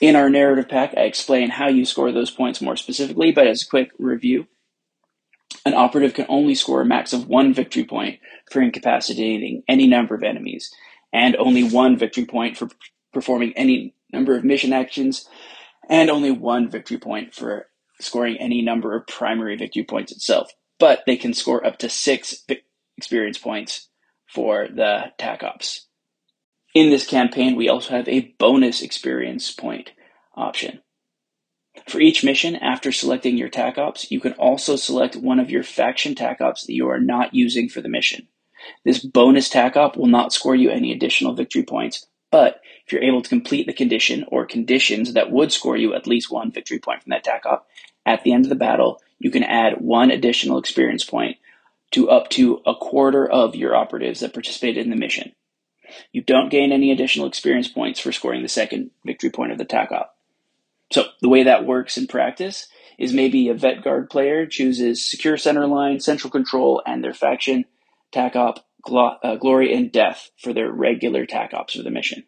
[0.00, 3.62] In our narrative pack, I explain how you score those points more specifically, but as
[3.62, 4.46] a quick review,
[5.64, 8.18] an operative can only score a max of one victory point
[8.50, 10.72] for incapacitating any number of enemies,
[11.12, 12.68] and only one victory point for
[13.12, 15.28] performing any number of mission actions,
[15.88, 17.66] and only one victory point for
[18.00, 20.50] scoring any number of primary victory points itself.
[20.78, 22.44] But they can score up to six
[22.96, 23.88] experience points
[24.26, 25.86] for the TAC ops.
[26.74, 29.90] In this campaign, we also have a bonus experience point
[30.36, 30.80] option.
[31.86, 35.62] For each mission, after selecting your TAC ops, you can also select one of your
[35.62, 38.28] faction TAC ops that you are not using for the mission.
[38.84, 43.02] This bonus TAC op will not score you any additional victory points, but if you're
[43.02, 46.78] able to complete the condition or conditions that would score you at least one victory
[46.78, 47.68] point from that TAC op,
[48.04, 51.36] at the end of the battle, you can add one additional experience point
[51.92, 55.32] to up to a quarter of your operatives that participated in the mission.
[56.12, 59.64] You don't gain any additional experience points for scoring the second victory point of the
[59.64, 60.16] TAC op.
[60.92, 62.66] So the way that works in practice
[62.98, 67.64] is maybe a vet guard player chooses secure center line, central control, and their faction
[68.12, 72.24] TAC op, glo- uh, glory, and death for their regular TAC ops for the mission.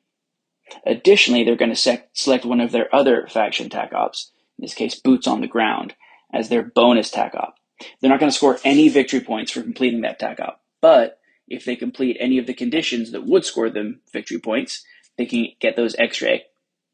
[0.87, 4.75] Additionally, they're going to sec- select one of their other faction TAC ops, in this
[4.75, 5.95] case, boots on the ground,
[6.33, 7.57] as their bonus TAC op.
[8.01, 11.19] They're not going to score any victory points for completing that TAC op, but
[11.49, 14.85] if they complete any of the conditions that would score them victory points,
[15.19, 16.39] they can get those extra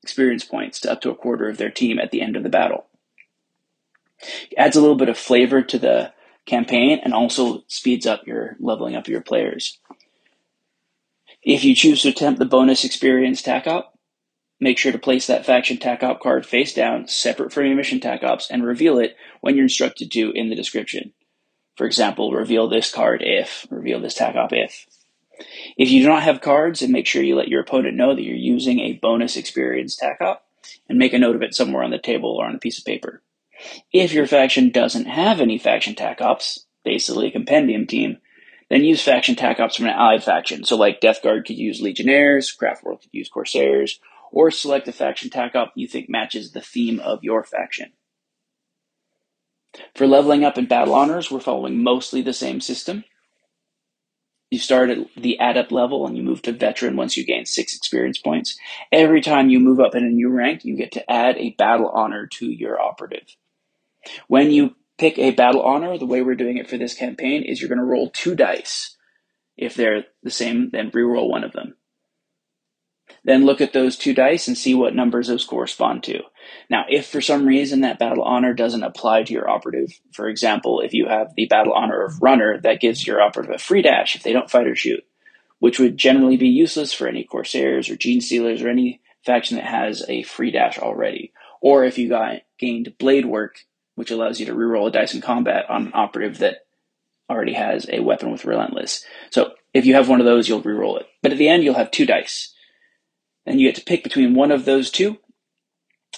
[0.03, 2.49] experience points to up to a quarter of their team at the end of the
[2.49, 2.87] battle.
[4.51, 6.12] It adds a little bit of flavor to the
[6.47, 9.79] campaign and also speeds up your leveling up your players.
[11.43, 13.95] If you choose to attempt the bonus experience tack op,
[14.61, 18.01] make sure to place that faction tack op card face down, separate from your mission
[18.01, 21.12] tack ops, and reveal it when you're instructed to in the description.
[21.77, 24.88] For example, reveal this card if, reveal this tack op if.
[25.77, 28.23] If you do not have cards, then make sure you let your opponent know that
[28.23, 30.47] you're using a bonus experience tack up
[30.89, 32.85] and make a note of it somewhere on the table or on a piece of
[32.85, 33.23] paper.
[33.93, 38.19] If your faction doesn't have any faction tack ops, basically a compendium team,
[38.70, 40.65] then use faction tack ops from an allied faction.
[40.65, 43.98] So like Death Guard could use Legionaries, Craft World could use Corsairs,
[44.31, 47.93] or select a faction tack op you think matches the theme of your faction.
[49.94, 53.05] For leveling up in battle honors, we're following mostly the same system.
[54.51, 57.77] You start at the adept level and you move to veteran once you gain six
[57.77, 58.59] experience points.
[58.91, 61.91] Every time you move up in a new rank, you get to add a battle
[61.91, 63.37] honor to your operative.
[64.27, 67.61] When you pick a battle honor, the way we're doing it for this campaign is
[67.61, 68.97] you're going to roll two dice.
[69.57, 71.75] If they're the same, then re-roll one of them.
[73.29, 76.23] Then look at those two dice and see what numbers those correspond to.
[76.71, 80.81] Now, if for some reason that battle honor doesn't apply to your operative, for example,
[80.81, 84.17] if you have the battle honor of runner, that gives your operative a free dash
[84.17, 85.05] if they don't fight or shoot,
[85.59, 90.03] which would generally be useless for any corsairs or Genestealers or any faction that has
[90.09, 91.35] a free dash already.
[91.61, 95.21] Or if you got gained blade work, which allows you to reroll a dice in
[95.21, 96.65] combat on an operative that
[97.29, 99.05] already has a weapon with relentless.
[99.29, 101.07] So if you have one of those, you'll reroll it.
[101.21, 102.55] But at the end, you'll have two dice.
[103.49, 105.16] And you get to pick between one of those two,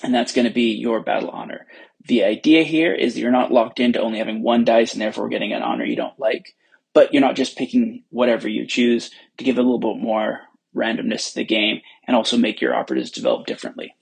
[0.02, 1.66] and that's going to be your battle honor.
[2.05, 5.28] The idea here is that you're not locked into only having one dice and therefore
[5.28, 6.57] getting an honor you don't like,
[6.93, 10.40] but you're not just picking whatever you choose to give a little bit more
[10.74, 13.94] randomness to the game and also make your operatives develop differently.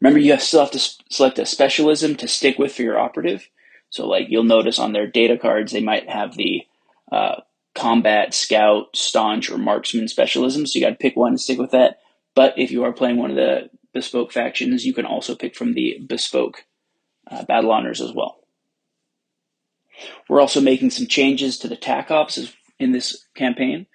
[0.00, 3.48] Remember, you still have to select a specialism to stick with for your operative.
[3.88, 6.66] So, like you'll notice on their data cards, they might have the
[7.10, 7.36] uh,
[7.74, 10.66] combat, scout, staunch, or marksman specialism.
[10.66, 12.00] So you got to pick one and stick with that.
[12.34, 15.74] But if you are playing one of the bespoke factions, you can also pick from
[15.74, 16.64] the bespoke
[17.30, 18.38] uh, battle honors as well.
[20.28, 23.86] We're also making some changes to the TAC ops in this campaign.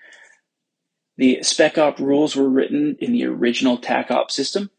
[1.18, 4.70] The spec op rules were written in the original TAC op system,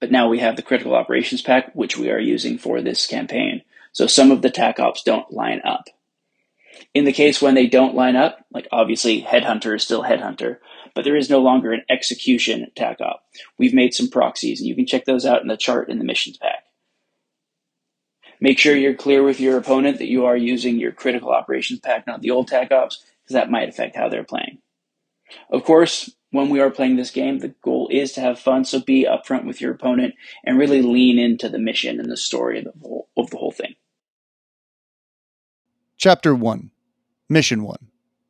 [0.00, 3.62] but now we have the critical operations pack, which we are using for this campaign.
[3.92, 5.88] So some of the TAC ops don't line up.
[6.94, 10.58] In the case when they don't line up, like obviously Headhunter is still Headhunter,
[10.94, 13.24] but there is no longer an execution TAC op.
[13.58, 16.04] We've made some proxies, and you can check those out in the chart in the
[16.04, 16.64] missions pack.
[18.40, 22.06] Make sure you're clear with your opponent that you are using your critical operations pack,
[22.06, 24.58] not the old TAC ops, because that might affect how they're playing.
[25.50, 28.80] Of course, when we are playing this game, the goal is to have fun, so
[28.80, 30.14] be upfront with your opponent
[30.44, 33.52] and really lean into the mission and the story of the whole, of the whole
[33.52, 33.74] thing.
[35.96, 36.70] Chapter 1
[37.34, 37.76] Mission 1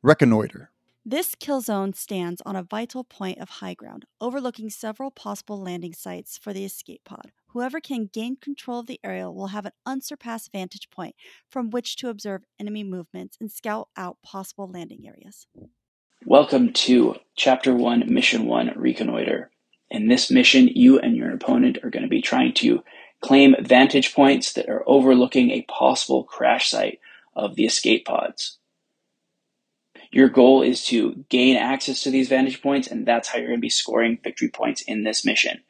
[0.03, 0.71] Reconnoiter.
[1.05, 5.93] This kill zone stands on a vital point of high ground, overlooking several possible landing
[5.93, 7.33] sites for the escape pod.
[7.49, 11.17] Whoever can gain control of the area will have an unsurpassed vantage point
[11.51, 15.49] from which to observe enemy movements and scout out possible landing areas.
[16.25, 19.51] Welcome to Chapter 1, Mission 1 Reconnoiter.
[19.91, 22.83] In this mission, you and your opponent are going to be trying to
[23.21, 27.01] claim vantage points that are overlooking a possible crash site
[27.37, 28.57] of the escape pods.
[30.15, 33.59] Your goal is to gain access to these vantage points, and that's how you're going
[33.59, 35.63] to be scoring victory points in this mission.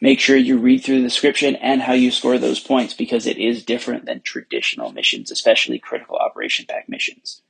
[0.00, 3.38] Make sure you read through the description and how you score those points because it
[3.38, 7.42] is different than traditional missions, especially critical operation pack missions.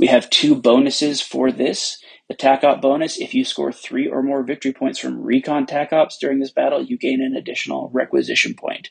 [0.00, 2.02] We have two bonuses for this.
[2.36, 6.18] TAC Op bonus if you score three or more victory points from recon TAC Ops
[6.18, 8.90] during this battle, you gain an additional requisition point.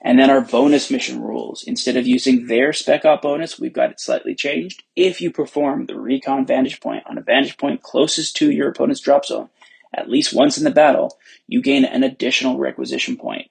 [0.00, 1.62] And then our bonus mission rules.
[1.64, 4.84] Instead of using their spec op bonus, we've got it slightly changed.
[4.94, 9.00] If you perform the recon vantage point on a vantage point closest to your opponent's
[9.00, 9.48] drop zone
[9.96, 13.50] at least once in the battle, you gain an additional requisition point.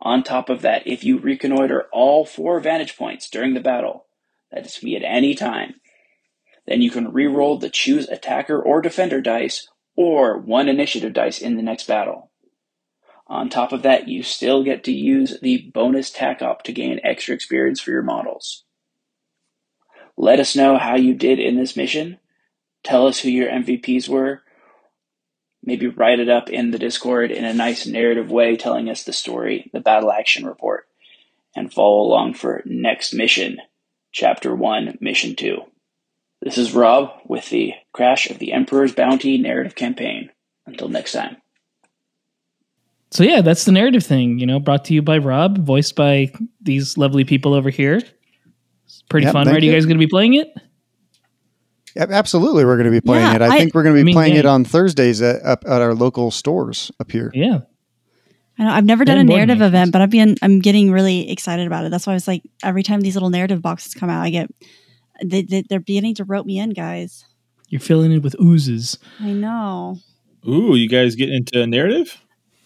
[0.00, 4.06] On top of that, if you reconnoiter all four vantage points during the battle,
[4.50, 5.74] that is me at any time,
[6.66, 11.56] then you can re-roll the choose attacker or defender dice or one initiative dice in
[11.56, 12.30] the next battle.
[13.26, 17.00] On top of that, you still get to use the bonus tac op to gain
[17.02, 18.64] extra experience for your models.
[20.16, 22.18] Let us know how you did in this mission.
[22.82, 24.42] Tell us who your MVPs were.
[25.62, 29.14] Maybe write it up in the Discord in a nice narrative way, telling us the
[29.14, 30.86] story, the battle action report,
[31.56, 33.58] and follow along for next mission,
[34.12, 35.62] Chapter 1, Mission 2.
[36.42, 40.30] This is Rob with the Crash of the Emperor's Bounty narrative campaign.
[40.66, 41.38] Until next time.
[43.14, 46.32] So yeah, that's the narrative thing, you know, brought to you by Rob, voiced by
[46.60, 48.02] these lovely people over here.
[48.86, 49.56] It's pretty Yep, fun, right?
[49.56, 49.76] Are you you.
[49.76, 50.48] guys going to be playing it?
[51.94, 53.42] Yep, absolutely, we're going to be playing Yeah, it.
[53.42, 54.40] I, I- think we're going to I be mean, playing yeah.
[54.40, 57.30] it on Thursdays at, up at our local stores up here.
[57.34, 57.60] Yeah.
[58.58, 59.68] I know, I've never done And a narrative missions.
[59.68, 61.90] event, but I'm being I'm getting really excited about it.
[61.90, 64.48] That's why I was like, every time these little narrative boxes come out, I get
[65.24, 67.24] they, they, they're beginning to rope me in, guys.
[67.68, 68.98] You're filling it with oozes.
[69.20, 69.98] I know.
[70.48, 72.16] Ooh, you guys getting into narrative?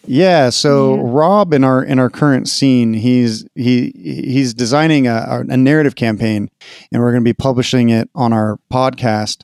[0.08, 1.02] Yeah, so Yeah.
[1.04, 6.50] Rob in our in our current scene, he's he he's designing a, a narrative campaign,
[6.90, 9.42] and we're going to be publishing it on our podcast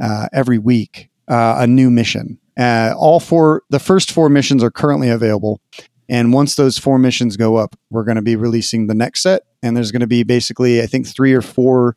[0.00, 1.10] uh, every week.
[1.28, 2.38] Uh, a new mission.
[2.56, 5.60] Uh, all four, the first four missions are currently available,
[6.08, 9.42] and once those four missions go up, we're going to be releasing the next set,
[9.62, 11.96] and there's going to be basically, I think, three or four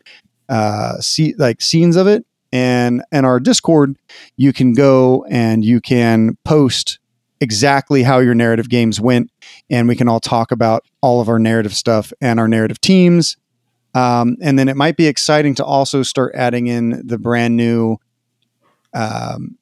[0.50, 2.26] uh, see, like scenes of it.
[2.52, 3.96] And in our Discord,
[4.36, 6.99] you can go and you can post
[7.41, 9.32] exactly how your narrative games went,
[9.70, 13.38] and we can all talk about all of our narrative stuff and our narrative teams.
[13.95, 17.98] Um, and then it might be exciting to also start adding in the brand new
[18.94, 19.57] um,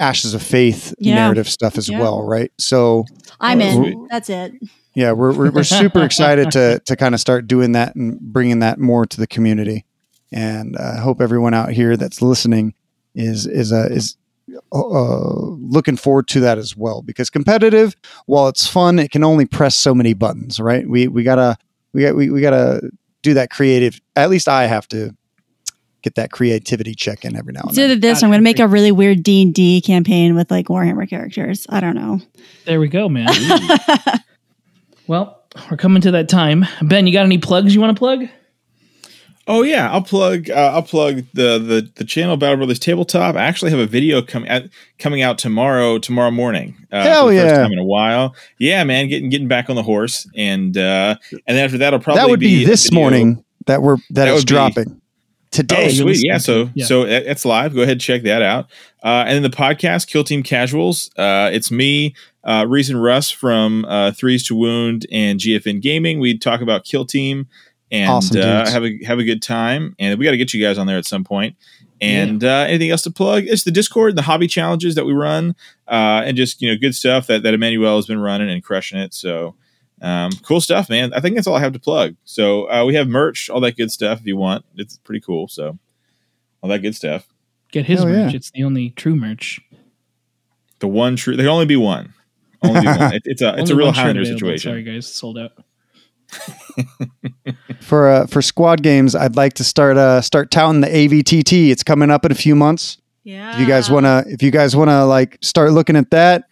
[0.00, 1.14] Ashes of Faith Yeah.
[1.14, 2.00] narrative stuff as Yeah.
[2.00, 2.50] well, right?
[2.58, 3.04] So
[3.40, 4.06] I'm Oh, in.
[4.10, 4.54] That's it.
[4.94, 8.58] yeah, we're we're, we're super excited to to kind of start doing that and bringing
[8.60, 9.84] that more to the community.
[10.32, 12.74] And I hope everyone out here that's listening
[13.14, 14.16] is is uh, is
[14.72, 17.02] uh, looking forward to that as well.
[17.02, 17.94] Because competitive,
[18.26, 20.88] while it's fun, it can only press so many buttons, right?
[20.88, 21.56] We we gotta
[21.92, 22.90] we got we, we gotta
[23.22, 24.00] do that creative.
[24.16, 25.14] At least I have to
[26.02, 27.84] get that creativity check in every now and then.
[27.84, 28.00] either then.
[28.00, 31.08] this, I'm going to make a really weird D and D campaign with like Warhammer
[31.08, 31.66] characters.
[31.68, 32.20] I don't know.
[32.64, 33.28] There we go, man.
[35.06, 36.66] well, we're coming to that time.
[36.82, 38.26] Ben, you got any plugs you want to plug?
[39.48, 40.50] Oh yeah, I'll plug.
[40.50, 43.34] Uh, I'll plug the the the channel Battle Brothers Tabletop.
[43.34, 44.62] I actually have a video coming out
[44.98, 46.76] coming out tomorrow tomorrow morning.
[46.92, 47.42] Uh, Hell yeah.
[47.42, 48.36] First time in a while.
[48.58, 52.00] Yeah, man, getting getting back on the horse, and uh, and then after that, I'll
[52.00, 55.00] probably that would be, a this morning that we're that, That is would be- dropping
[55.52, 55.86] today.
[55.86, 56.20] Oh, sweet.
[56.24, 56.38] Yeah.
[56.38, 56.86] So, yeah.
[56.86, 57.74] so it's live.
[57.74, 58.70] Go ahead and check that out.
[59.04, 61.10] Uh, and then the podcast, Kill Team Casuals.
[61.16, 62.14] Uh, it's me,
[62.44, 66.18] uh, Reason Russ from uh, Threes to Wound and GFN Gaming.
[66.20, 67.48] We talk about Kill Team
[67.92, 69.94] and Awesome uh, have a have a good time.
[69.98, 71.56] And we got to get you guys on there at some point.
[72.00, 73.44] And uh, anything else to plug?
[73.46, 75.54] It's the Discord, the hobby challenges that we run,
[75.86, 78.98] uh, and just you know good stuff that that Emmanuel has been running and crushing
[78.98, 79.14] it.
[79.14, 79.54] So.
[80.00, 81.14] Um, cool stuff, man.
[81.14, 82.16] I think that's all I have to plug.
[82.24, 84.18] So uh, we have merch, all that good stuff.
[84.18, 85.46] If you want, it's pretty cool.
[85.46, 85.78] So
[86.60, 87.28] all that good stuff.
[87.70, 88.24] Get his Hell yeah.
[88.24, 88.34] merch.
[88.34, 89.60] It's the only true merch.
[90.80, 92.14] The one true, there can only be one.
[92.64, 93.14] Only be one.
[93.14, 94.70] It, it's a it's Only a real one shirt Highlander situation.
[94.72, 95.52] Sorry, guys, sold out.
[97.80, 101.70] for uh, for squad games, I'd like to start uh, start touting the AVTT.
[101.70, 102.98] It's coming up in a few months.
[103.24, 103.54] Yeah.
[103.54, 106.44] If you guys wanna, if you guys wanna like start looking at that,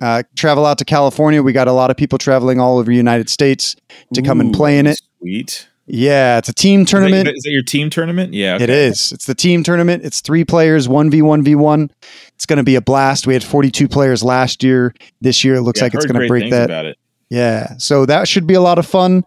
[0.00, 1.42] uh, travel out to California.
[1.42, 3.76] We got a lot of people traveling all over the United States
[4.14, 5.00] to come and play in it.
[5.20, 7.28] Sweet Yeah, it's a team tournament.
[7.28, 8.34] Is that, your team tournament?
[8.34, 8.86] Yeah, It okay.
[8.86, 9.12] is.
[9.12, 10.04] It's the team tournament.
[10.04, 11.90] It's three players, one v one v one.
[12.34, 13.26] It's going to be a blast.
[13.28, 14.94] We had forty two players last year.
[15.20, 16.96] This year, it looks Yeah, like it's going to great break things that.
[17.30, 17.76] Yeah.
[17.78, 19.24] So that should be a lot of fun.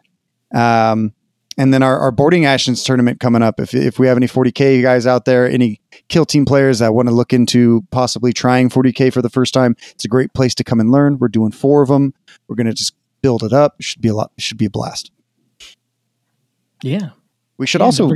[0.53, 1.13] Um,
[1.57, 3.59] and then our, our boarding actions tournament coming up.
[3.59, 7.09] If, if we have any 40K guys out there, any kill team players that want
[7.09, 10.63] to look into possibly trying 40K for the first time, it's a great place to
[10.63, 11.17] come and learn.
[11.19, 12.13] We're doing four of them.
[12.47, 13.76] We're going to just build it up.
[13.77, 14.31] It should be a lot.
[14.38, 15.11] It should be a blast.
[16.81, 17.09] Yeah.
[17.57, 18.09] We should Yeah, also.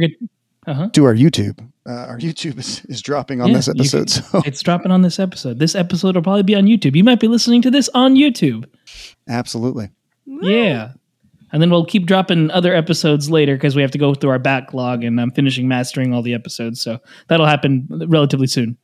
[0.65, 0.87] Uh-huh.
[0.93, 1.59] do our YouTube.
[1.87, 3.97] Uh, our YouTube is, is dropping on Yeah, this episode.
[4.07, 5.59] can- so It's dropping on this episode.
[5.59, 6.95] This episode will probably be on YouTube.
[6.95, 8.65] You might be listening to this on YouTube.
[9.27, 9.89] absolutely.
[10.25, 10.93] Yeah.
[11.51, 14.39] And then we'll keep dropping other episodes later because we have to go through our
[14.39, 16.81] backlog and I'm finishing mastering all the episodes.
[16.81, 18.77] So that'll happen relatively soon.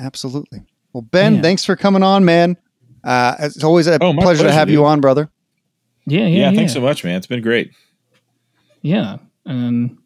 [0.00, 0.62] Absolutely.
[0.92, 1.42] Well, Ben, Yeah.
[1.42, 2.56] thanks for coming on, man.
[3.02, 5.28] Uh, it's always a Oh, my pleasure, to pleasure, have you on, brother.
[6.06, 6.56] Yeah, yeah, Yeah, yeah.
[6.56, 7.16] thanks so much, man.
[7.16, 7.72] It's been great.
[8.82, 9.16] Yeah.
[9.44, 9.98] And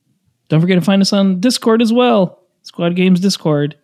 [0.53, 2.39] don't forget to find us on Discord as well.
[2.61, 3.74] Squad Games Discord.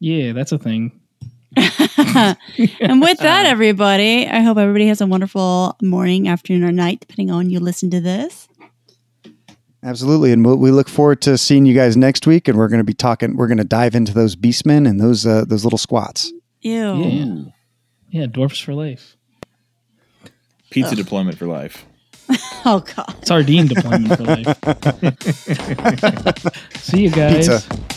[0.00, 1.00] Yeah, that's a thing.
[1.56, 7.30] and with that, everybody, I hope everybody has a wonderful morning, afternoon, or night, depending
[7.30, 8.48] on when you listen to this.
[9.84, 10.32] Absolutely.
[10.32, 12.48] And we'll, we look forward to seeing you guys next week.
[12.48, 15.24] And we're going to be talking, we're going to dive into those beastmen and those,
[15.24, 16.32] uh, those little squats.
[16.62, 16.96] Ew.
[16.96, 17.42] Yeah.
[18.10, 19.16] Yeah, dwarfs for life.
[20.70, 21.86] Pizza deployment for life.
[22.66, 23.14] Oh, God.
[23.26, 24.46] Sardine deployment for life.
[26.78, 27.48] See you guys.
[27.48, 27.93] Pizza.